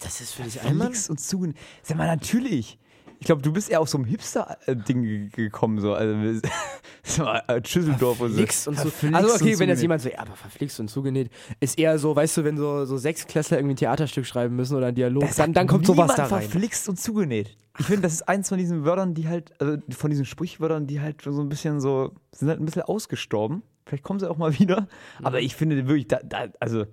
Das 0.00 0.20
ist 0.20 0.32
für 0.32 0.42
dich 0.42 0.60
einmal. 0.62 0.86
Verflixt 0.86 1.10
und 1.10 1.20
zugenäht. 1.20 1.56
Sag 1.82 1.98
mal, 1.98 2.06
natürlich. 2.06 2.78
Ich 3.20 3.26
glaube, 3.26 3.40
du 3.42 3.52
bist 3.52 3.70
eher 3.70 3.80
auf 3.80 3.88
so 3.88 3.96
einem 3.98 4.04
Hipster-Ding 4.06 5.02
ge- 5.02 5.28
gekommen, 5.28 5.80
so. 5.80 5.94
Also, 5.94 6.12
äh, 7.48 7.60
Schüsseldorf 7.64 8.20
und 8.20 8.28
so. 8.30 8.34
Verflixt 8.36 8.68
und, 8.68 8.74
Verflixt 8.76 9.14
Also 9.16 9.34
okay, 9.34 9.58
wenn 9.58 9.68
jetzt 9.68 9.82
jemand 9.82 10.02
so, 10.02 10.08
ja, 10.10 10.18
aber 10.18 10.34
verflixt 10.36 10.78
und 10.80 10.88
zugenäht, 10.88 11.30
ist 11.60 11.78
eher 11.78 11.98
so, 11.98 12.14
weißt 12.14 12.36
du, 12.38 12.44
wenn 12.44 12.56
so, 12.56 12.84
so 12.84 12.96
Sechsklässler 12.98 13.58
irgendwie 13.58 13.74
ein 13.74 13.78
Theaterstück 13.78 14.26
schreiben 14.26 14.56
müssen 14.56 14.76
oder 14.76 14.88
ein 14.88 14.94
Dialog, 14.94 15.22
Das 15.22 15.36
dann, 15.36 15.52
dann 15.52 15.66
kommt 15.66 15.86
sowas 15.86 16.14
da 16.16 16.26
rein. 16.26 16.42
verflixt 16.42 16.88
und 16.88 17.00
zugenäht. 17.00 17.56
Ich 17.78 17.86
finde, 17.86 18.02
das 18.02 18.12
ist 18.12 18.28
eins 18.28 18.48
von 18.48 18.58
diesen 18.58 18.84
Wörtern, 18.84 19.14
die 19.14 19.26
halt, 19.28 19.52
also 19.60 19.78
von 19.90 20.10
diesen 20.10 20.24
Sprichwörtern, 20.26 20.86
die 20.86 21.00
halt 21.00 21.22
so 21.22 21.40
ein 21.40 21.48
bisschen 21.48 21.80
so, 21.80 22.12
sind 22.32 22.48
halt 22.48 22.60
ein 22.60 22.64
bisschen 22.66 22.82
ausgestorben. 22.82 23.62
Vielleicht 23.86 24.04
kommen 24.04 24.20
sie 24.20 24.30
auch 24.30 24.36
mal 24.36 24.58
wieder. 24.58 24.86
Aber 25.22 25.40
ich 25.40 25.56
finde 25.56 25.86
wirklich, 25.88 26.06
da, 26.08 26.20
da, 26.22 26.46
also, 26.60 26.84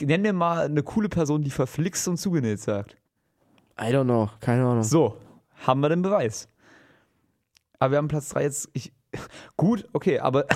nenn 0.00 0.22
mir 0.22 0.32
mal 0.32 0.64
eine 0.66 0.82
coole 0.82 1.08
Person, 1.08 1.42
die 1.42 1.50
verflixt 1.50 2.06
und 2.08 2.16
zugenäht 2.16 2.60
sagt. 2.60 2.96
I 3.80 3.84
don't 3.92 4.04
know, 4.04 4.28
keine 4.40 4.64
Ahnung. 4.66 4.82
So, 4.82 5.16
haben 5.66 5.80
wir 5.80 5.88
den 5.88 6.02
Beweis. 6.02 6.48
Aber 7.78 7.92
wir 7.92 7.98
haben 7.98 8.08
Platz 8.08 8.28
3 8.30 8.42
jetzt. 8.42 8.68
Ich, 8.72 8.92
gut, 9.56 9.86
okay, 9.92 10.18
aber 10.18 10.46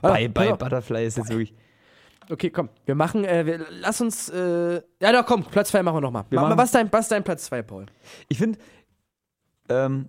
bei, 0.00 0.28
bei 0.28 0.44
pass 0.46 0.52
auf. 0.52 0.58
Butterfly 0.58 1.06
ist 1.06 1.16
jetzt 1.18 1.28
wirklich. 1.30 1.54
Okay, 2.30 2.50
komm, 2.50 2.68
wir 2.86 2.94
machen, 2.94 3.24
äh, 3.24 3.44
wir, 3.44 3.66
lass 3.70 4.00
uns, 4.00 4.28
äh, 4.28 4.80
ja 5.00 5.12
doch, 5.12 5.26
komm, 5.26 5.44
Platz 5.44 5.70
2 5.70 5.82
machen 5.82 5.96
wir 5.96 6.00
nochmal. 6.00 6.24
Wir 6.30 6.40
Ma- 6.40 6.48
machen- 6.48 6.58
Was 6.58 6.66
ist 6.66 6.74
dein, 6.76 6.92
was 6.92 7.08
dein 7.08 7.24
Platz 7.24 7.44
2, 7.46 7.62
Paul? 7.62 7.86
Ich 8.28 8.38
finde, 8.38 8.58
ähm, 9.68 10.08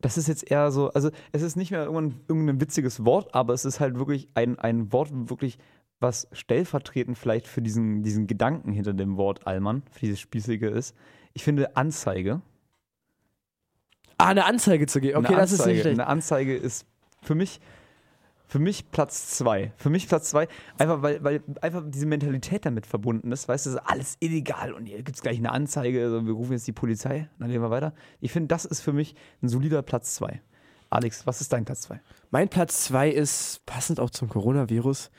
das 0.00 0.16
ist 0.16 0.26
jetzt 0.26 0.50
eher 0.50 0.70
so, 0.70 0.90
also 0.92 1.10
es 1.32 1.42
ist 1.42 1.56
nicht 1.56 1.70
mehr 1.70 1.82
irgendwann 1.82 2.20
irgendein 2.28 2.60
witziges 2.60 3.04
Wort, 3.04 3.34
aber 3.34 3.52
es 3.52 3.64
ist 3.66 3.78
halt 3.78 3.98
wirklich 3.98 4.30
ein, 4.34 4.58
ein 4.58 4.90
Wort, 4.92 5.10
wirklich, 5.12 5.58
was 6.00 6.28
stellvertretend 6.32 7.18
vielleicht 7.18 7.46
für 7.46 7.60
diesen, 7.60 8.02
diesen 8.02 8.26
Gedanken 8.26 8.72
hinter 8.72 8.94
dem 8.94 9.18
Wort 9.18 9.46
Allmann, 9.46 9.82
für 9.90 10.00
dieses 10.00 10.18
Spießige 10.18 10.68
ist. 10.70 10.96
Ich 11.34 11.44
finde 11.44 11.76
Anzeige. 11.76 12.40
Ah, 14.20 14.28
eine 14.28 14.44
Anzeige 14.44 14.86
zu 14.86 15.00
geben. 15.00 15.18
Okay, 15.18 15.28
eine 15.28 15.36
das 15.36 15.52
ist 15.52 15.60
Anzeige, 15.60 15.74
nicht 15.74 15.82
schlecht. 15.82 16.00
Eine 16.00 16.08
Anzeige 16.08 16.56
ist 16.56 16.86
für 17.22 17.34
mich, 17.34 17.60
für 18.46 18.58
mich 18.58 18.90
Platz 18.90 19.30
zwei. 19.30 19.72
Für 19.76 19.90
mich 19.90 20.08
Platz 20.08 20.30
zwei, 20.30 20.48
einfach 20.78 21.02
weil, 21.02 21.22
weil 21.24 21.42
einfach 21.60 21.82
diese 21.86 22.06
Mentalität 22.06 22.66
damit 22.66 22.86
verbunden 22.86 23.32
ist. 23.32 23.48
Weißt 23.48 23.66
du, 23.66 23.70
das 23.70 23.80
ist 23.80 23.88
alles 23.88 24.16
illegal 24.20 24.72
und 24.72 24.86
hier 24.86 25.02
gibt 25.02 25.16
es 25.16 25.22
gleich 25.22 25.38
eine 25.38 25.52
Anzeige, 25.52 26.02
also 26.02 26.26
wir 26.26 26.32
rufen 26.32 26.52
jetzt 26.52 26.66
die 26.66 26.72
Polizei, 26.72 27.28
dann 27.38 27.50
gehen 27.50 27.62
wir 27.62 27.70
weiter. 27.70 27.94
Ich 28.20 28.32
finde, 28.32 28.48
das 28.48 28.64
ist 28.64 28.80
für 28.80 28.92
mich 28.92 29.14
ein 29.42 29.48
solider 29.48 29.82
Platz 29.82 30.14
zwei. 30.14 30.42
Alex, 30.90 31.24
was 31.26 31.40
ist 31.40 31.52
dein 31.52 31.64
Platz 31.64 31.82
zwei? 31.82 32.00
Mein 32.30 32.48
Platz 32.48 32.84
2 32.84 33.10
ist, 33.10 33.64
passend 33.64 34.00
auch 34.00 34.10
zum 34.10 34.28
Coronavirus, 34.28 35.10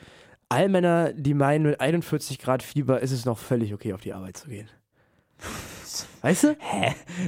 all 0.50 0.68
Männer, 0.68 1.14
die 1.14 1.32
meinen, 1.32 1.64
mit 1.64 1.80
41 1.80 2.38
Grad 2.38 2.62
Fieber 2.62 3.00
ist 3.00 3.10
es 3.10 3.24
noch 3.24 3.38
völlig 3.38 3.72
okay, 3.72 3.94
auf 3.94 4.02
die 4.02 4.12
Arbeit 4.12 4.36
zu 4.36 4.48
gehen. 4.48 4.68
Weißt 6.20 6.44
du? 6.44 6.56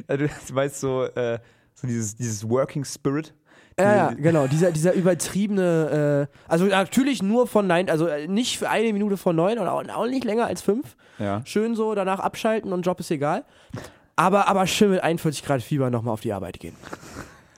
Also, 0.07 0.27
du 0.27 0.55
weißt 0.55 0.81
so, 0.81 1.05
äh, 1.05 1.39
so 1.85 1.89
dieses, 1.89 2.17
dieses 2.17 2.49
Working 2.49 2.85
Spirit. 2.85 3.35
Ja, 3.79 3.97
ja, 3.97 4.11
genau. 4.13 4.47
Dieser, 4.47 4.71
dieser 4.71 4.93
übertriebene, 4.93 6.29
äh, 6.33 6.37
also 6.49 6.65
natürlich 6.67 7.23
nur 7.23 7.47
von 7.49 7.67
neun, 7.67 7.91
also 7.91 8.09
nicht 8.29 8.59
für 8.59 8.71
eine 8.71 8.93
Minute 8.93 9.17
von 9.17 9.35
neun 9.35 9.59
und 9.59 9.67
auch, 9.69 10.07
nicht 10.07 10.25
länger 10.25 10.47
als 10.47 10.63
fünf. 10.63 10.97
Ja. 11.19 11.43
Schön 11.45 11.75
so 11.75 11.95
danach 11.95 12.21
abschalten 12.21 12.73
und 12.73 12.83
Job 12.87 13.01
ist 13.01 13.11
egal. 13.11 13.45
Aber, 14.17 14.47
aber 14.47 14.67
schön 14.69 14.91
mit 14.93 15.03
41 15.03 15.45
Grad 15.45 15.61
Fieber 15.61 15.91
nochmal 15.91 16.15
auf 16.15 16.21
die 16.21 16.33
Arbeit 16.33 16.61
gehen. 16.61 16.77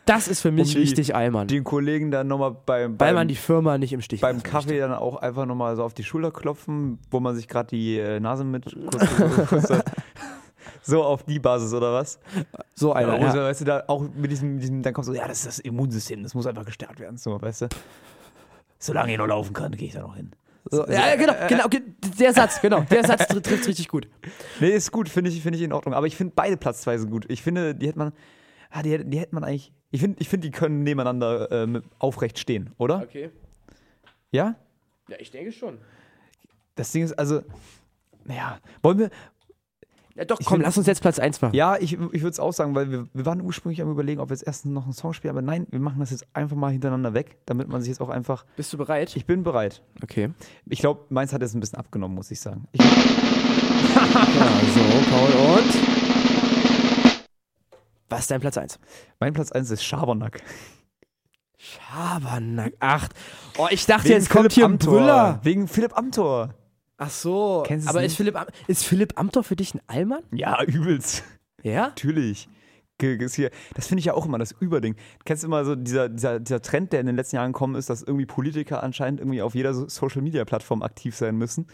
Das 0.06 0.28
ist 0.28 0.40
für 0.40 0.52
mich 0.52 0.72
die- 0.72 0.78
richtig 0.78 1.14
Allmann. 1.14 1.48
Den 1.48 1.64
Kollegen 1.64 2.10
dann 2.10 2.28
nochmal 2.28 2.52
beim, 2.64 2.92
weil 2.92 2.96
beim, 3.08 3.14
man 3.16 3.28
die 3.28 3.34
Firma 3.34 3.76
nicht 3.76 3.92
im 3.92 4.00
Stich 4.00 4.20
beim 4.22 4.42
Kaffee 4.42 4.78
dann 4.78 4.94
auch 4.94 5.16
einfach 5.16 5.44
nochmal 5.46 5.74
so 5.76 5.82
auf 5.82 5.94
die 5.94 6.04
Schulter 6.04 6.30
klopfen, 6.30 6.98
wo 7.10 7.18
man 7.20 7.34
sich 7.34 7.48
gerade 7.48 7.66
die 7.68 7.98
äh, 7.98 8.20
Nase 8.20 8.44
mit 8.44 8.64
kurz, 8.90 9.04
kurz, 9.48 9.68
so- 9.68 9.74
so 10.82 11.02
auf 11.04 11.22
die 11.24 11.38
Basis 11.38 11.72
oder 11.74 11.92
was? 11.92 12.18
So 12.74 12.88
Ja, 12.90 12.94
einer. 12.96 13.12
wo 13.20 13.30
so, 13.30 13.38
Ja. 13.38 13.44
weißt 13.44 13.60
du, 13.62 13.64
da 13.64 13.84
auch 13.86 14.02
mit 14.14 14.30
diesem, 14.30 14.54
mit 14.54 14.62
diesem, 14.62 14.82
dann 14.82 14.92
kommt 14.94 15.06
so, 15.06 15.12
ja, 15.14 15.26
das 15.28 15.38
ist 15.38 15.46
das 15.46 15.58
Immunsystem, 15.60 16.22
das 16.22 16.34
muss 16.34 16.46
einfach 16.46 16.64
gestärkt 16.64 17.00
werden, 17.00 17.16
so, 17.18 17.40
weißt 17.40 17.62
du? 17.62 17.68
Solange 18.78 19.12
ich 19.12 19.18
noch 19.18 19.26
laufen 19.26 19.52
kann, 19.52 19.72
gehe 19.72 19.88
ich 19.88 19.94
da 19.94 20.00
noch 20.02 20.16
hin. 20.16 20.32
So, 20.70 20.84
ja, 20.86 21.08
ja, 21.10 21.16
genau, 21.16 21.32
genau, 21.48 21.64
okay, 21.66 21.80
der 22.18 22.32
Satz, 22.34 22.60
genau, 22.60 22.80
der 22.80 23.04
Satz 23.06 23.22
tr- 23.22 23.40
trifft 23.40 23.68
richtig 23.68 23.88
gut. 23.88 24.08
Nee, 24.60 24.70
ist 24.70 24.90
gut, 24.90 25.08
finde 25.08 25.30
ich, 25.30 25.40
finde 25.40 25.58
ich 25.58 25.64
in 25.64 25.72
Ordnung. 25.72 25.94
Aber 25.94 26.06
ich 26.08 26.16
finde 26.16 26.32
beide 26.34 26.56
Platz 26.56 26.82
zwei 26.82 26.98
sind 26.98 27.10
gut. 27.10 27.24
Ich 27.30 27.40
finde, 27.40 27.74
die 27.74 27.86
hätte 27.86 27.98
man, 27.98 28.12
ah, 28.70 28.82
die, 28.82 28.90
hätte- 28.90 29.04
die 29.04 29.18
hätte 29.20 29.32
man 29.34 29.44
eigentlich, 29.44 29.72
ich 29.92 30.00
finde, 30.00 30.16
ich 30.20 30.28
finde, 30.28 30.48
die 30.48 30.50
können 30.50 30.82
nebeneinander 30.82 31.50
äh, 31.52 31.80
aufrecht 32.00 32.38
stehen, 32.40 32.72
oder? 32.78 33.00
Okay. 33.02 33.30
Ja? 34.32 34.56
Ja, 35.08 35.16
ich 35.20 35.30
denke 35.30 35.52
schon. 35.52 35.78
Das 36.74 36.90
Ding 36.90 37.04
ist 37.04 37.12
also, 37.16 37.42
naja, 38.24 38.58
wollen 38.82 38.98
wir, 38.98 39.10
Ja, 40.16 40.24
doch, 40.24 40.40
Ich 40.40 40.46
komm, 40.46 40.56
find- 40.56 40.64
lass 40.66 40.78
uns 40.78 40.86
jetzt 40.86 41.02
Platz 41.02 41.18
1 41.18 41.42
machen. 41.42 41.54
ja, 41.54 41.76
ich, 41.76 41.92
ich 41.92 41.98
würde 42.00 42.28
es 42.30 42.40
auch 42.40 42.52
sagen, 42.52 42.74
weil 42.74 42.90
wir, 42.90 43.06
wir 43.12 43.26
waren 43.26 43.40
ursprünglich 43.42 43.82
am 43.82 43.90
überlegen, 43.90 44.20
ob 44.20 44.30
wir 44.30 44.34
jetzt 44.36 44.46
erst 44.46 44.64
noch 44.64 44.84
einen 44.84 44.92
Song 44.94 45.12
spielen, 45.12 45.30
aber 45.32 45.42
nein, 45.42 45.66
wir 45.70 45.78
machen 45.80 46.00
das 46.00 46.10
jetzt 46.10 46.26
einfach 46.32 46.56
mal 46.56 46.72
hintereinander 46.72 47.12
weg, 47.14 47.36
damit 47.46 47.68
man 47.68 47.82
sich 47.82 47.90
jetzt 47.90 48.00
auch 48.00 48.08
einfach, 48.08 48.46
Bist 48.56 48.72
du 48.72 48.78
bereit? 48.78 49.14
ich 49.14 49.26
bin 49.26 49.42
bereit. 49.42 49.82
okay. 50.02 50.30
Ich 50.66 50.78
glaube, 50.80 51.02
meins 51.10 51.32
hat 51.34 51.42
jetzt 51.42 51.54
ein 51.54 51.60
bisschen 51.60 51.78
abgenommen, 51.78 52.14
muss 52.14 52.30
ich 52.30 52.40
sagen. 52.40 52.66
Ich, 52.72 52.80
Ja, 52.80 52.88
so, 54.74 54.80
Paul 55.10 55.58
und. 55.58 55.74
Was 58.08 58.20
ist 58.20 58.30
dein 58.30 58.40
Platz 58.40 58.56
1? 58.56 58.78
mein 59.20 59.32
Platz 59.32 59.52
1 59.52 59.70
ist 59.70 59.84
Schabernack. 59.84 60.40
Schabernack. 61.58 62.72
Ach, 62.80 63.08
oh, 63.58 63.66
ich 63.70 63.86
dachte, 63.86 64.08
jetzt 64.08 64.30
kommt 64.30 64.52
Philipp 64.52 64.52
hier 64.52 64.64
ein. 64.66 64.78
Brüller. 64.78 65.40
Wegen 65.42 65.66
Philipp 65.68 65.96
Amthor. 65.96 66.54
Ach 66.98 67.10
so. 67.10 67.62
Kennst 67.66 67.88
Aber 67.88 68.00
nicht? 68.00 68.08
ist 68.12 68.16
Philipp, 68.16 68.36
Am 68.36 68.46
ist 68.68 68.84
Philipp 68.84 69.18
Amthor 69.18 69.42
für 69.44 69.56
dich 69.56 69.74
ein 69.74 69.80
Allmann? 69.86 70.22
Ja, 70.32 70.62
übelst. 70.64 71.24
Ja? 71.62 71.88
Natürlich. 71.88 72.48
Hier- 72.98 73.50
Das 73.74 73.86
finde 73.88 73.98
ich 73.98 74.06
ja 74.06 74.14
auch 74.14 74.24
immer 74.24 74.38
das 74.38 74.52
Überding. 74.58 74.96
Kennst 75.26 75.42
du 75.42 75.48
immer 75.48 75.64
so 75.66 75.74
dieser, 75.76 76.08
dieser, 76.08 76.40
dieser 76.40 76.62
Trend, 76.62 76.92
der 76.94 77.00
in 77.00 77.06
den 77.06 77.16
letzten 77.16 77.36
Jahren 77.36 77.52
gekommen 77.52 77.74
ist, 77.74 77.90
dass 77.90 78.02
irgendwie 78.02 78.24
Politiker 78.24 78.82
anscheinend 78.82 79.20
irgendwie 79.20 79.42
auf 79.42 79.54
jeder 79.54 79.74
so- 79.74 79.86
Social-Media-Plattform 79.88 80.82
aktiv 80.82 81.14
sein 81.14 81.36
müssen? 81.36 81.66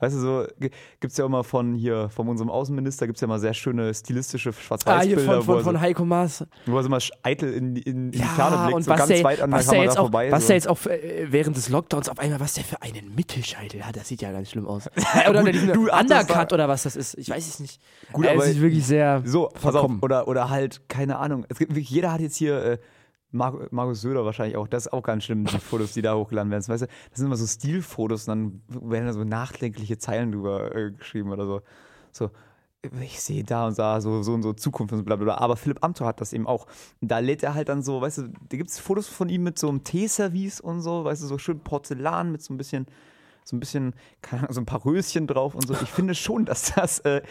Weißt 0.00 0.16
du, 0.16 0.20
so 0.20 0.46
gibt 0.58 0.74
es 1.12 1.16
ja 1.16 1.24
immer 1.24 1.44
von 1.44 1.72
hier, 1.74 2.08
von 2.10 2.26
unserem 2.28 2.50
Außenminister, 2.50 3.06
gibt 3.06 3.16
es 3.16 3.20
ja 3.20 3.26
immer 3.26 3.38
sehr 3.38 3.54
schöne 3.54 3.94
stilistische 3.94 4.50
Ah, 4.50 4.52
hier 4.52 4.62
Schwarz-Weiß-Bilder, 4.62 5.22
von, 5.34 5.42
von, 5.44 5.56
er 5.58 5.62
von 5.64 5.80
Heiko 5.80 6.04
Maas. 6.04 6.44
wo 6.66 6.76
er 6.76 6.82
so 6.82 6.88
mal 6.88 7.00
eitel 7.22 7.52
in, 7.54 7.76
in, 7.76 7.82
in 7.84 8.10
die 8.10 8.18
Ferne 8.18 8.56
blickt, 8.64 8.74
und 8.74 8.82
so 8.82 8.90
was 8.90 8.98
ganz 8.98 9.08
der, 9.08 9.24
weit 9.24 9.40
an 9.40 9.50
der 9.52 9.60
Kamera 9.62 9.82
jetzt 9.84 9.96
auch, 9.98 10.02
vorbei. 10.02 10.32
was 10.32 10.42
so. 10.42 10.46
der 10.48 10.56
jetzt 10.56 10.68
auch 10.68 10.86
äh, 10.86 11.26
während 11.30 11.56
des 11.56 11.68
Lockdowns 11.68 12.08
auf 12.08 12.18
einmal, 12.18 12.40
was 12.40 12.54
der 12.54 12.64
für 12.64 12.82
einen 12.82 13.14
Mittelscheitel 13.14 13.84
hat, 13.84 13.94
das 13.96 14.08
sieht 14.08 14.20
ja 14.20 14.32
ganz 14.32 14.50
schlimm 14.50 14.66
aus. 14.66 14.88
Äh, 15.14 15.30
oder, 15.30 15.42
oder 15.42 15.52
diesen 15.52 15.72
du, 15.72 15.88
Undercut 15.92 16.52
oder 16.52 16.68
was 16.68 16.82
das 16.82 16.96
ist, 16.96 17.16
ich 17.16 17.30
weiß 17.30 17.46
es 17.46 17.60
nicht. 17.60 17.80
Gut, 18.12 18.26
Äh, 18.26 18.30
aber- 18.30 18.44
es 18.44 18.50
ist 18.50 18.60
wirklich 18.60 18.84
sehr 18.84 19.22
So, 19.24 19.48
pass 19.48 19.62
verkommen. 19.62 19.98
auf. 19.98 20.02
Oder, 20.02 20.26
oder 20.26 20.50
halt, 20.50 20.82
keine 20.88 21.18
Ahnung. 21.18 21.46
Es 21.48 21.58
gibt, 21.58 21.76
jeder 21.76 22.12
hat 22.12 22.20
jetzt 22.20 22.36
hier, 22.36 22.62
äh, 22.64 22.78
Mar 23.34 23.66
Markus 23.70 24.00
Söder 24.00 24.24
wahrscheinlich 24.24 24.56
auch, 24.56 24.68
das 24.68 24.86
ist 24.86 24.92
auch 24.92 25.02
ganz 25.02 25.24
schlimm, 25.24 25.44
die 25.44 25.58
Fotos, 25.58 25.92
die 25.92 26.02
da 26.02 26.14
hochgeladen 26.14 26.50
werden. 26.50 26.66
Weißt 26.66 26.82
du, 26.82 26.86
das 26.86 27.18
sind 27.18 27.26
immer 27.26 27.36
so 27.36 27.46
Stilfotos 27.46 28.28
und 28.28 28.62
dann 28.68 28.90
werden 28.90 29.06
da 29.06 29.12
so 29.12 29.24
nachdenkliche 29.24 29.98
Zeilen 29.98 30.32
drüber 30.32 30.74
äh, 30.74 30.92
geschrieben 30.92 31.32
oder 31.32 31.44
so. 31.44 31.60
So, 32.12 32.30
ich 33.00 33.20
sehe 33.20 33.44
da 33.44 33.66
und 33.66 33.78
da 33.78 34.00
so, 34.00 34.22
so 34.22 34.34
und 34.34 34.42
so 34.42 34.52
Zukunft 34.52 34.92
und 34.92 34.98
so 34.98 35.04
bla 35.04 35.16
bla 35.16 35.24
bla. 35.24 35.38
Aber 35.38 35.56
Philipp 35.56 35.82
Amthor 35.82 36.06
hat 36.06 36.20
das 36.20 36.32
eben 36.32 36.46
auch. 36.46 36.66
Da 37.00 37.18
lädt 37.18 37.42
er 37.42 37.54
halt 37.54 37.68
dann 37.68 37.82
so, 37.82 38.00
weißt 38.00 38.18
du, 38.18 38.22
da 38.48 38.56
gibt 38.56 38.70
es 38.70 38.78
Fotos 38.78 39.08
von 39.08 39.28
ihm 39.28 39.42
mit 39.42 39.58
so 39.58 39.68
einem 39.68 39.82
Teeservice 39.84 40.60
und 40.60 40.80
so, 40.80 41.04
weißt 41.04 41.22
du, 41.22 41.26
so 41.26 41.38
schön 41.38 41.60
Porzellan 41.60 42.30
mit 42.30 42.42
so 42.42 42.54
ein 42.54 42.56
bisschen, 42.56 42.86
so 43.44 43.56
ein 43.56 43.60
bisschen, 43.60 43.94
keine 44.22 44.42
Ahnung, 44.42 44.54
so 44.54 44.60
ein 44.60 44.66
paar 44.66 44.84
Röschen 44.84 45.26
drauf 45.26 45.54
und 45.54 45.66
so. 45.66 45.74
Ich 45.74 45.90
finde 45.90 46.14
schon, 46.14 46.44
dass 46.44 46.74
das, 46.74 47.00
äh, 47.00 47.22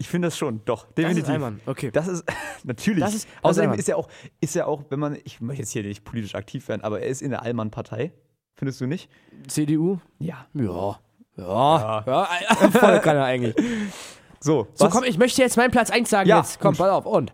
ich 0.00 0.08
finde 0.08 0.28
das 0.28 0.38
schon, 0.38 0.62
doch, 0.64 0.86
definitiv. 0.92 1.28
Allmann, 1.28 1.60
okay. 1.66 1.90
Das 1.92 2.08
ist 2.08 2.24
natürlich. 2.64 3.00
Das 3.04 3.14
ist- 3.14 3.26
das 3.28 3.34
ist 3.34 3.44
Außerdem 3.44 3.72
ist 3.74 3.88
er 3.88 3.98
auch, 3.98 4.08
ist 4.40 4.56
er 4.56 4.66
auch, 4.66 4.82
wenn 4.88 4.98
man, 4.98 5.18
ich 5.24 5.40
möchte 5.42 5.60
jetzt 5.62 5.72
hier 5.72 5.82
nicht 5.82 6.04
politisch 6.04 6.34
aktiv 6.34 6.66
werden, 6.68 6.82
aber 6.82 7.00
er 7.00 7.08
ist 7.08 7.20
in 7.20 7.30
der 7.30 7.42
Allmann-Partei. 7.42 8.12
Findest 8.54 8.80
du 8.80 8.86
nicht? 8.86 9.10
CDU? 9.46 9.98
Ja. 10.18 10.46
Ja. 10.54 10.98
Ja, 11.36 12.04
ja, 12.06 12.26
voll 12.70 13.00
kann 13.00 13.16
er 13.16 13.24
eigentlich. 13.24 13.54
So, 14.42 14.68
So, 14.72 14.86
was? 14.86 14.92
komm, 14.94 15.04
ich 15.04 15.18
möchte 15.18 15.42
jetzt 15.42 15.58
meinen 15.58 15.70
Platz 15.70 15.90
1 15.90 16.08
sagen. 16.08 16.26
Ja, 16.26 16.38
jetzt. 16.38 16.60
Komm, 16.60 16.74
pass 16.74 16.88
auf. 16.88 17.04
Und. 17.04 17.30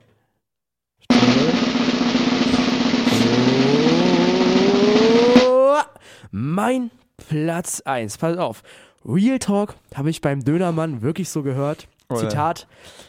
Mein 6.31 6.91
Platz 7.17 7.81
1. 7.85 8.19
Pass 8.19 8.37
auf. 8.39 8.63
Real 9.05 9.39
Talk 9.39 9.75
habe 9.95 10.11
ich 10.11 10.21
beim 10.21 10.45
Dönermann 10.45 11.03
wirklich 11.03 11.29
so 11.29 11.43
gehört. 11.43 11.87
Oh 12.09 12.15
ja. 12.15 12.29
Zitat. 12.29 12.67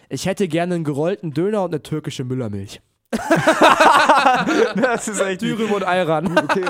Ich 0.09 0.25
hätte 0.25 0.47
gerne 0.47 0.75
einen 0.75 0.83
gerollten 0.83 1.33
Döner 1.33 1.63
und 1.63 1.73
eine 1.73 1.83
türkische 1.83 2.23
Müllermilch. 2.23 2.81
das 4.75 5.07
ist 5.07 5.21
echt 5.21 5.41
Dürüm 5.41 5.71
und 5.71 5.83
Ayran. 5.83 6.37
okay. 6.37 6.65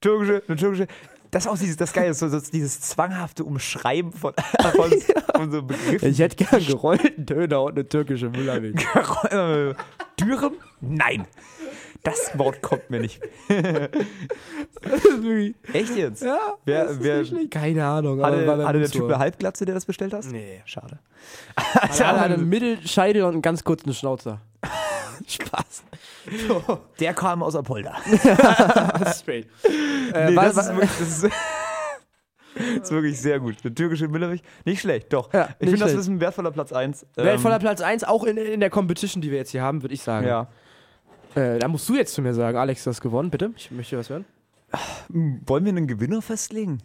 Türkische, 0.00 0.42
eine 0.48 0.56
türkische. 0.56 0.86
Das 1.30 1.44
ist 1.46 1.50
auch 1.50 1.58
dieses, 1.58 1.76
das 1.76 1.92
Geile, 1.92 2.12
so, 2.14 2.28
so 2.28 2.40
dieses 2.40 2.80
zwanghafte 2.80 3.44
Umschreiben 3.44 4.12
von, 4.12 4.34
von, 4.74 4.90
von 5.34 5.50
so 5.52 5.62
Begriffen. 5.62 6.10
Ich 6.10 6.18
hätte 6.18 6.36
gerne 6.36 6.58
einen 6.58 6.66
gerollten 6.66 7.26
Döner 7.26 7.62
und 7.62 7.72
eine 7.72 7.88
türkische 7.88 8.30
Müllermilch. 8.30 8.84
Dürren? 10.18 10.54
Nein. 10.80 11.26
Das 12.02 12.36
Wort 12.38 12.62
kommt 12.62 12.88
mir 12.88 13.00
nicht. 13.00 13.20
Echt 15.72 15.96
jetzt? 15.96 16.22
Ja, 16.22 16.38
Wer, 16.64 16.88
wer. 16.98 17.24
Keine 17.50 17.84
Ahnung. 17.84 18.24
aber 18.24 18.36
hatte, 18.36 18.46
war 18.46 18.66
hatte 18.66 18.78
der 18.78 18.90
Typ 18.90 19.04
eine 19.04 19.18
Halbglatze, 19.18 19.66
der 19.66 19.74
das 19.74 19.84
bestellt 19.84 20.14
hast? 20.14 20.32
Nee. 20.32 20.62
Schade. 20.64 20.98
Also 21.74 22.02
er 22.02 22.08
hatte 22.20 22.34
einen 22.34 22.48
Mittelscheitel 22.48 23.22
und 23.22 23.32
einen 23.32 23.42
ganz 23.42 23.64
kurzen 23.64 23.92
Schnauzer. 23.92 24.40
Spaß. 25.26 25.82
Der 26.98 27.14
kam 27.14 27.42
aus 27.42 27.54
Apolda. 27.56 27.96
Straight. 29.14 29.46
Nee, 29.64 30.18
Äh, 30.18 30.36
wa- 30.36 30.44
das, 30.44 30.56
ist 30.56 30.68
wirklich, 30.74 30.90
das, 30.98 31.08
ist, 31.08 31.22
das 32.54 32.64
ist 32.82 32.90
wirklich 32.90 33.20
sehr 33.20 33.40
gut. 33.40 33.56
Eine 33.64 33.74
türkische 33.74 34.08
Millermilch. 34.08 34.42
Nicht 34.64 34.80
schlecht, 34.80 35.12
doch. 35.12 35.32
Ja, 35.32 35.50
ich 35.58 35.68
finde, 35.70 35.84
das 35.84 35.94
ist 35.94 36.08
ein 36.08 36.20
wertvoller 36.20 36.50
Platz 36.50 36.72
1. 36.72 37.06
Wertvoller 37.16 37.58
Platz 37.58 37.80
1, 37.80 38.04
auch 38.04 38.24
in, 38.24 38.36
in 38.36 38.60
der 38.60 38.70
Competition, 38.70 39.20
die 39.22 39.30
wir 39.30 39.38
jetzt 39.38 39.50
hier 39.50 39.62
haben, 39.62 39.82
würde 39.82 39.94
ich 39.94 40.02
sagen. 40.02 40.26
Ja. 40.26 40.48
Äh, 41.34 41.58
da 41.58 41.68
musst 41.68 41.88
du 41.88 41.94
jetzt 41.94 42.14
zu 42.14 42.22
mir 42.22 42.34
sagen, 42.34 42.56
Alex, 42.58 42.82
du 42.84 42.90
hast 42.90 43.00
gewonnen, 43.00 43.30
bitte. 43.30 43.52
Ich 43.56 43.70
möchte 43.70 43.96
was 43.96 44.10
hören. 44.10 44.24
Hm, 45.12 45.40
Wollen 45.46 45.64
wir 45.64 45.70
einen 45.70 45.86
Gewinner 45.86 46.22
festlegen? 46.22 46.78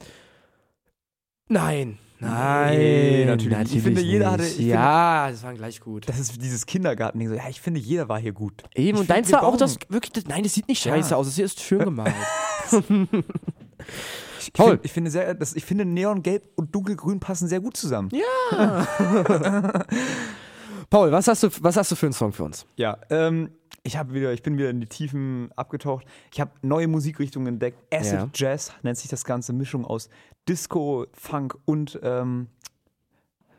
Nein. 1.48 1.98
Nein, 2.26 2.78
Nee, 2.78 3.26
natürlich. 3.26 3.76
Ich 3.76 3.84
finde, 3.84 4.02
jeder 4.02 4.32
hatte- 4.32 4.44
finde- 4.44 4.64
ja, 4.70 5.30
das 5.32 5.44
waren 5.44 5.56
gleich 5.56 5.80
gut. 5.80 6.08
Das 6.10 6.20
ist 6.20 6.42
dieses 6.42 6.66
Kindergarten-Ding. 6.66 7.30
So, 7.30 7.36
ja, 7.36 7.48
ich 7.50 7.62
finde, 7.62 7.80
jeder 7.80 8.10
war 8.10 8.20
hier 8.20 8.34
gut. 8.34 8.64
Eben, 8.74 8.96
Ich 8.96 9.02
und 9.02 9.10
deins 9.10 9.32
war 9.32 9.44
auch 9.44 9.58
das 9.58 9.78
wirklich. 9.90 10.12
Das, 10.14 10.26
nein, 10.26 10.44
das 10.44 10.54
sieht 10.54 10.68
nicht 10.68 10.82
scheiße 10.82 11.12
Ja. 11.12 11.18
aus. 11.18 11.28
Das 11.28 11.36
hier 11.36 11.46
ist 11.46 11.62
schön 11.62 11.80
gemalt. 11.80 12.14
Ich, 14.40 14.54
Paul. 14.54 14.72
find, 14.74 14.86
ich, 14.86 14.92
finde 14.92 15.10
sehr, 15.12 15.34
das, 15.34 15.56
ich 15.56 15.66
finde, 15.66 15.86
Neongelb 15.86 16.44
und 16.56 16.74
Dunkelgrün 16.74 17.20
passen 17.20 17.48
sehr 17.48 17.60
gut 17.60 17.76
zusammen. 17.76 18.10
Paul, 20.90 21.12
was 21.12 21.28
hast, 21.28 21.44
du, 21.44 21.50
was 21.62 21.78
hast 21.78 21.92
du 21.92 21.96
für 21.96 22.06
einen 22.06 22.14
Song 22.14 22.32
für 22.32 22.44
uns? 22.44 22.66
Ja, 22.76 22.98
ähm, 23.10 23.50
ich 23.86 23.98
habe 23.98 24.14
wieder, 24.14 24.34
ich 24.34 24.42
bin 24.44 24.58
wieder 24.58 24.70
in 24.72 24.82
die 24.82 24.88
Tiefen 24.88 25.50
abgetaucht. 25.56 26.06
Ich 26.34 26.42
habe 26.42 26.52
neue 26.64 26.88
Musikrichtungen 26.88 27.48
entdeckt. 27.48 27.78
Acid 27.94 28.14
Ja. 28.14 28.30
Jazz 28.34 28.74
nennt 28.82 28.98
sich 28.98 29.10
das 29.10 29.24
Ganze, 29.24 29.54
Mischung 29.54 29.86
aus 29.86 30.10
Disco, 30.50 31.06
Funk 31.14 31.56
und 31.66 32.00
ähm, 32.04 32.48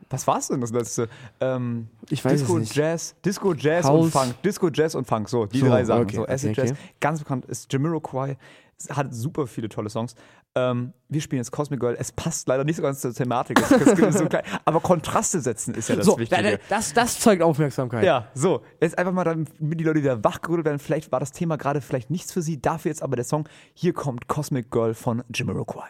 Was 0.09 0.27
war's 0.27 0.47
denn 0.49 0.61
das 0.61 0.71
letzte? 0.71 1.09
Ähm, 1.39 1.87
Ich 2.09 2.23
weiß 2.23 2.39
Disco, 2.39 2.57
es 2.57 2.61
nicht. 2.61 2.75
Jazz, 2.75 3.15
Disco, 3.25 3.53
Jazz 3.53 3.85
House. 3.85 4.05
und 4.05 4.11
Funk. 4.11 4.41
Disco, 4.41 4.69
Jazz 4.69 4.95
und 4.95 5.05
Funk, 5.07 5.27
so, 5.29 5.45
die 5.45 5.59
So, 5.59 5.67
drei 5.67 5.83
Sachen. 5.85 6.03
okay, 6.03 6.15
so, 6.17 6.27
Acid 6.27 6.51
okay. 6.57 6.67
Jazz, 6.69 6.77
ganz 6.99 7.19
bekannt 7.19 7.45
ist 7.45 7.71
Jamiroquai, 7.71 8.37
Es 8.79 8.95
hat 8.95 9.13
super 9.13 9.47
viele 9.47 9.69
tolle 9.69 9.89
Songs. 9.89 10.13
Ähm, 10.53 10.93
wir 11.09 11.21
spielen 11.21 11.39
jetzt 11.39 11.51
Cosmic 11.51 11.79
Girl. 11.79 11.95
Es 11.97 12.11
passt 12.11 12.47
leider 12.47 12.63
nicht 12.63 12.75
so 12.75 12.83
ganz 12.83 13.01
zur 13.01 13.13
Thematik. 13.13 13.59
So 13.59 14.25
klein, 14.27 14.43
aber 14.65 14.79
Kontraste 14.79 15.41
setzen 15.41 15.73
ist 15.73 15.89
ja 15.89 15.95
das 15.95 16.05
so, 16.05 16.19
Wichtige. 16.19 16.59
das, 16.69 16.93
das 16.93 17.19
zeugt 17.19 17.41
Aufmerksamkeit. 17.41 18.03
Ja, 18.03 18.27
so. 18.35 18.61
Jetzt 18.79 18.97
einfach 18.97 19.13
mal, 19.13 19.23
damit 19.23 19.49
die 19.59 19.83
Leute 19.83 20.01
wieder 20.01 20.23
wachgerüttelt 20.23 20.65
werden. 20.65 20.79
Vielleicht 20.79 21.11
war 21.11 21.19
das 21.19 21.31
Thema 21.31 21.57
gerade 21.57 21.81
vielleicht 21.81 22.11
nichts 22.11 22.31
für 22.31 22.41
sie. 22.41 22.61
Dafür 22.61 22.89
jetzt 22.89 23.01
aber 23.01 23.15
der 23.15 23.25
Song. 23.25 23.49
Hier 23.73 23.93
kommt 23.93 24.27
Cosmic 24.27 24.69
Girl 24.69 24.93
von 24.93 25.23
Jamiroquai. 25.33 25.89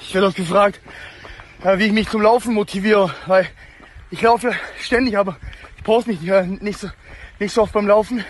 Ich 0.00 0.14
werde 0.14 0.26
oft 0.26 0.36
gefragt, 0.36 0.80
äh, 1.62 1.78
wie 1.78 1.84
ich 1.84 1.92
mich 1.92 2.08
zum 2.08 2.22
Laufen 2.22 2.54
motiviere, 2.54 3.14
weil 3.26 3.46
ich 4.10 4.20
laufe 4.20 4.52
ständig, 4.78 5.16
aber 5.16 5.36
ich 5.76 5.84
brauche 5.84 6.10
nicht, 6.10 6.26
äh, 6.26 6.46
nicht, 6.46 6.78
so, 6.80 6.88
nicht 7.38 7.54
so 7.54 7.62
oft 7.62 7.72
beim 7.72 7.86
Laufen, 7.86 8.24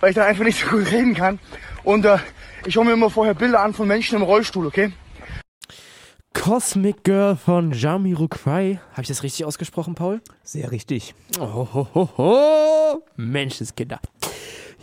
weil 0.00 0.10
ich 0.10 0.16
dann 0.16 0.26
einfach 0.26 0.44
nicht 0.44 0.60
so 0.60 0.68
gut 0.68 0.90
reden 0.90 1.14
kann. 1.14 1.38
Und 1.84 2.04
äh, 2.04 2.18
ich 2.64 2.74
schaue 2.74 2.84
mir 2.84 2.92
immer 2.92 3.10
vorher 3.10 3.34
Bilder 3.34 3.60
an 3.60 3.74
von 3.74 3.86
Menschen 3.86 4.16
im 4.16 4.22
Rollstuhl, 4.22 4.66
okay? 4.66 4.92
Cosmic 6.32 7.02
Girl 7.02 7.36
von 7.36 7.72
Jamiroquai. 7.72 8.78
Habe 8.92 9.02
ich 9.02 9.08
das 9.08 9.22
richtig 9.22 9.46
ausgesprochen, 9.46 9.94
Paul? 9.94 10.20
Sehr 10.42 10.70
richtig. 10.70 11.14
Oh, 11.40 11.68
ho, 11.72 11.88
ho, 11.94 12.10
ho. 12.18 13.02
Menschenskinder. 13.16 14.00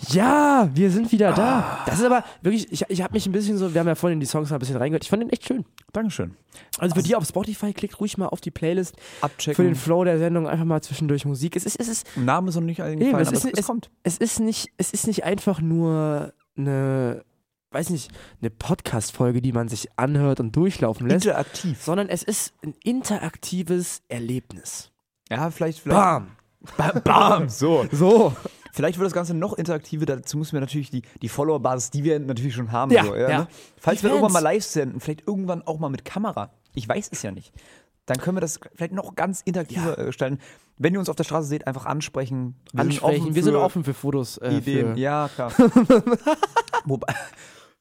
Ja, 0.10 0.70
wir 0.74 0.92
sind 0.92 1.12
wieder 1.12 1.34
da. 1.34 1.82
Das 1.86 2.00
ist 2.00 2.06
aber 2.06 2.24
wirklich, 2.42 2.72
ich, 2.72 2.86
ich 2.88 3.02
habe 3.02 3.14
mich 3.14 3.26
ein 3.26 3.32
bisschen 3.32 3.58
so, 3.58 3.74
wir 3.74 3.80
haben 3.80 3.88
ja 3.88 3.96
vorhin 3.96 4.18
in 4.18 4.20
die 4.20 4.26
Songs 4.26 4.50
mal 4.50 4.58
ein 4.58 4.60
bisschen 4.60 4.78
reingehört. 4.78 5.04
Ich 5.04 5.10
fand 5.10 5.22
den 5.22 5.30
echt 5.30 5.48
schön. 5.48 5.66
Dankeschön. 5.92 6.36
Also 6.80 6.96
für 6.96 7.04
die 7.04 7.16
auf 7.16 7.26
Spotify, 7.26 7.74
klickt 7.74 8.00
ruhig 8.00 8.18
mal 8.18 8.28
auf 8.28 8.42
die 8.42 8.52
Playlist. 8.52 8.96
Abchecken. 9.22 9.56
Für 9.56 9.64
den 9.64 9.76
Flow 9.76 10.04
der 10.04 10.18
Sendung 10.18 10.48
einfach 10.48 10.66
mal 10.66 10.82
zwischendurch 10.82 11.26
Musik. 11.26 11.56
Es 11.56 11.66
ist, 11.66 11.80
es 11.80 11.88
ist, 11.88 12.18
Name 12.18 12.50
ist 12.50 12.56
noch 12.56 12.62
nicht 12.62 12.80
Eben, 12.80 12.90
eingefallen, 12.90 13.22
es, 13.22 13.28
aber 13.30 13.38
ist, 13.38 13.46
es, 13.46 13.52
es 13.54 13.60
es, 13.60 13.66
kommt. 13.68 13.90
es 14.04 14.18
ist 14.18 14.40
nicht, 14.40 14.72
es 14.78 14.92
ist 14.92 15.08
nicht 15.08 15.24
einfach 15.24 15.62
nur 15.62 16.34
eine, 16.58 17.24
weiß 17.72 17.90
nicht, 17.90 18.12
eine 18.42 18.50
Podcast-Folge, 18.50 19.42
die 19.42 19.52
man 19.52 19.68
sich 19.68 19.88
anhört 19.98 20.40
und 20.40 20.56
durchlaufen 20.56 21.08
lässt, 21.08 21.26
Interaktiv. 21.26 21.82
sondern 21.82 22.10
es 22.10 22.24
ist 22.24 22.54
ein 22.64 22.74
interaktives 22.84 24.02
Erlebnis. 24.10 24.92
Ja, 25.30 25.50
vielleicht, 25.50 25.80
vielleicht. 25.80 26.00
Bam! 26.00 26.28
Bam! 26.78 27.02
Bam! 27.04 27.50
So. 27.50 27.86
So. 27.92 28.34
Vielleicht 28.76 28.98
wird 28.98 29.06
das 29.06 29.14
Ganze 29.14 29.36
noch 29.36 29.54
interaktiver, 29.54 30.08
dazu 30.08 30.36
müssen 30.36 30.54
wir 30.54 30.60
natürlich 30.60 30.90
die, 30.90 31.04
die 31.22 31.30
Follower-Basis, 31.30 31.92
die 31.92 32.04
wir 32.04 32.20
natürlich 32.20 32.56
schon 32.56 32.72
haben. 32.72 32.92
Ja, 32.92 33.06
so, 33.06 33.16
ja. 33.16 33.28
Ne? 33.42 33.48
Falls 33.78 34.00
Die 34.00 34.06
wir 34.06 34.10
irgendwann 34.10 34.32
Fans. 34.32 34.44
mal 34.44 34.50
live 34.52 34.64
senden, 34.64 35.00
vielleicht 35.00 35.28
irgendwann 35.28 35.62
auch 35.62 35.78
mal 35.78 35.90
mit 35.90 36.04
Kamera. 36.06 36.50
Ich 36.74 36.90
weiß 36.90 37.10
es 37.12 37.22
ja 37.22 37.30
nicht. 37.32 37.54
Dann 38.08 38.18
können 38.18 38.36
wir 38.36 38.42
das 38.42 38.60
vielleicht 38.76 38.94
noch 38.94 39.14
ganz 39.14 39.42
interaktiver 39.42 39.98
äh, 40.00 40.06
gestalten. 40.06 40.40
Wenn 40.80 40.94
ihr 40.94 41.00
uns 41.00 41.08
auf 41.08 41.16
der 41.16 41.24
Straße 41.24 41.48
seht, 41.48 41.68
einfach 41.68 41.86
ansprechen. 41.86 42.56
Wir 42.74 42.82
Ansprechen. 42.82 43.12
Sind 43.14 43.22
offen 43.22 43.36
wir 43.36 43.44
sind 43.44 43.54
für 43.54 43.62
offen 43.62 43.84
für 43.84 43.94
Fotos. 43.94 44.38
Äh, 44.40 44.58
Ideen. 44.58 44.94
Für 44.96 45.00
Ja, 45.00 45.30
klar. 45.34 45.52
Wobei, 46.86 47.14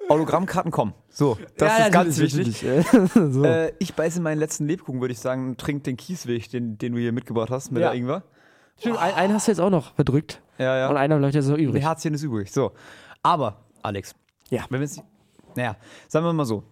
Autogrammkarten 0.08 0.70
kommen. 0.70 0.92
So, 1.08 1.38
das 1.56 1.68
Ja, 1.72 1.78
ja, 1.78 1.86
ist 1.86 1.92
ganz 1.92 2.18
wichtig. 2.18 2.62
natürlich. 2.62 3.12
so. 3.34 3.44
Äh, 3.44 3.72
ich 3.78 3.94
beiße 3.94 4.20
meinen 4.20 4.38
letzten 4.38 4.66
Lebkuchen, 4.66 5.00
würde 5.00 5.12
ich 5.12 5.20
sagen, 5.20 5.56
trink 5.56 5.84
den 5.84 5.96
Kiesweg, 5.96 6.50
den, 6.50 6.76
den 6.78 6.92
du 6.92 6.98
hier 6.98 7.12
mitgebracht 7.12 7.50
hast 7.50 7.72
mit 7.72 7.82
Ja. 7.82 7.90
der 7.90 7.98
Ingwer. 7.98 8.22
Stimmt, 8.82 8.98
ein, 8.98 9.14
einen 9.14 9.32
hast 9.32 9.46
du 9.46 9.52
jetzt 9.52 9.60
auch 9.60 9.70
noch 9.70 9.94
verdrückt. 9.94 10.42
Ja, 10.58 10.76
ja. 10.76 10.90
Und 10.90 10.96
einer 10.96 11.16
bleibt 11.16 11.36
jetzt 11.36 11.46
noch 11.46 11.56
übrig. 11.56 11.84
Herzchen 11.84 12.14
ist 12.14 12.24
übrig. 12.24 12.50
So. 12.50 12.72
Aber, 13.22 13.60
Alex. 13.80 14.16
Ja. 14.50 14.64
Wenn 14.70 14.80
wir 14.80 14.86
jetzt, 14.86 15.00
naja, 15.54 15.76
sagen 16.08 16.26
wir 16.26 16.32
mal 16.32 16.44
so. 16.44 16.64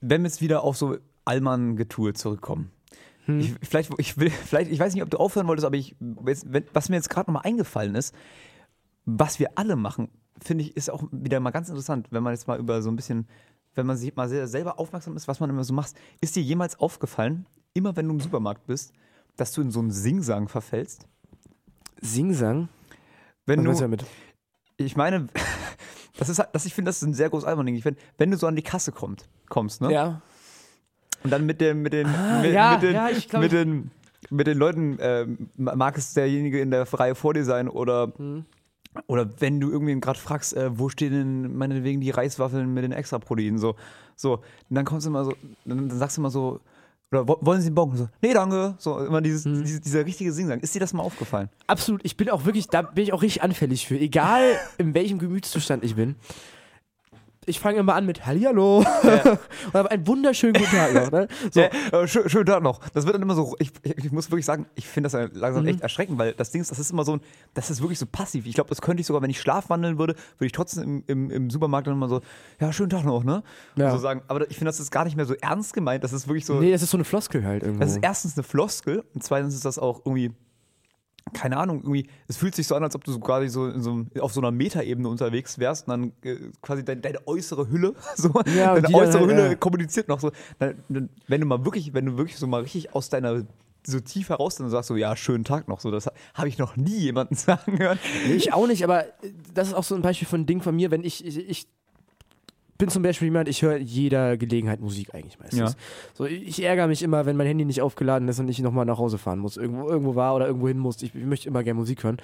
Wenn 0.00 0.22
wir 0.22 0.28
jetzt 0.28 0.40
wieder 0.40 0.62
auf 0.62 0.78
so 0.78 0.96
Allmann-Getue 1.26 2.14
zurückkommen. 2.14 2.70
Hm. 3.26 3.40
Ich, 3.40 3.54
vielleicht, 3.68 3.92
ich 3.98 4.16
will, 4.16 4.30
vielleicht, 4.30 4.70
ich 4.70 4.78
weiß 4.78 4.94
nicht, 4.94 5.02
ob 5.02 5.10
du 5.10 5.18
aufhören 5.18 5.46
wolltest, 5.46 5.66
aber 5.66 5.76
ich, 5.76 5.94
was 6.00 6.88
mir 6.88 6.96
jetzt 6.96 7.10
gerade 7.10 7.30
nochmal 7.30 7.44
eingefallen 7.44 7.94
ist, 7.94 8.14
was 9.04 9.38
wir 9.38 9.50
alle 9.56 9.76
machen, 9.76 10.08
finde 10.42 10.64
ich, 10.64 10.74
ist 10.74 10.90
auch 10.90 11.04
wieder 11.12 11.38
mal 11.38 11.50
ganz 11.50 11.68
interessant, 11.68 12.08
wenn 12.12 12.22
man 12.22 12.32
jetzt 12.32 12.48
mal 12.48 12.58
über 12.58 12.80
so 12.80 12.90
ein 12.90 12.96
bisschen, 12.96 13.28
wenn 13.74 13.84
man 13.84 13.98
sich 13.98 14.16
mal 14.16 14.30
sehr, 14.30 14.48
selber 14.48 14.80
aufmerksam 14.80 15.16
ist, 15.16 15.28
was 15.28 15.38
man 15.38 15.50
immer 15.50 15.64
so 15.64 15.74
macht. 15.74 15.92
Ist 16.22 16.34
dir 16.34 16.42
jemals 16.42 16.80
aufgefallen, 16.80 17.44
immer 17.74 17.94
wenn 17.94 18.06
du 18.08 18.14
im 18.14 18.20
Supermarkt 18.20 18.66
bist, 18.66 18.94
dass 19.36 19.52
du 19.52 19.60
in 19.62 19.70
so 19.70 19.80
einen 19.80 19.90
Singsang 19.90 20.48
verfällst? 20.48 21.06
Singsang? 22.00 22.68
Wenn 23.46 23.66
Was 23.66 23.78
du, 23.78 23.84
damit? 23.84 24.04
ich 24.76 24.96
meine, 24.96 25.28
das 26.18 26.28
ist, 26.28 26.42
das, 26.52 26.66
ich 26.66 26.74
finde, 26.74 26.88
das 26.90 26.96
ist 26.96 27.08
ein 27.08 27.14
sehr 27.14 27.30
großes. 27.30 27.48
Ich 27.66 27.82
find, 27.82 27.98
wenn 28.18 28.30
du 28.30 28.36
so 28.36 28.46
an 28.46 28.56
die 28.56 28.62
Kasse 28.62 28.92
kommt, 28.92 29.28
kommst, 29.48 29.80
ne? 29.80 29.92
Ja. 29.92 30.22
Und 31.22 31.30
dann 31.30 31.46
mit 31.46 31.60
dem, 31.60 31.82
mit 31.82 31.92
den, 31.92 32.06
mit, 32.06 32.16
Ah, 32.16 32.44
ja, 32.44 32.72
mit 32.72 32.82
den, 32.82 32.94
ja, 32.94 33.08
ich 33.08 33.28
glaub, 33.28 33.42
mit 33.42 33.52
den, 33.52 33.90
mit 34.30 34.46
den 34.46 34.58
Leuten, 34.58 34.98
äh, 34.98 35.26
mag 35.56 35.96
es 35.96 36.14
derjenige 36.14 36.60
in 36.60 36.70
der 36.70 36.82
Reihe 36.92 37.14
vor 37.14 37.34
dir 37.34 37.44
sein 37.44 37.68
oder, 37.68 38.12
Hm. 38.16 38.44
oder 39.06 39.28
wenn 39.40 39.60
du 39.60 39.70
irgendwen 39.70 40.00
gerade 40.00 40.18
fragst, 40.18 40.54
äh, 40.56 40.78
wo 40.78 40.88
stehen 40.88 41.12
denn 41.12 41.56
meinetwegen 41.56 42.00
die 42.00 42.10
Reiswaffeln 42.10 42.72
mit 42.72 42.84
den 42.84 42.92
Extraproteinen, 42.92 43.58
so, 43.58 43.76
so, 44.14 44.34
und 44.34 44.42
dann 44.70 44.84
kommst 44.84 45.06
du 45.06 45.10
immer 45.10 45.24
so, 45.24 45.34
dann, 45.64 45.88
dann 45.88 45.98
sagst 45.98 46.16
du 46.16 46.20
immer 46.20 46.30
so, 46.30 46.60
oder 47.12 47.26
"Wo- 47.28 47.38
wollen 47.40 47.60
Sie 47.60 47.66
einen 47.68 47.74
Bon? 47.74 47.96
So, 47.96 48.08
nee, 48.20 48.32
danke. 48.32 48.74
So, 48.78 48.98
immer 49.04 49.20
dieses, 49.20 49.44
Hm. 49.44 49.62
dieses, 49.62 49.80
dieser 49.80 50.04
richtige 50.04 50.32
Singsang. 50.32 50.60
Ist 50.60 50.74
dir 50.74 50.80
das 50.80 50.92
mal 50.92 51.02
aufgefallen? 51.02 51.48
Absolut. 51.66 52.00
Ich 52.04 52.16
bin 52.16 52.28
auch 52.30 52.44
wirklich, 52.44 52.66
da 52.68 52.82
bin 52.82 53.04
ich 53.04 53.12
auch 53.12 53.22
richtig 53.22 53.42
anfällig 53.42 53.86
für. 53.86 53.98
Egal, 53.98 54.42
in 54.78 54.94
welchem 54.94 55.18
Gemütszustand 55.18 55.84
ich 55.84 55.94
bin. 55.96 56.16
Ich 57.48 57.60
fange 57.60 57.78
immer 57.78 57.94
an 57.94 58.06
mit 58.06 58.26
Hallihallo. 58.26 58.78
und 59.02 59.74
habe 59.74 59.90
einen 59.90 60.06
wunderschönen 60.06 60.54
guten 60.54 60.70
Tag 60.76 60.92
noch. 60.94 61.10
Ne? 61.12 61.28
So. 61.52 61.60
Ja, 61.60 61.66
äh, 61.92 62.08
schön, 62.08 62.28
schönen 62.28 62.46
Tag 62.46 62.62
noch. 62.62 62.80
Das 62.92 63.04
wird 63.06 63.14
dann 63.14 63.22
immer 63.22 63.36
so, 63.36 63.54
ich, 63.60 63.70
ich, 63.82 63.96
ich 64.06 64.12
muss 64.12 64.30
wirklich 64.30 64.44
sagen, 64.44 64.66
ich 64.74 64.86
finde 64.86 65.06
das 65.08 65.12
ja 65.12 65.28
langsam 65.32 65.62
Mhm. 65.62 65.68
echt 65.70 65.80
erschreckend, 65.80 66.18
weil 66.18 66.32
das 66.34 66.50
Ding 66.50 66.60
ist, 66.60 66.70
das 66.72 66.78
ist 66.80 66.90
immer 66.90 67.04
so 67.04 67.14
ein, 67.14 67.20
das 67.54 67.70
ist 67.70 67.80
wirklich 67.80 67.98
so 68.00 68.06
passiv. 68.06 68.46
Ich 68.46 68.54
glaube, 68.54 68.68
das 68.68 68.82
könnte 68.82 69.00
ich 69.00 69.06
sogar, 69.06 69.22
wenn 69.22 69.30
ich 69.30 69.40
schlafwandeln 69.40 69.96
würde, 69.98 70.14
würde 70.38 70.46
ich 70.46 70.52
trotzdem 70.52 70.82
im, 70.82 71.04
im, 71.06 71.30
im 71.30 71.50
Supermarkt 71.50 71.86
dann 71.86 71.94
immer 71.94 72.08
so, 72.08 72.20
ja, 72.60 72.72
schönen 72.72 72.90
Tag 72.90 73.04
noch, 73.04 73.22
ne? 73.22 73.42
Ja. 73.76 73.92
So 73.92 73.98
sagen. 73.98 74.22
Aber 74.26 74.42
ich 74.50 74.56
finde, 74.56 74.68
das 74.70 74.80
ist 74.80 74.90
gar 74.90 75.04
nicht 75.04 75.16
mehr 75.16 75.24
so 75.26 75.34
ernst 75.34 75.72
gemeint. 75.72 76.02
Das 76.02 76.12
ist 76.12 76.26
wirklich 76.26 76.44
so, 76.46 76.54
Nee, 76.60 76.72
das 76.72 76.82
ist 76.82 76.90
so 76.90 76.96
eine 76.96 77.04
Floskel 77.04 77.44
halt 77.44 77.62
irgendwo. 77.62 77.80
das 77.80 77.92
ist 77.92 77.98
erstens 78.02 78.36
eine 78.36 78.42
Floskel 78.42 79.04
und 79.14 79.22
zweitens 79.22 79.54
ist 79.54 79.64
das 79.64 79.78
auch 79.78 80.00
irgendwie, 80.04 80.32
keine 81.32 81.56
Ahnung, 81.56 81.78
irgendwie, 81.78 82.08
es 82.28 82.36
fühlt 82.36 82.54
sich 82.54 82.66
so 82.66 82.74
an, 82.74 82.82
als 82.82 82.94
ob 82.94 83.04
du 83.04 83.12
so 83.12 83.18
quasi 83.18 83.48
so, 83.48 83.78
so 83.78 84.04
auf 84.20 84.32
so 84.32 84.40
einer 84.40 84.50
Metaebene 84.50 85.08
unterwegs 85.08 85.58
wärst 85.58 85.88
und 85.88 85.90
dann 85.90 86.12
äh, 86.22 86.36
quasi 86.62 86.84
deine, 86.84 87.00
deine 87.00 87.26
äußere 87.26 87.68
Hülle, 87.68 87.94
so, 88.16 88.28
Ja, 88.56 88.74
deine 88.74 88.86
die 88.86 88.92
dann 88.92 88.94
äußere 88.94 89.20
halt, 89.20 89.30
Hülle 89.30 89.48
ja. 89.48 89.54
kommuniziert 89.56 90.08
noch 90.08 90.20
so. 90.20 90.30
Dann, 90.58 90.76
dann, 90.88 91.08
wenn 91.26 91.40
du 91.40 91.46
mal 91.46 91.64
wirklich, 91.64 91.94
wenn 91.94 92.06
du 92.06 92.16
wirklich 92.16 92.38
so 92.38 92.46
mal 92.46 92.62
richtig 92.62 92.94
aus 92.94 93.08
deiner 93.08 93.44
so 93.88 94.00
tief 94.00 94.30
heraus 94.30 94.56
dann 94.56 94.68
sagst 94.68 94.88
so, 94.88 94.96
ja, 94.96 95.14
schönen 95.14 95.44
Tag 95.44 95.68
noch, 95.68 95.78
so, 95.78 95.92
das 95.92 96.10
habe 96.34 96.48
ich 96.48 96.58
noch 96.58 96.76
nie 96.76 96.96
jemanden 96.96 97.34
sagen 97.36 97.78
hören. 97.78 97.98
Nee, 98.26 98.34
ich 98.34 98.52
auch 98.52 98.66
nicht, 98.66 98.84
aber 98.84 99.06
äh, 99.06 99.32
das 99.54 99.68
ist 99.68 99.74
auch 99.74 99.84
so 99.84 99.94
ein 99.94 100.02
Beispiel 100.02 100.28
von 100.28 100.40
ein 100.40 100.46
Ding 100.46 100.60
von 100.60 100.74
mir, 100.74 100.90
wenn 100.90 101.04
ich, 101.04 101.24
ich, 101.24 101.48
ich 101.48 101.68
bin 102.78 102.88
zum 102.88 103.02
Beispiel 103.02 103.26
jemand, 103.26 103.48
ich 103.48 103.62
höre 103.62 103.76
jeder 103.76 104.36
Gelegenheit 104.36 104.80
Musik 104.80 105.14
eigentlich 105.14 105.38
meistens. 105.38 105.58
Ja. 105.58 105.70
So, 106.14 106.24
ich 106.26 106.62
ärgere 106.62 106.86
mich 106.86 107.02
immer, 107.02 107.26
wenn 107.26 107.36
mein 107.36 107.46
Handy 107.46 107.64
nicht 107.64 107.82
aufgeladen 107.82 108.28
ist 108.28 108.38
und 108.38 108.48
ich 108.48 108.58
nochmal 108.60 108.84
nach 108.84 108.98
Hause 108.98 109.18
fahren 109.18 109.38
muss, 109.38 109.56
irgendwo, 109.56 109.88
irgendwo 109.88 110.14
war 110.14 110.34
oder 110.34 110.46
irgendwo 110.46 110.68
hin 110.68 110.78
muss. 110.78 111.02
Ich, 111.02 111.14
ich 111.14 111.24
möchte 111.24 111.48
immer 111.48 111.62
gerne 111.62 111.78
Musik 111.78 112.04
hören. 112.04 112.18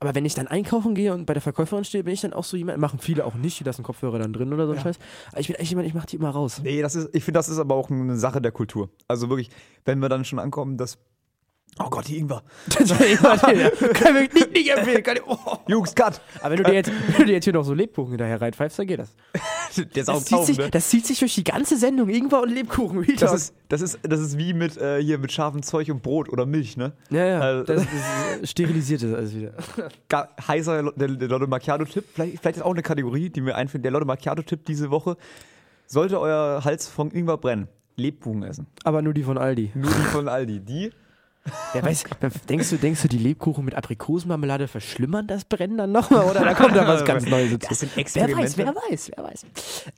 Aber 0.00 0.14
wenn 0.14 0.24
ich 0.24 0.34
dann 0.34 0.46
einkaufen 0.46 0.94
gehe 0.94 1.12
und 1.12 1.26
bei 1.26 1.34
der 1.34 1.42
Verkäuferin 1.42 1.84
stehe, 1.84 2.04
bin 2.04 2.14
ich 2.14 2.20
dann 2.20 2.32
auch 2.32 2.44
so 2.44 2.56
jemand, 2.56 2.78
machen 2.78 2.98
viele 2.98 3.24
auch 3.24 3.34
nicht, 3.34 3.58
die 3.60 3.64
lassen 3.64 3.82
Kopfhörer 3.82 4.18
dann 4.18 4.32
drin 4.32 4.52
oder 4.52 4.66
so 4.66 4.72
ein 4.72 4.80
Scheiß. 4.80 4.98
Aber 5.32 5.40
ich 5.40 5.46
bin 5.46 5.56
echt 5.56 5.70
jemand, 5.70 5.88
ich 5.88 5.94
mache 5.94 6.06
die 6.06 6.16
immer 6.16 6.30
raus. 6.30 6.60
Nee, 6.62 6.82
das 6.82 6.94
ist, 6.94 7.14
ich 7.14 7.24
finde, 7.24 7.38
das 7.38 7.48
ist 7.48 7.58
aber 7.58 7.74
auch 7.74 7.90
eine 7.90 8.16
Sache 8.16 8.40
der 8.40 8.52
Kultur. 8.52 8.90
Also 9.08 9.28
wirklich, 9.28 9.50
wenn 9.84 9.98
wir 10.00 10.08
dann 10.08 10.24
schon 10.24 10.38
ankommen, 10.38 10.76
dass, 10.76 10.98
oh 11.78 11.90
Gott, 11.90 12.08
die 12.08 12.18
Ingwer. 12.18 12.42
kann 13.94 14.16
ich 14.16 14.32
nicht, 14.32 14.52
nicht 14.52 14.70
empfehlen. 14.70 15.02
Kann 15.02 15.16
ich, 15.16 15.22
oh. 15.26 15.38
Jungs, 15.68 15.94
cut! 15.94 16.20
Aber 16.40 16.50
wenn 16.50 16.58
du, 16.58 16.64
dir 16.64 16.74
jetzt, 16.74 16.90
wenn 17.08 17.18
du 17.18 17.24
dir 17.26 17.32
jetzt 17.34 17.44
hier 17.44 17.52
noch 17.52 17.64
so 17.64 17.74
Lebkuchen 17.74 18.10
hinterher 18.10 18.40
reinpfeifst, 18.40 18.78
dann 18.78 18.86
geht 18.86 19.00
das. 19.00 19.14
Der 19.94 20.04
Das 20.04 20.24
zieht, 20.24 20.44
sich, 20.44 20.56
das 20.58 20.88
zieht 20.88 21.06
sich 21.06 21.18
durch 21.18 21.34
die 21.34 21.44
ganze 21.44 21.76
Sendung. 21.76 22.08
Ingwer 22.08 22.42
und 22.42 22.50
Lebkuchen. 22.50 22.98
Real 23.00 23.16
Das 23.16 23.32
ist, 23.34 23.54
das 23.68 23.80
ist, 23.80 23.98
das 24.02 24.20
ist 24.20 24.38
wie 24.38 24.54
mit 24.54 24.76
äh, 24.76 25.02
hier 25.02 25.18
mit 25.18 25.32
scharfem 25.32 25.62
Zeug 25.62 25.90
und 25.90 26.02
Brot 26.02 26.28
oder 26.28 26.46
Milch, 26.46 26.76
ne? 26.76 26.92
Ja, 27.10 27.24
ja. 27.26 27.40
Also- 27.40 27.64
das, 27.64 27.86
das 28.40 28.50
sterilisiert 28.50 29.02
ist 29.02 29.14
alles 29.14 29.34
wieder. 29.34 29.52
Heißer 30.48 30.92
der, 30.96 31.08
der 31.08 31.28
Lotte 31.28 31.46
Macchiato-Tipp. 31.46 32.04
Vielleicht, 32.14 32.38
vielleicht 32.40 32.56
ist 32.58 32.62
auch 32.62 32.72
eine 32.72 32.82
Kategorie, 32.82 33.30
die 33.30 33.40
mir 33.40 33.54
einfällt. 33.56 33.84
Der 33.84 33.90
Lotte 33.92 34.06
Macchiato-Tipp 34.06 34.64
diese 34.66 34.90
Woche. 34.90 35.16
Sollte 35.86 36.18
euer 36.18 36.62
Hals 36.64 36.88
von 36.88 37.10
Ingwer 37.10 37.36
brennen, 37.36 37.68
Lebkuchen 37.96 38.42
essen. 38.42 38.66
Aber 38.84 39.02
nur 39.02 39.12
die 39.14 39.22
von 39.22 39.36
Aldi. 39.38 39.70
Nur 39.74 39.90
die 39.90 40.06
von 40.10 40.28
Aldi. 40.28 40.60
Die? 40.60 40.90
Wer 41.72 41.82
weiß, 41.82 42.04
denkst 42.48 42.70
du, 42.70 42.76
denkst 42.76 43.02
du, 43.02 43.08
die 43.08 43.18
Lebkuchen 43.18 43.64
mit 43.64 43.74
Aprikosenmarmelade 43.74 44.66
verschlimmern 44.66 45.26
das 45.26 45.44
Brennen 45.44 45.76
dann 45.76 45.92
nochmal? 45.92 46.24
Oder 46.24 46.40
da 46.40 46.54
kommt 46.54 46.74
da 46.74 46.86
was 46.88 47.04
ganz 47.04 47.26
Neues 47.26 47.52
dazu? 47.52 47.66
Das 47.68 47.80
sind 47.80 47.92
Wer 47.94 48.00
Experimente. 48.00 48.42
weiß, 48.42 48.58
wer 48.58 48.74
weiß, 48.74 49.10
wer 49.14 49.24
weiß. 49.24 49.44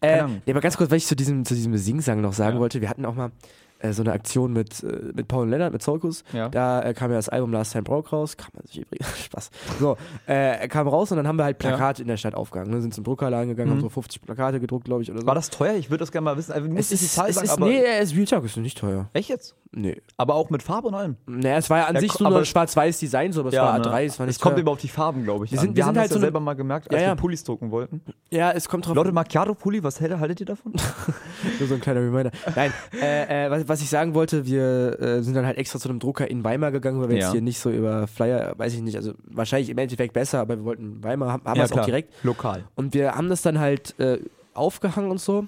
Äh, 0.01 0.25
nee, 0.45 0.51
aber 0.53 0.61
ganz 0.61 0.77
kurz, 0.77 0.91
weil 0.91 0.99
ich 0.99 1.07
zu 1.07 1.15
diesem, 1.15 1.45
zu 1.45 1.55
diesem 1.55 1.77
Singsang 1.77 2.21
noch 2.21 2.33
sagen 2.33 2.59
wollte, 2.59 2.81
wir 2.81 2.89
hatten 2.89 3.05
auch 3.07 3.15
mal, 3.15 3.31
äh, 3.79 3.93
so 3.93 4.03
eine 4.03 4.13
Aktion 4.13 4.53
mit, 4.53 4.83
äh, 4.83 5.13
mit 5.15 5.29
Paul 5.29 5.49
Lennart, 5.49 5.73
mit 5.73 5.83
Zolkus. 5.83 6.25
Ja. 6.33 6.49
Da 6.49 6.83
äh, 6.83 6.95
kam 6.95 7.11
ja 7.11 7.17
das 7.17 7.29
Album 7.29 7.53
Last 7.53 7.73
Time 7.73 7.85
Broke 7.85 8.11
raus. 8.11 8.37
Kann 8.37 8.49
man 8.55 8.67
sich 8.67 8.79
übrigens, 8.79 9.07
Spaß. 9.25 9.51
So, 9.81 9.97
äh, 10.27 10.67
kam 10.69 10.89
raus 10.89 11.11
und 11.11 11.17
dann 11.19 11.27
haben 11.29 11.37
wir 11.39 11.45
halt 11.45 11.59
Plakate 11.59 12.03
in 12.03 12.09
der 12.09 12.17
Stadt 12.17 12.35
aufgehangen. 12.35 12.71
Ne? 12.73 12.81
Sind 12.81 12.95
zum 12.95 13.05
Druckerladen 13.05 13.49
gegangen, 13.49 13.71
haben 13.71 13.81
so 13.81 13.89
50 13.89 14.23
Plakate 14.23 14.61
gedruckt, 14.61 14.85
glaube 14.87 15.03
ich, 15.03 15.11
oder 15.11 15.19
so. 15.21 15.25
Mhm. 15.25 15.29
War 15.29 15.35
das 15.35 15.51
teuer? 15.51 15.75
Ich 15.75 15.91
würde 15.91 16.01
das 16.03 16.13
gerne 16.13 16.25
mal 16.25 16.37
wissen. 16.37 16.53
Also, 16.53 16.69
es 16.75 16.89
die 16.89 16.95
ist, 16.95 17.15
Zahl 17.15 17.29
es 17.29 17.37
sagen, 17.37 17.47
ist, 17.47 17.53
aber 17.53 17.67
nee, 17.67 17.83
es 17.85 18.11
ist 18.13 18.17
Real 18.17 18.27
Talk, 18.27 18.45
ist 18.45 18.57
nicht 18.57 18.79
teuer. 18.79 19.09
echt 19.13 19.29
jetzt? 19.29 19.55
Nee. 19.73 20.01
Aber 20.17 20.37
auch 20.37 20.49
mit 20.49 20.63
Farbe 20.63 20.89
und 20.89 20.95
allem. 20.95 21.17
Naja, 21.27 21.59
es 21.59 21.69
war 21.69 21.79
ja 21.79 21.85
an 21.87 21.97
Ja, 21.97 22.01
sich 22.01 22.13
so 22.13 22.25
ein 22.25 22.45
schwarz-weiß 22.47 22.99
Design, 22.99 23.33
so, 23.33 23.41
aber 23.41 23.51
es 23.51 23.57
war 23.57 23.79
ne? 23.79 23.85
A3, 23.85 24.05
es 24.05 24.19
war 24.19 24.25
nicht 24.27 24.37
Es 24.37 24.41
kommt 24.41 24.55
teuer. 24.55 24.63
immer 24.63 24.71
auf 24.71 24.81
die 24.81 24.89
Farben, 24.89 25.25
glaube 25.25 25.45
ich. 25.45 25.53
Wir 25.53 25.59
sind- 25.59 25.71
wir 25.71 25.77
wir 25.77 25.87
haben 25.87 25.97
halt 25.99 26.07
das 26.07 26.11
ja 26.13 26.15
so 26.15 26.21
selber 26.21 26.41
mal 26.41 26.55
gemerkt, 26.55 26.91
als 26.91 26.99
Ja, 27.03 27.09
ja. 27.09 27.13
wir 27.15 27.21
Pullis 27.21 27.45
drucken 27.45 27.71
wollten. 27.71 28.01
Ja, 28.31 28.53
es 28.53 28.69
kommt 28.69 28.87
drauf 28.87 28.95
Lotte 28.95 29.13
Macchiato-Pulli, 29.13 29.83
was 29.85 30.01
haltet 30.01 30.41
ihr 30.41 30.47
davon? 30.47 30.73
Nur 31.59 31.69
so 31.69 31.75
ein 31.75 31.81
kleiner 31.81 32.01
Reminder. 32.01 32.31
Nein, 32.55 32.73
äh, 33.03 33.47
äh, 33.47 33.51
was, 33.51 33.66
was 33.69 33.81
ich 33.83 33.89
sagen 33.89 34.15
wollte, 34.15 34.47
wir 34.47 35.01
äh, 35.01 35.23
sind 35.23 35.35
dann 35.35 35.47
halt 35.47 35.59
extra 35.59 35.79
zu 35.79 35.89
einem 35.89 35.99
Drucker 35.99 36.29
in 36.31 36.45
Weimar 36.45 36.71
gegangen, 36.73 37.01
weil 37.01 37.09
wir 37.09 37.17
Ja. 37.17 37.23
jetzt 37.25 37.33
hier 37.33 37.41
nicht 37.43 37.59
so 37.59 37.71
über 37.71 38.07
Flyer, 38.07 38.55
weiß 38.57 38.75
ich 38.75 38.81
nicht, 38.83 38.97
also 38.97 39.13
wahrscheinlich 39.25 39.71
im 39.71 39.79
Endeffekt 39.79 40.13
besser, 40.13 40.41
aber 40.41 40.57
wir 40.57 40.65
wollten 40.65 41.03
Weimar, 41.03 41.33
haben, 41.33 41.45
haben 41.45 41.57
wir 41.59 41.65
es 41.65 41.73
auch 41.73 41.85
direkt. 41.85 42.13
Lokal. 42.25 42.65
Und 42.75 42.95
wir 42.95 43.15
haben 43.15 43.29
das 43.29 43.43
dann 43.43 43.59
halt 43.59 43.99
äh, 43.99 44.19
aufgehangen 44.55 45.11
und 45.11 45.21
so. 45.21 45.47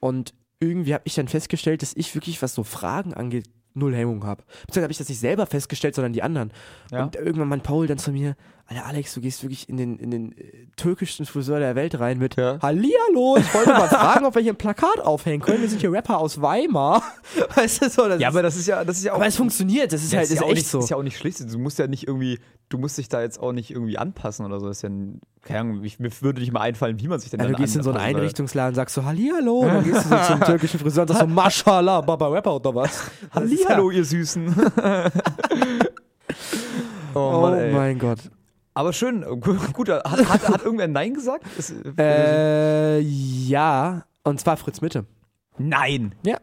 Und 0.00 0.34
irgendwie 0.60 0.92
habe 0.94 1.02
ich 1.06 1.14
dann 1.14 1.28
festgestellt, 1.28 1.82
dass 1.82 1.94
ich 1.96 2.14
wirklich, 2.14 2.40
was 2.42 2.54
so 2.54 2.64
Fragen 2.64 3.14
angeht, 3.14 3.46
null 3.74 3.94
Hemmung 3.94 4.24
habe. 4.24 4.42
Beziehungsweise 4.66 4.82
habe 4.82 4.92
ich 4.92 4.98
das 4.98 5.08
nicht 5.08 5.20
selber 5.20 5.46
festgestellt, 5.46 5.94
sondern 5.94 6.12
die 6.12 6.22
anderen. 6.22 6.52
Ja. 6.90 7.04
Und 7.04 7.16
irgendwann 7.16 7.48
meint 7.48 7.62
Paul 7.62 7.86
dann 7.86 7.98
zu 7.98 8.10
mir, 8.12 8.36
Alter 8.72 8.86
Alex, 8.86 9.14
du 9.14 9.20
gehst 9.20 9.42
wirklich 9.42 9.68
in 9.68 9.76
den, 9.76 9.98
in 9.98 10.12
den 10.12 10.30
äh, 10.38 10.44
türkischsten 10.76 11.26
Friseur 11.26 11.58
der 11.58 11.74
Welt 11.74 11.98
rein 11.98 12.18
mit 12.18 12.36
Ja. 12.36 12.60
Hallihallo, 12.62 13.36
ich 13.36 13.52
wollte 13.52 13.70
mal 13.72 13.88
fragen, 13.88 14.24
ob 14.24 14.36
wir 14.36 14.42
hier 14.42 14.52
ein 14.52 14.56
Plakat 14.56 15.00
aufhängen 15.00 15.42
können. 15.42 15.60
Wir 15.62 15.68
sind 15.68 15.80
hier 15.80 15.90
Rapper 15.90 16.18
aus 16.18 16.40
Weimar. 16.40 17.02
Weißt 17.56 17.82
du 17.82 17.90
so? 17.90 18.06
Das 18.08 18.20
Ja, 18.20 18.28
ist, 18.28 18.34
aber 18.34 18.42
das 18.42 18.54
ist 18.56 18.68
ja, 18.68 18.84
das 18.84 18.98
ist 18.98 19.04
ja 19.04 19.12
auch. 19.12 19.16
aber 19.16 19.26
es 19.26 19.34
funktioniert, 19.34 19.92
das 19.92 20.04
ist 20.04 20.12
Ja, 20.12 20.18
halt 20.20 20.30
ist 20.30 20.36
ja 20.36 20.42
auch 20.42 20.46
echt 20.50 20.54
nicht, 20.58 20.68
so. 20.68 20.78
Ist 20.78 20.90
ja 20.90 20.96
auch 20.96 21.02
nicht 21.02 21.16
schlecht. 21.18 21.40
Du 21.52 21.58
musst 21.58 21.80
ja 21.80 21.88
nicht 21.88 22.06
irgendwie, 22.06 22.38
du 22.68 22.78
musst 22.78 22.96
dich 22.96 23.08
da 23.08 23.20
jetzt 23.22 23.40
auch 23.40 23.50
nicht 23.50 23.72
irgendwie 23.72 23.98
anpassen 23.98 24.46
oder 24.46 24.60
so. 24.60 24.68
Das 24.68 24.76
ist 24.76 24.82
ja, 24.82 24.88
ein- 24.88 25.20
keine 25.42 25.58
Ahnung, 25.60 25.82
ich, 25.82 25.98
mir 25.98 26.10
würde 26.20 26.38
nicht 26.40 26.52
mal 26.52 26.60
einfallen, 26.60 27.00
wie 27.00 27.08
man 27.08 27.18
sich 27.18 27.30
denn 27.30 27.40
Ja, 27.40 27.46
dann 27.46 27.54
du 27.56 27.58
gehst 27.60 27.74
in 27.74 27.82
so 27.82 27.90
einen. 27.90 27.98
Einrichtungsladen, 27.98 28.76
sagst 28.76 28.94
so 28.94 29.04
Hallihallo, 29.04 29.58
und 29.62 29.66
dann 29.68 29.82
gehst 29.84 30.04
du 30.04 30.08
so 30.10 30.16
zum 30.28 30.40
türkischen 30.42 30.78
Friseur 30.78 31.02
und 31.02 31.08
sagst 31.08 31.22
so 31.22 31.26
Mashallah, 31.26 32.02
Baba 32.02 32.28
Rapper 32.28 32.54
oder 32.54 32.72
was? 32.72 32.92
Ist 32.92 33.02
ja- 33.22 33.28
Hallihallo, 33.34 33.90
ihr 33.90 34.04
Süßen. 34.04 34.54
oh, 37.14 37.18
Oh 37.18 37.40
Mann, 37.40 37.54
ey. 37.58 37.72
mein 37.72 37.98
Gott. 37.98 38.18
Aber 38.74 38.92
schön, 38.92 39.22
gu- 39.40 39.56
gut, 39.72 39.88
hat, 39.88 40.04
hat, 40.06 40.48
hat 40.48 40.62
irgendwer 40.64 40.88
Nein 40.88 41.14
gesagt? 41.14 41.44
Ist, 41.58 41.74
Äh, 41.98 42.98
ja, 43.00 44.04
und 44.22 44.40
zwar 44.40 44.56
Fritz 44.56 44.80
Mitte. 44.80 45.06
Nein. 45.58 46.14
Ja. 46.24 46.38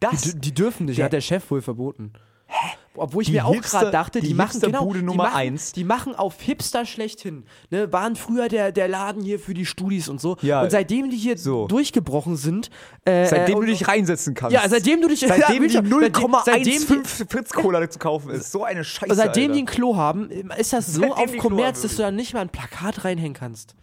Das? 0.00 0.22
Die, 0.22 0.38
die 0.38 0.52
dürfen 0.54 0.86
nicht, 0.86 0.98
Der- 0.98 1.06
hat 1.06 1.12
der 1.12 1.20
Chef 1.20 1.50
wohl 1.50 1.62
verboten. 1.62 2.12
Obwohl 2.96 3.22
ich 3.22 3.28
Die 3.28 3.34
mir 3.34 3.44
auch 3.46 3.60
gerade 3.60 3.90
dachte, 3.90 4.20
die, 4.20 4.28
die 4.28 4.34
machen 4.34 4.60
genau, 4.60 4.92
die 4.92 5.02
Nummer 5.02 5.24
machen, 5.24 5.36
eins. 5.36 5.72
Die 5.72 5.84
machen 5.84 6.14
auf 6.14 6.40
Hipster 6.40 6.84
schlechthin. 6.86 7.44
Ne, 7.70 7.92
waren 7.92 8.16
früher 8.16 8.48
der, 8.48 8.72
der 8.72 8.88
Laden 8.88 9.22
hier 9.22 9.38
für 9.38 9.54
die 9.54 9.66
Studis 9.66 10.08
und 10.08 10.20
so. 10.20 10.36
Ja. 10.42 10.62
und 10.62 10.70
seitdem 10.70 11.10
die 11.10 11.16
hier 11.16 11.36
So. 11.38 11.66
durchgebrochen 11.66 12.36
sind, 12.36 12.70
äh, 13.04 13.26
Seitdem 13.26 13.58
äh, 13.58 13.60
du 13.60 13.66
dich 13.66 13.86
reinsetzen 13.88 14.34
kannst. 14.34 14.54
ja, 14.54 14.68
seitdem 14.68 15.00
du 15.02 15.08
dich 15.08 15.20
ja, 15.22 15.28
Seitdem 15.28 15.62
die 15.64 15.70
seitdem, 15.70 16.00
seitdem, 16.44 16.82
0,15 16.82 17.30
Fritz 17.30 17.52
Cola 17.52 17.88
zu 17.90 17.98
kaufen 17.98 18.30
ist. 18.30 18.50
So 18.52 18.64
eine 18.64 18.84
Scheiße. 18.84 19.14
seitdem 19.14 19.52
die 19.52 19.60
Alter. 19.60 19.70
ein 19.70 19.74
Klo 19.74 19.96
haben, 19.96 20.30
ist 20.58 20.72
das 20.72 20.86
so 20.86 21.00
Seitdem 21.00 21.12
auf 21.12 21.30
die 21.30 21.38
Kommerz, 21.38 21.82
dass 21.82 21.96
du 21.96 22.02
da 22.02 22.10
nicht 22.10 22.34
mal 22.34 22.40
ein 22.40 22.48
Plakat 22.48 23.04
reinhängen 23.04 23.34
kannst. 23.34 23.74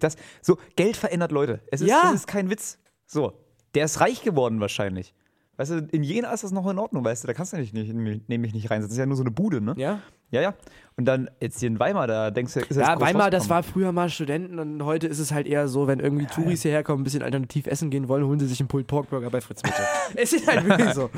Das, 0.00 0.16
so, 0.40 0.58
Geld 0.76 0.96
verändert 0.96 1.32
Leute. 1.32 1.60
Es 1.70 1.80
ist, 1.80 1.88
Ja. 1.88 2.02
es 2.10 2.20
ist 2.20 2.26
kein 2.26 2.50
Witz. 2.50 2.78
So, 3.06 3.32
der 3.74 3.84
ist 3.86 4.00
reich 4.00 4.22
geworden 4.22 4.60
wahrscheinlich. 4.60 5.12
Weißt 5.56 5.70
du, 5.70 5.88
in 5.92 6.02
Jena 6.02 6.32
ist 6.32 6.44
das 6.44 6.50
noch 6.50 6.68
in 6.68 6.78
Ordnung, 6.78 7.04
weißt 7.04 7.24
du, 7.24 7.26
da 7.26 7.34
kannst 7.34 7.52
du 7.52 7.58
nicht, 7.58 7.74
nicht, 7.74 8.28
nämlich 8.28 8.54
nicht 8.54 8.70
reinsetzen. 8.70 8.88
Das 8.88 8.92
ist 8.92 8.98
ja 8.98 9.06
nur 9.06 9.16
so 9.16 9.22
eine 9.22 9.30
Bude, 9.30 9.60
ne? 9.60 9.74
Ja. 9.76 10.00
Ja, 10.30 10.40
ja. 10.40 10.54
Und 10.96 11.04
dann 11.04 11.30
jetzt 11.40 11.60
hier 11.60 11.68
in 11.68 11.78
Weimar, 11.78 12.06
da 12.06 12.30
denkst 12.30 12.54
du, 12.54 12.60
ist 12.60 12.70
Ja, 12.70 12.86
das 12.86 12.98
groß 12.98 13.08
Weimar, 13.08 13.30
das 13.30 13.50
war 13.50 13.62
früher 13.62 13.92
mal 13.92 14.08
Studenten 14.08 14.58
und 14.58 14.82
heute 14.82 15.06
ist 15.06 15.18
es 15.18 15.30
halt 15.30 15.46
eher 15.46 15.68
so, 15.68 15.86
wenn 15.86 16.00
irgendwie 16.00 16.24
Touris 16.24 16.62
hierher 16.62 16.82
kommen, 16.82 17.02
ein 17.02 17.04
bisschen 17.04 17.22
alternativ 17.22 17.66
essen 17.66 17.90
gehen 17.90 18.08
wollen, 18.08 18.24
holen 18.24 18.40
sie 18.40 18.46
sich 18.46 18.58
einen 18.60 18.68
Pulled 18.68 18.86
Pork 18.86 19.10
Burger 19.10 19.28
bei 19.28 19.42
Fritz 19.42 19.62
Mitte. 19.62 19.82
es 20.14 20.32
ist 20.32 20.46
halt 20.46 20.66
wirklich 20.66 20.94
so. 20.94 21.10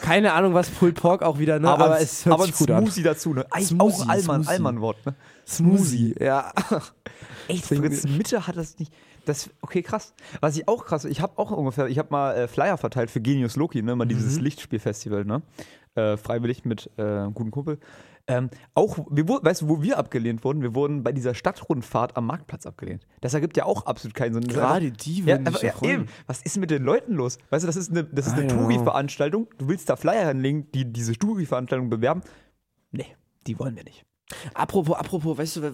Keine 0.00 0.32
Ahnung, 0.32 0.54
was 0.54 0.70
Pulled 0.70 0.94
Pork 0.94 1.22
auch 1.22 1.38
wieder, 1.38 1.58
ne? 1.58 1.68
Aber, 1.68 1.84
aber, 1.86 2.00
es 2.00 2.24
hört 2.24 2.34
aber 2.34 2.46
sich 2.46 2.56
gut 2.56 2.70
an. 2.70 2.84
Smoothie 2.84 3.02
dazu, 3.02 3.34
ne? 3.34 3.44
Smoothie, 3.60 4.02
auch 4.02 4.08
Allmann. 4.08 4.46
Allmann-Wort, 4.46 5.04
ne? 5.04 5.14
Smoothie, 5.46 6.14
ja. 6.18 6.52
Echt, 7.48 7.66
Fritz 7.66 8.04
Mitte 8.04 8.46
hat 8.46 8.56
das 8.56 8.78
nicht. 8.78 8.92
Das, 9.24 9.50
okay, 9.60 9.82
krass. 9.82 10.14
Was 10.40 10.56
ich 10.56 10.66
auch 10.68 10.84
krass, 10.84 11.04
ich 11.04 11.20
habe 11.20 11.38
auch 11.38 11.50
ungefähr, 11.50 11.88
ich 11.88 11.98
habe 11.98 12.08
mal 12.10 12.34
äh, 12.36 12.48
Flyer 12.48 12.76
verteilt 12.76 13.10
für 13.10 13.20
Genius 13.20 13.56
Loki, 13.56 13.82
ne? 13.82 13.96
Mal 13.96 14.06
dieses 14.06 14.36
Mhm. 14.38 14.44
Lichtspielfestival, 14.44 15.24
ne? 15.24 15.42
Äh, 15.94 16.16
freiwillig 16.16 16.64
mit 16.64 16.90
äh, 16.96 17.02
einem 17.02 17.34
guten 17.34 17.50
Kumpel. 17.50 17.78
Ähm, 18.26 18.48
auch, 18.74 18.98
wir, 19.10 19.26
weißt 19.26 19.62
du, 19.62 19.68
wo 19.68 19.82
wir 19.82 19.98
abgelehnt 19.98 20.44
wurden? 20.44 20.62
Wir 20.62 20.74
wurden 20.74 21.02
bei 21.02 21.10
dieser 21.10 21.34
Stadtrundfahrt 21.34 22.16
am 22.16 22.26
Marktplatz 22.26 22.64
abgelehnt. 22.64 23.04
Das 23.20 23.34
ergibt 23.34 23.56
ja 23.56 23.64
auch 23.64 23.86
absolut 23.86 24.14
keinen 24.14 24.34
Sinn. 24.34 24.46
Gerade 24.46 24.92
die 24.92 25.20
ja, 25.20 25.26
würden 25.26 25.52
ja 25.52 25.60
ja, 25.62 25.72
freuen. 25.72 25.92
eben. 26.02 26.06
Was 26.26 26.40
ist 26.42 26.56
mit 26.58 26.70
den 26.70 26.84
Leuten 26.84 27.14
los? 27.14 27.38
Weißt 27.50 27.64
du, 27.64 27.66
das 27.66 27.76
ist 27.76 27.90
eine, 27.90 28.04
das 28.04 28.28
ist 28.28 28.34
eine 28.34 28.46
know. 28.46 28.68
Touri-Veranstaltung. 28.68 29.48
Du 29.58 29.68
willst 29.68 29.88
da 29.88 29.96
Flyer 29.96 30.28
hinlegen, 30.28 30.70
die 30.72 30.84
diese 30.92 31.14
Touri-Veranstaltung 31.14 31.90
bewerben. 31.90 32.22
Nee, 32.92 33.06
die 33.48 33.58
wollen 33.58 33.74
wir 33.74 33.82
nicht. 33.84 34.04
Apropos, 34.54 34.96
apropos, 34.96 35.36
weißt 35.36 35.56
du, 35.56 35.62
wir, 35.62 35.72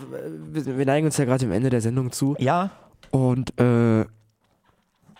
wir 0.55 0.79
wir 0.79 0.87
neigen 0.87 1.05
uns 1.07 1.19
ja 1.19 1.27
gerade 1.27 1.45
dem 1.45 1.53
Ende 1.53 1.69
der 1.69 1.83
Sendung 1.83 2.11
zu. 2.11 2.37
Ja, 2.39 2.71
Und 3.11 3.59
äh, 3.61 4.05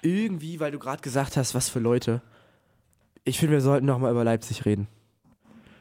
irgendwie, 0.03 0.61
weil 0.61 0.71
du 0.73 0.79
gerade 0.79 1.03
gesagt 1.03 1.37
hast, 1.37 1.55
was 1.55 1.69
für 1.69 1.79
Leute, 1.81 2.21
ich 3.25 3.39
finde, 3.39 3.55
wir 3.55 3.61
sollten 3.61 3.87
noch 3.87 3.99
mal 3.99 4.11
über 4.11 4.25
Leipzig 4.25 4.65
reden. 4.65 4.89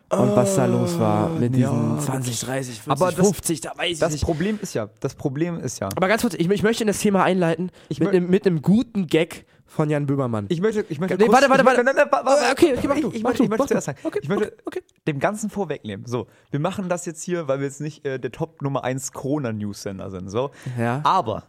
Und 0.10 0.36
was 0.36 0.56
da 0.56 0.66
los 0.68 1.00
war 1.00 1.30
mit 1.30 1.56
diesen 1.56 2.00
20, 2.00 2.40
30, 2.40 2.80
40, 2.82 2.92
Aber 2.92 3.12
das- 3.12 3.26
50, 3.26 3.62
da 3.62 3.74
weiß 3.76 3.92
ich 3.94 4.00
das 4.00 4.14
nicht. 4.14 4.24
Problem 4.24 4.60
ist 4.62 4.74
ja, 4.76 4.88
das 5.00 5.16
Problem 5.16 5.60
ist 5.60 5.80
ja. 5.80 5.90
Aber 5.96 6.08
ganz 6.08 6.22
kurz, 6.22 6.36
ich, 6.36 6.48
ich 6.50 6.64
möchte 6.64 6.84
in 6.84 6.88
das 6.88 7.00
Thema 7.00 7.24
einleiten 7.24 7.72
Ich 7.90 8.00
mit 8.00 8.10
einem 8.10 8.30
mit 8.30 8.46
einem 8.46 8.62
guten 8.62 9.08
Gag 9.08 9.46
von 9.66 9.90
Jan 9.90 10.06
Böhmermann. 10.06 10.46
Ich 10.50 10.62
möchte, 10.62 10.86
ich 10.90 11.00
möchte 11.00 11.18
Nee, 11.18 11.28
warte, 11.28 11.50
warte, 11.50 11.62
ich 11.64 11.66
warte. 11.66 11.84
möchte- 11.84 11.84
nein, 11.84 12.08
nein, 12.12 12.24
warte, 12.26 12.52
okay, 12.52 12.76
okay, 12.78 12.88
mach 12.88 12.96
ich, 12.98 13.02
du, 13.02 13.12
ich, 13.12 13.24
mach 13.24 13.30
möchte, 13.32 13.38
du, 13.40 13.44
ich 13.46 13.50
möchte 13.50 13.68
zuerst 13.68 13.86
sagen, 13.88 14.00
Okay, 14.04 14.20
ich 14.22 14.30
möchte 14.30 14.46
okay, 14.46 14.56
okay. 14.66 14.82
dem 15.08 15.20
Ganzen 15.20 15.50
vorwegnehmen. 15.50 16.06
So, 16.06 16.28
wir 16.52 16.60
machen 16.60 16.88
das 16.88 17.06
jetzt 17.08 17.24
hier, 17.24 17.48
weil 17.48 17.60
wir 17.60 17.66
jetzt 17.66 17.82
nicht 17.82 18.06
äh, 18.06 18.20
der 18.20 18.32
Top 18.32 18.62
Nummer 18.62 18.84
1 18.84 19.12
Corona-News-Sender 19.12 20.12
sind. 20.12 20.30
So. 20.30 20.52
Ja. 20.80 21.02
Aber 21.04 21.44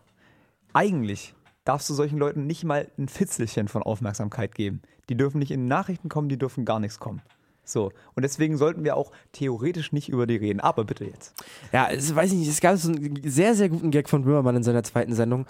eigentlich 0.76 1.34
darfst 1.64 1.88
du 1.88 1.94
solchen 1.94 2.18
Leuten 2.18 2.46
nicht 2.46 2.64
mal 2.64 2.86
ein 2.98 3.08
Fitzelchen 3.08 3.66
von 3.66 3.82
Aufmerksamkeit 3.82 4.54
geben. 4.54 4.82
Die 5.08 5.16
dürfen 5.16 5.38
nicht 5.38 5.50
in 5.50 5.66
Nachrichten 5.66 6.10
kommen, 6.10 6.28
die 6.28 6.38
dürfen 6.38 6.64
gar 6.66 6.80
nichts 6.80 7.00
kommen. 7.00 7.22
So, 7.64 7.90
und 8.14 8.22
deswegen 8.22 8.58
sollten 8.58 8.84
wir 8.84 8.96
auch 8.96 9.10
theoretisch 9.32 9.90
nicht 9.90 10.08
über 10.10 10.26
die 10.26 10.36
reden. 10.36 10.60
Aber 10.60 10.84
bitte 10.84 11.04
jetzt. 11.04 11.34
Ja, 11.72 11.88
es 11.90 12.14
weiß 12.14 12.30
ich 12.32 12.38
nicht, 12.38 12.48
es 12.48 12.60
gab 12.60 12.76
so 12.76 12.92
einen 12.92 13.20
sehr, 13.24 13.54
sehr 13.54 13.70
guten 13.70 13.90
Gag 13.90 14.08
von 14.08 14.22
Böhmermann 14.22 14.56
in 14.56 14.62
seiner 14.62 14.84
zweiten 14.84 15.14
Sendung. 15.14 15.46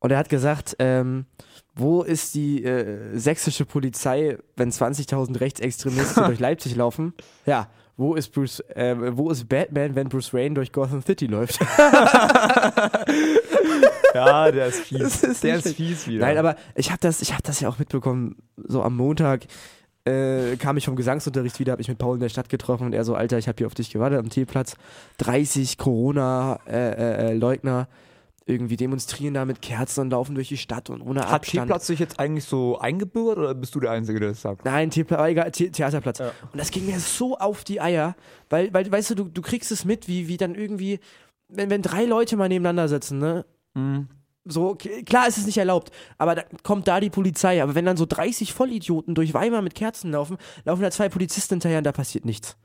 Und 0.00 0.10
er 0.10 0.18
hat 0.18 0.30
gesagt, 0.30 0.76
ähm, 0.78 1.26
wo 1.74 2.02
ist 2.02 2.34
die 2.34 2.64
äh, 2.64 3.16
sächsische 3.16 3.64
Polizei, 3.64 4.38
wenn 4.56 4.70
20.000 4.70 5.40
Rechtsextremisten 5.40 6.24
durch 6.26 6.40
Leipzig 6.40 6.76
laufen? 6.76 7.14
Ja, 7.46 7.68
wo 7.96 8.14
ist 8.14 8.32
Bruce, 8.32 8.60
äh, 8.74 8.96
wo 9.16 9.30
ist 9.30 9.48
Batman, 9.48 9.94
wenn 9.94 10.08
Bruce 10.08 10.32
Wayne 10.32 10.54
durch 10.54 10.72
Gotham 10.72 11.02
City 11.02 11.26
läuft? 11.26 11.60
Ja, 14.14 14.50
der 14.50 14.66
ist 14.66 14.80
fies. 14.80 15.22
Ist 15.22 15.44
der 15.44 15.56
ist 15.56 15.74
fies 15.74 16.08
wieder. 16.08 16.26
Nein, 16.26 16.38
aber 16.38 16.56
ich 16.74 16.90
habe 16.90 16.98
das, 17.00 17.22
ich 17.22 17.32
hab 17.32 17.44
das 17.44 17.60
ja 17.60 17.68
auch 17.68 17.78
mitbekommen, 17.78 18.34
so 18.56 18.82
am 18.82 18.96
Montag 18.96 19.46
äh, 20.04 20.56
kam 20.56 20.76
ich 20.76 20.86
vom 20.86 20.96
Gesangsunterricht 20.96 21.60
wieder, 21.60 21.70
habe 21.72 21.82
ich 21.82 21.88
mit 21.88 21.98
Paul 21.98 22.14
in 22.16 22.20
der 22.20 22.28
Stadt 22.28 22.48
getroffen 22.48 22.86
und 22.86 22.94
er 22.94 23.04
so, 23.04 23.14
Alter, 23.14 23.38
ich 23.38 23.46
habe 23.48 23.56
hier 23.58 23.66
auf 23.66 23.74
dich 23.74 23.90
gewartet 23.90 24.18
am 24.18 24.30
Teeplatz. 24.30 24.76
30 25.18 25.76
Corona-Leugner 25.78 27.88
irgendwie 28.50 28.76
demonstrieren 28.76 29.34
da 29.34 29.44
mit 29.44 29.62
Kerzen 29.62 30.00
und 30.02 30.10
laufen 30.10 30.34
durch 30.34 30.48
die 30.48 30.56
Stadt 30.56 30.90
und 30.90 31.00
ohne 31.02 31.20
Hat 31.20 31.32
Abstand. 31.32 31.68
T-Platz 31.68 31.86
sich 31.86 31.98
jetzt 31.98 32.18
eigentlich 32.20 32.44
so 32.44 32.78
eingebürgert 32.78 33.38
oder 33.38 33.54
bist 33.54 33.74
du 33.74 33.80
der 33.80 33.90
Einzige, 33.92 34.20
der 34.20 34.30
das 34.30 34.42
sagt? 34.42 34.64
Nein, 34.64 34.90
Teepla 34.90 35.28
egal, 35.28 35.50
The 35.54 35.70
Theaterplatz. 35.70 36.20
Und 36.20 36.30
das 36.54 36.70
ging 36.70 36.86
mir 36.86 36.98
so 37.00 37.38
auf 37.38 37.64
die 37.64 37.80
Eier, 37.80 38.14
weil, 38.48 38.72
weil 38.74 38.90
weißt 38.90 39.10
du, 39.10 39.14
du, 39.14 39.24
du 39.24 39.42
kriegst 39.42 39.70
es 39.72 39.84
mit, 39.84 40.08
wie, 40.08 40.28
wie 40.28 40.36
dann 40.36 40.54
irgendwie, 40.54 41.00
wenn, 41.48 41.70
wenn 41.70 41.82
drei 41.82 42.04
Leute 42.04 42.36
mal 42.36 42.48
nebeneinander 42.48 42.88
sitzen, 42.88 43.18
ne? 43.18 43.44
So, 44.44 44.74
k- 44.74 45.02
klar 45.02 45.28
ist 45.28 45.36
es 45.38 45.46
nicht 45.46 45.58
erlaubt, 45.58 45.90
aber 46.18 46.34
da 46.34 46.42
kommt 46.62 46.88
da 46.88 46.98
die 46.98 47.10
Polizei. 47.10 47.62
Aber 47.62 47.74
wenn 47.74 47.84
dann 47.84 47.96
so 47.98 48.06
30 48.06 48.52
Vollidioten 48.54 49.14
durch 49.14 49.34
Weimar 49.34 49.60
mit 49.62 49.74
Kerzen 49.74 50.10
laufen, 50.12 50.38
laufen 50.64 50.82
da 50.82 50.90
zwei 50.90 51.08
Polizisten 51.08 51.54
hinterher 51.54 51.78
und 51.78 51.84
da 51.84 51.92
passiert 51.92 52.24
nichts. 52.24 52.56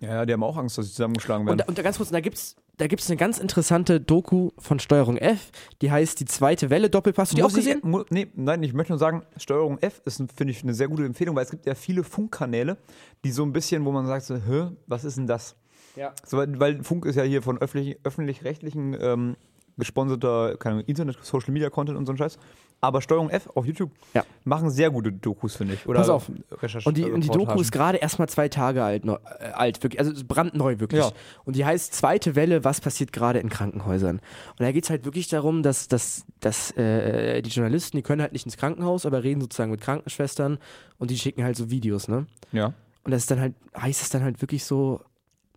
Ja, 0.00 0.24
die 0.24 0.32
haben 0.32 0.42
auch 0.44 0.56
Angst, 0.56 0.78
dass 0.78 0.86
sie 0.86 0.92
zusammengeschlagen 0.92 1.46
werden. 1.46 1.60
Und, 1.60 1.68
und 1.68 1.82
ganz 1.82 1.96
kurz, 1.96 2.10
da 2.10 2.20
gibt's, 2.20 2.54
da 2.76 2.86
gibt's 2.86 3.08
eine 3.10 3.16
ganz 3.16 3.38
interessante 3.38 4.00
Doku 4.00 4.50
von 4.58 4.78
Steuerung 4.78 5.16
F, 5.16 5.50
die 5.82 5.90
heißt 5.90 6.20
Die 6.20 6.24
zweite 6.24 6.70
Welle 6.70 6.88
Doppelpass. 6.88 7.30
Hast 7.30 7.32
du 7.32 7.36
die 7.36 7.42
auch 7.42 7.48
Muss 7.50 7.58
ich- 7.58 7.64
gesehen? 7.64 7.80
mu- 7.82 8.04
nee, 8.10 8.28
nein, 8.36 8.62
ich 8.62 8.72
möchte 8.74 8.92
nur 8.92 8.98
sagen, 9.00 9.22
Steuerung 9.36 9.78
F 9.78 10.00
ist, 10.04 10.22
finde 10.36 10.52
ich, 10.52 10.62
eine 10.62 10.74
sehr 10.74 10.86
gute 10.88 11.04
Empfehlung, 11.04 11.34
weil 11.34 11.44
es 11.44 11.50
gibt 11.50 11.66
ja 11.66 11.74
viele 11.74 12.04
Funkkanäle, 12.04 12.76
die 13.24 13.32
so 13.32 13.42
ein 13.42 13.52
bisschen, 13.52 13.84
wo 13.84 13.90
man 13.90 14.06
sagt, 14.06 14.24
so, 14.26 14.36
Hä, 14.36 14.68
was 14.86 15.04
ist 15.04 15.16
denn 15.16 15.26
das? 15.26 15.56
Ja. 15.96 16.12
So, 16.24 16.36
weil, 16.38 16.84
Funk 16.84 17.04
ist 17.06 17.16
ja 17.16 17.24
hier 17.24 17.42
von 17.42 17.58
öffentlich- 17.58 17.98
öffentlich-rechtlichen 18.04 18.96
ähm, 19.00 19.36
gesponserter 19.78 20.56
keine 20.58 20.82
Internet, 20.82 21.18
Social 21.22 21.52
Media 21.52 21.70
Content 21.70 21.96
und 21.96 22.06
so 22.06 22.12
ein 22.12 22.18
Scheiß. 22.18 22.38
Aber 22.80 23.02
Steuerung 23.02 23.28
F 23.28 23.48
auf 23.56 23.66
YouTube 23.66 23.90
Ja. 24.14 24.24
machen 24.44 24.70
sehr 24.70 24.90
gute 24.90 25.10
Dokus, 25.10 25.56
finde 25.56 25.74
ich. 25.74 25.86
Oder 25.88 25.98
Pass 25.98 26.08
auf. 26.10 26.30
Recherche- 26.62 26.88
Und 26.88 26.96
die, 26.96 27.10
und 27.10 27.24
die. 27.24 27.28
Doku 27.28 27.60
ist 27.60 27.72
gerade 27.72 27.98
erst 27.98 28.20
mal 28.20 28.28
zwei 28.28 28.48
Tage 28.48 28.84
alt, 28.84 29.04
neu- 29.04 29.16
äh, 29.40 29.46
alt 29.52 29.82
wirklich, 29.82 29.98
also 29.98 30.12
brandneu 30.24 30.78
wirklich. 30.78 31.02
Ja. 31.04 31.10
Und 31.44 31.56
die 31.56 31.64
heißt 31.64 31.92
Zweite 31.92 32.36
Welle, 32.36 32.62
was 32.62 32.80
passiert 32.80 33.12
gerade 33.12 33.40
in 33.40 33.48
Krankenhäusern? 33.48 34.18
Und 34.18 34.60
da 34.60 34.70
geht 34.70 34.84
es 34.84 34.90
halt 34.90 35.04
wirklich 35.04 35.26
darum, 35.26 35.64
dass, 35.64 35.88
dass, 35.88 36.24
dass 36.38 36.70
äh, 36.76 37.42
die 37.42 37.50
Journalisten, 37.50 37.96
die 37.96 38.02
können 38.04 38.22
halt 38.22 38.32
nicht 38.32 38.46
ins 38.46 38.56
Krankenhaus, 38.56 39.06
aber 39.06 39.24
reden 39.24 39.40
sozusagen 39.40 39.72
mit 39.72 39.80
Krankenschwestern 39.80 40.58
und 40.98 41.10
die 41.10 41.18
schicken 41.18 41.42
halt 41.42 41.56
so 41.56 41.70
Videos, 41.70 42.06
ne? 42.06 42.26
Ja. 42.52 42.74
Und 43.02 43.10
das 43.10 43.22
ist 43.22 43.30
dann 43.32 43.40
halt, 43.40 43.54
heißt 43.76 44.02
es 44.02 44.10
dann 44.10 44.22
halt 44.22 44.40
wirklich 44.40 44.64
so, 44.64 45.00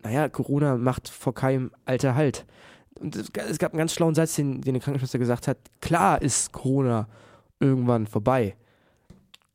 naja, 0.02 0.28
Corona 0.28 0.76
macht 0.76 1.08
vor 1.08 1.34
keinem 1.34 1.70
Alter 1.84 2.16
Halt. 2.16 2.46
Und 3.00 3.16
es, 3.16 3.32
ga- 3.32 3.42
es 3.42 3.58
gab 3.58 3.72
einen 3.72 3.78
ganz 3.78 3.94
schlauen 3.94 4.14
Satz, 4.14 4.36
den, 4.36 4.60
den 4.60 4.70
eine 4.74 4.80
Krankenschwester 4.80 5.18
gesagt 5.18 5.48
hat, 5.48 5.58
klar 5.80 6.20
ist 6.22 6.52
Corona 6.52 7.08
irgendwann 7.60 8.06
vorbei, 8.06 8.56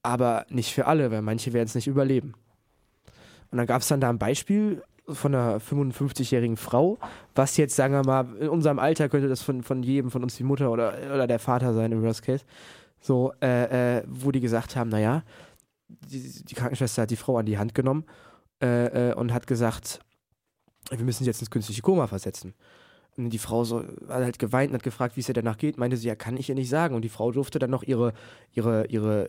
aber 0.04 0.46
nicht 0.50 0.74
für 0.74 0.86
alle, 0.88 1.12
weil 1.12 1.22
manche 1.22 1.54
werden 1.54 1.68
es 1.68 1.76
nicht 1.76 1.88
überleben. 1.88 2.34
Und 3.52 3.58
dann 3.58 3.68
gab 3.68 3.82
es 3.82 3.88
dann 3.88 4.02
da 4.02 4.10
ein 4.10 4.18
Beispiel 4.20 4.84
von 5.08 5.34
einer 5.34 5.60
55-jährigen 5.60 6.58
Frau, 6.58 6.98
was 7.36 7.56
jetzt, 7.56 7.76
sagen 7.76 7.94
wir 7.94 8.04
mal, 8.06 8.36
in 8.38 8.50
unserem 8.50 8.80
Alter 8.80 9.08
könnte 9.08 9.30
das 9.30 9.42
von, 9.42 9.64
von 9.64 9.82
jedem 9.84 10.12
von 10.12 10.22
uns 10.24 10.36
die 10.36 10.44
Mutter 10.44 10.70
oder, 10.70 10.94
oder 11.14 11.28
der 11.28 11.40
Vater 11.40 11.74
sein 11.74 11.94
im 11.94 12.02
Worst 12.02 12.24
Case, 12.24 12.44
so, 13.00 13.32
äh, 13.42 14.00
äh, 14.00 14.04
wo 14.08 14.32
die 14.32 14.42
gesagt 14.42 14.76
haben, 14.76 14.90
naja, 14.90 15.24
die, 15.88 16.44
die 16.44 16.56
Krankenschwester 16.56 17.04
hat 17.04 17.12
die 17.12 17.16
Frau 17.16 17.38
an 17.38 17.46
die 17.46 17.58
Hand 17.58 17.74
genommen 17.74 18.04
äh, 18.62 19.12
äh, 19.12 19.14
und 19.14 19.34
hat 19.34 19.48
gesagt, 19.48 20.02
wir 20.90 21.04
müssen 21.06 21.24
sie 21.24 21.30
jetzt 21.30 21.42
ins 21.42 21.52
künstliche 21.52 21.82
Koma 21.82 22.08
versetzen. 22.08 22.54
Die 23.20 23.40
Frau 23.40 23.64
so, 23.64 23.80
hat 23.80 24.24
halt 24.24 24.38
geweint 24.38 24.70
und 24.70 24.76
hat 24.76 24.84
gefragt, 24.84 25.16
wie 25.16 25.22
es 25.22 25.28
ihr 25.28 25.34
danach 25.34 25.58
geht. 25.58 25.80
Meinte 25.80 25.98
sie, 25.98 26.08
ja, 26.08 26.14
kann 26.16 26.38
ich 26.38 26.50
ihr 26.50 26.56
nicht 26.56 26.70
sagen. 26.70 26.94
Und 26.96 27.02
die 27.02 27.10
Frau 27.10 27.32
durfte 27.32 27.58
dann 27.58 27.72
noch 27.72 27.82
ihre, 27.82 28.14
ihre, 28.54 28.86
ihre, 28.88 29.28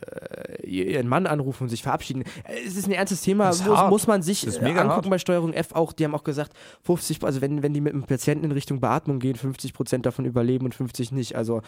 äh, 0.62 0.66
ihren 0.66 1.08
Mann 1.08 1.26
anrufen 1.26 1.62
und 1.64 1.68
sich 1.70 1.82
verabschieden. 1.82 2.24
Äh, 2.44 2.66
Es 2.66 2.76
ist 2.76 2.86
ein 2.86 2.92
ernstes 2.92 3.22
Thema, 3.22 3.46
muss, 3.46 3.64
muss 3.88 4.06
man 4.06 4.20
sich 4.20 4.46
äh, 4.46 4.50
mega 4.62 4.82
angucken 4.82 5.04
hart. 5.04 5.10
bei 5.10 5.18
Steuerung 5.18 5.54
F 5.54 5.72
auch. 5.72 5.94
Die 5.94 6.04
haben 6.04 6.14
auch 6.14 6.24
gesagt, 6.24 6.52
50, 6.82 7.24
also 7.24 7.40
wenn, 7.40 7.62
wenn 7.62 7.72
die 7.72 7.80
mit 7.80 7.94
einem 7.94 8.02
Patienten 8.04 8.44
in 8.44 8.52
Richtung 8.52 8.78
Beatmung 8.80 9.20
gehen, 9.20 9.36
50 9.36 9.72
Prozent 9.72 10.04
davon 10.04 10.26
überleben 10.26 10.66
und 10.66 10.74
50 10.74 11.12
nicht. 11.12 11.34
Also 11.34 11.62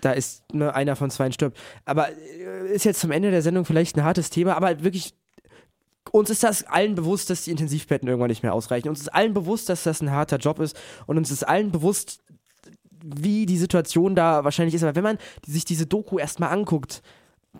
da 0.00 0.12
ist 0.12 0.44
nur 0.54 0.74
einer 0.74 0.96
von 0.96 1.10
zwei 1.10 1.30
stirbt. 1.30 1.58
Aber 1.84 2.08
äh, 2.08 2.72
ist 2.72 2.84
jetzt 2.84 3.00
zum 3.00 3.10
Ende 3.10 3.30
der 3.30 3.42
Sendung 3.42 3.66
vielleicht 3.66 3.96
ein 3.96 4.04
hartes 4.04 4.30
Thema, 4.30 4.56
aber 4.56 4.82
wirklich 4.82 5.14
uns 6.12 6.30
ist 6.30 6.42
das 6.42 6.64
allen 6.64 6.94
bewusst, 6.94 7.30
dass 7.30 7.44
die 7.44 7.50
Intensivbetten 7.50 8.08
irgendwann 8.08 8.28
nicht 8.30 8.42
mehr 8.42 8.54
ausreichen. 8.54 8.88
Uns 8.88 9.00
ist 9.00 9.14
allen 9.14 9.34
bewusst, 9.34 9.68
dass 9.68 9.82
das 9.84 10.00
ein 10.00 10.10
harter 10.10 10.38
Job 10.38 10.58
ist. 10.60 10.76
Und 11.06 11.16
uns 11.18 11.30
ist 11.30 11.46
allen 11.46 11.70
bewusst, 11.70 12.20
wie 13.04 13.46
die 13.46 13.58
Situation 13.58 14.14
da 14.14 14.44
wahrscheinlich 14.44 14.74
ist. 14.74 14.82
Aber 14.82 14.96
wenn 14.96 15.04
man 15.04 15.18
sich 15.46 15.64
diese 15.64 15.86
Doku 15.86 16.18
erstmal 16.18 16.50
anguckt, 16.50 17.02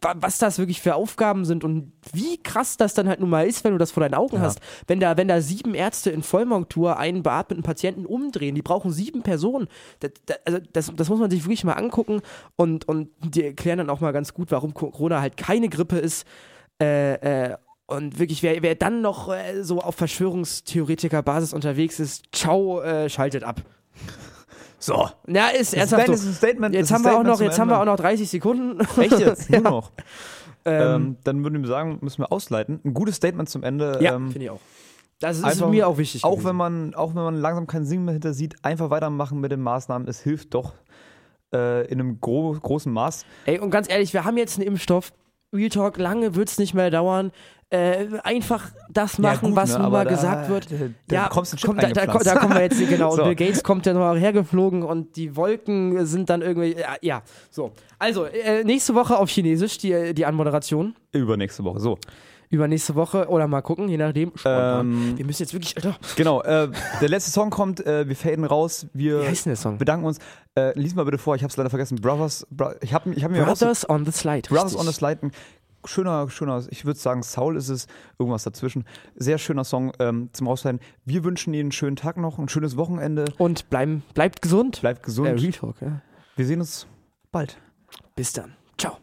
wa- 0.02 0.14
was 0.16 0.38
das 0.38 0.58
wirklich 0.58 0.80
für 0.80 0.94
Aufgaben 0.96 1.44
sind 1.44 1.62
und 1.64 1.92
wie 2.12 2.38
krass 2.42 2.76
das 2.76 2.94
dann 2.94 3.08
halt 3.08 3.20
nun 3.20 3.30
mal 3.30 3.46
ist, 3.46 3.62
wenn 3.64 3.72
du 3.72 3.78
das 3.78 3.92
vor 3.92 4.02
deinen 4.02 4.14
Augen 4.14 4.40
hast. 4.40 4.58
Wenn 4.86 4.98
da, 5.00 5.16
wenn 5.16 5.28
da 5.28 5.40
sieben 5.40 5.74
Ärzte 5.74 6.10
in 6.10 6.22
Vollmontur 6.22 6.98
einen 6.98 7.22
beatmeten 7.22 7.62
Patienten 7.62 8.04
umdrehen, 8.04 8.54
die 8.54 8.62
brauchen 8.62 8.90
sieben 8.90 9.22
Personen. 9.22 9.68
Das, 10.00 10.10
das, 10.26 10.38
also 10.44 10.58
das, 10.72 10.92
das 10.96 11.08
muss 11.08 11.20
man 11.20 11.30
sich 11.30 11.44
wirklich 11.44 11.64
mal 11.64 11.74
angucken 11.74 12.20
und, 12.56 12.88
und 12.88 13.10
die 13.22 13.44
erklären 13.44 13.78
dann 13.78 13.90
auch 13.90 14.00
mal 14.00 14.12
ganz 14.12 14.34
gut, 14.34 14.50
warum 14.50 14.74
Corona 14.74 15.20
halt 15.20 15.36
keine 15.36 15.68
Grippe 15.68 15.98
ist. 15.98 16.26
Äh, 16.80 17.14
äh, 17.50 17.56
und 17.88 18.18
wirklich, 18.20 18.42
wer, 18.44 18.62
wer 18.62 18.74
dann 18.76 19.00
noch 19.00 19.28
äh, 19.32 19.62
so 19.64 19.80
auf 19.80 19.96
Verschwörungstheoretiker-Basis 19.96 21.52
unterwegs 21.52 21.98
ist, 21.98 22.26
ciao, 22.32 22.80
äh, 22.82 23.08
schaltet 23.08 23.42
ab. 23.42 23.62
So. 24.78 25.08
Ja, 25.26 25.48
ist 25.48 25.74
ernsthaft 25.74 26.02
ein, 26.02 26.06
so. 26.06 26.12
das 26.12 26.20
ist 26.22 26.28
ein 26.28 26.34
Statement. 26.34 26.74
Jetzt 26.74 26.92
haben 26.92 27.00
ein 27.00 27.04
wir 27.04 27.10
auch 27.10 27.14
Statement 27.22 27.40
noch, 27.40 27.44
jetzt 27.44 27.58
haben 27.58 27.68
wir 27.70 27.80
auch 27.80 27.84
noch 27.84 27.96
30 27.96 28.30
Sekunden. 28.30 28.78
Echt 29.00 29.18
jetzt? 29.18 29.50
Nur 29.50 29.60
Ja. 29.62 29.70
noch. 29.70 29.92
Ähm, 30.64 30.82
Ähm, 30.82 31.16
dann 31.24 31.42
würden 31.42 31.62
wir 31.62 31.68
sagen, 31.68 31.98
müssen 32.00 32.18
wir 32.22 32.30
ausleiten. 32.30 32.80
Ein 32.84 32.94
gutes 32.94 33.16
Statement 33.16 33.48
zum 33.48 33.62
Ende. 33.64 33.98
ja, 34.00 34.14
ähm, 34.14 34.30
finde 34.30 34.44
ich 34.44 34.50
auch. 34.50 34.60
Das 35.20 35.38
ist 35.38 35.44
einfach- 35.44 35.68
mir 35.70 35.88
auch 35.88 35.98
wichtig. 35.98 36.22
auch 36.24 36.30
gewesen. 36.32 36.48
wenn 36.48 36.56
man, 36.56 36.94
auch 36.94 37.14
wenn 37.16 37.22
man 37.24 37.34
langsam 37.36 37.66
keinen 37.66 37.86
Sinn 37.86 38.04
mehr 38.04 38.12
hinter 38.12 38.34
sieht, 38.34 38.54
einfach 38.64 38.90
weitermachen 38.90 39.40
mit 39.40 39.50
den 39.50 39.60
Maßnahmen. 39.62 40.06
Es 40.06 40.20
hilft 40.20 40.54
doch 40.54 40.74
äh, 41.52 41.86
in 41.86 41.98
einem 42.00 42.20
gro 42.20 42.52
großen 42.52 42.92
Maß. 42.92 43.24
Ey, 43.46 43.58
und 43.58 43.70
ganz 43.70 43.90
ehrlich, 43.90 44.12
wir 44.12 44.24
haben 44.24 44.36
jetzt 44.36 44.58
einen 44.58 44.66
Impfstoff. 44.68 45.12
Real 45.52 45.70
Talk, 45.70 45.96
lange 45.96 46.34
wird 46.34 46.50
es 46.50 46.58
nicht 46.58 46.74
mehr 46.74 46.90
dauern. 46.90 47.32
Äh, 47.70 48.06
einfach 48.24 48.70
das 48.88 49.18
machen, 49.18 49.48
gut, 49.50 49.56
was 49.56 49.72
ne, 49.74 49.80
nun 49.80 49.92
mal 49.92 50.04
da- 50.04 50.10
gesagt 50.10 50.48
wird. 50.48 50.70
da- 50.70 50.76
da 51.06 51.14
ja, 51.14 51.42
Chip 51.44 51.66
kommt, 51.66 51.82
da, 51.82 51.88
da, 51.90 52.06
da 52.06 52.34
kommen 52.36 52.54
wir 52.54 52.62
jetzt, 52.62 52.78
genau. 52.88 53.10
So. 53.16 53.24
Bill 53.24 53.34
Gates 53.34 53.62
kommt 53.62 53.84
ja 53.84 53.92
noch 53.92 54.16
hergeflogen 54.16 54.82
und 54.82 55.16
die 55.16 55.36
Wolken 55.36 56.06
sind 56.06 56.30
dann 56.30 56.40
irgendwie, 56.40 56.76
ja, 56.80 56.96
ja. 57.02 57.22
so. 57.50 57.72
Also, 57.98 58.24
äh, 58.24 58.64
nächste 58.64 58.94
Woche 58.94 59.18
auf 59.18 59.28
Chinesisch 59.28 59.76
die, 59.76 60.14
die 60.14 60.24
Anmoderation. 60.24 60.94
Übernächste 61.12 61.62
Woche. 61.62 61.80
So. 61.80 61.98
Übernächste 62.50 62.94
Woche 62.94 63.28
oder 63.28 63.46
mal 63.46 63.60
gucken, 63.60 63.90
je 63.90 63.98
nachdem. 63.98 64.32
Ähm, 64.46 65.18
wir 65.18 65.26
müssen 65.26 65.42
jetzt 65.42 65.52
wirklich, 65.52 65.76
Alter, 65.76 65.98
Genau, 66.16 66.40
äh, 66.40 66.70
der 67.02 67.08
letzte 67.10 67.30
Song 67.30 67.50
kommt, 67.50 67.84
äh, 67.84 68.08
wir 68.08 68.16
faden 68.16 68.46
raus, 68.46 68.86
wir 68.94 69.20
wie 69.20 69.26
heißt 69.26 69.44
denn 69.44 69.50
der 69.50 69.56
Song? 69.58 69.76
bedanken 69.76 70.06
uns. 70.06 70.18
Äh, 70.54 70.72
lies 70.78 70.94
mal 70.94 71.04
bitte 71.04 71.18
vor, 71.18 71.36
ich 71.36 71.42
habe 71.42 71.50
es 71.50 71.56
leider 71.58 71.68
vergessen. 71.68 71.96
Brothers, 72.00 72.46
Bro 72.50 72.70
ich 72.80 72.94
habe 72.94 73.12
ich 73.12 73.22
hab 73.22 73.30
mir 73.30 73.44
Brothers 73.44 73.88
on 73.90 74.06
the 74.06 74.12
Slide. 74.12 74.48
Brothers 74.48 74.72
richtig. 74.72 74.80
on 74.80 74.86
the 74.86 74.92
Slide, 74.94 75.30
schöner, 75.88 76.28
schöner, 76.30 76.64
ich 76.70 76.84
würde 76.84 76.98
sagen, 76.98 77.22
Soul 77.22 77.56
ist 77.56 77.68
es, 77.68 77.86
irgendwas 78.18 78.44
dazwischen. 78.44 78.84
Sehr 79.16 79.38
schöner 79.38 79.64
Song 79.64 79.92
ähm, 79.98 80.30
zum 80.32 80.46
Rausleiten. 80.46 80.80
Wir 81.04 81.24
wünschen 81.24 81.54
Ihnen 81.54 81.66
einen 81.66 81.72
schönen 81.72 81.96
Tag 81.96 82.16
noch, 82.16 82.38
ein 82.38 82.48
schönes 82.48 82.76
Wochenende. 82.76 83.24
Und 83.38 83.70
bleiben, 83.70 84.02
bleibt 84.14 84.42
gesund. 84.42 84.80
Bleibt 84.80 85.02
gesund. 85.02 85.28
Äh, 85.28 85.32
Real 85.32 85.52
Talk, 85.52 85.80
ja. 85.80 86.00
wir 86.36 86.46
sehen 86.46 86.60
uns 86.60 86.86
bald. 87.32 87.58
Bis 88.14 88.32
dann. 88.32 88.54
Ciao. 88.76 88.98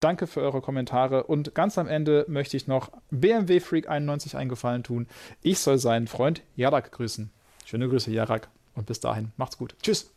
Danke 0.00 0.28
für 0.28 0.40
eure 0.40 0.60
Kommentare 0.60 1.24
und 1.24 1.54
ganz 1.54 1.76
am 1.76 1.88
Ende 1.88 2.24
möchte 2.28 2.56
ich 2.56 2.68
noch 2.68 2.92
BMW 3.10 3.58
Freak 3.58 3.88
91 3.88 4.36
eingefallen 4.36 4.84
tun. 4.84 5.08
Ich 5.42 5.58
soll 5.58 5.78
seinen 5.78 6.06
Freund 6.06 6.42
Jarak 6.54 6.92
grüßen. 6.92 7.30
Schöne 7.64 7.88
Grüße, 7.88 8.10
Jarak. 8.12 8.48
Und 8.74 8.86
bis 8.86 9.00
dahin, 9.00 9.32
macht's 9.36 9.58
gut. 9.58 9.74
Tschüss. 9.82 10.12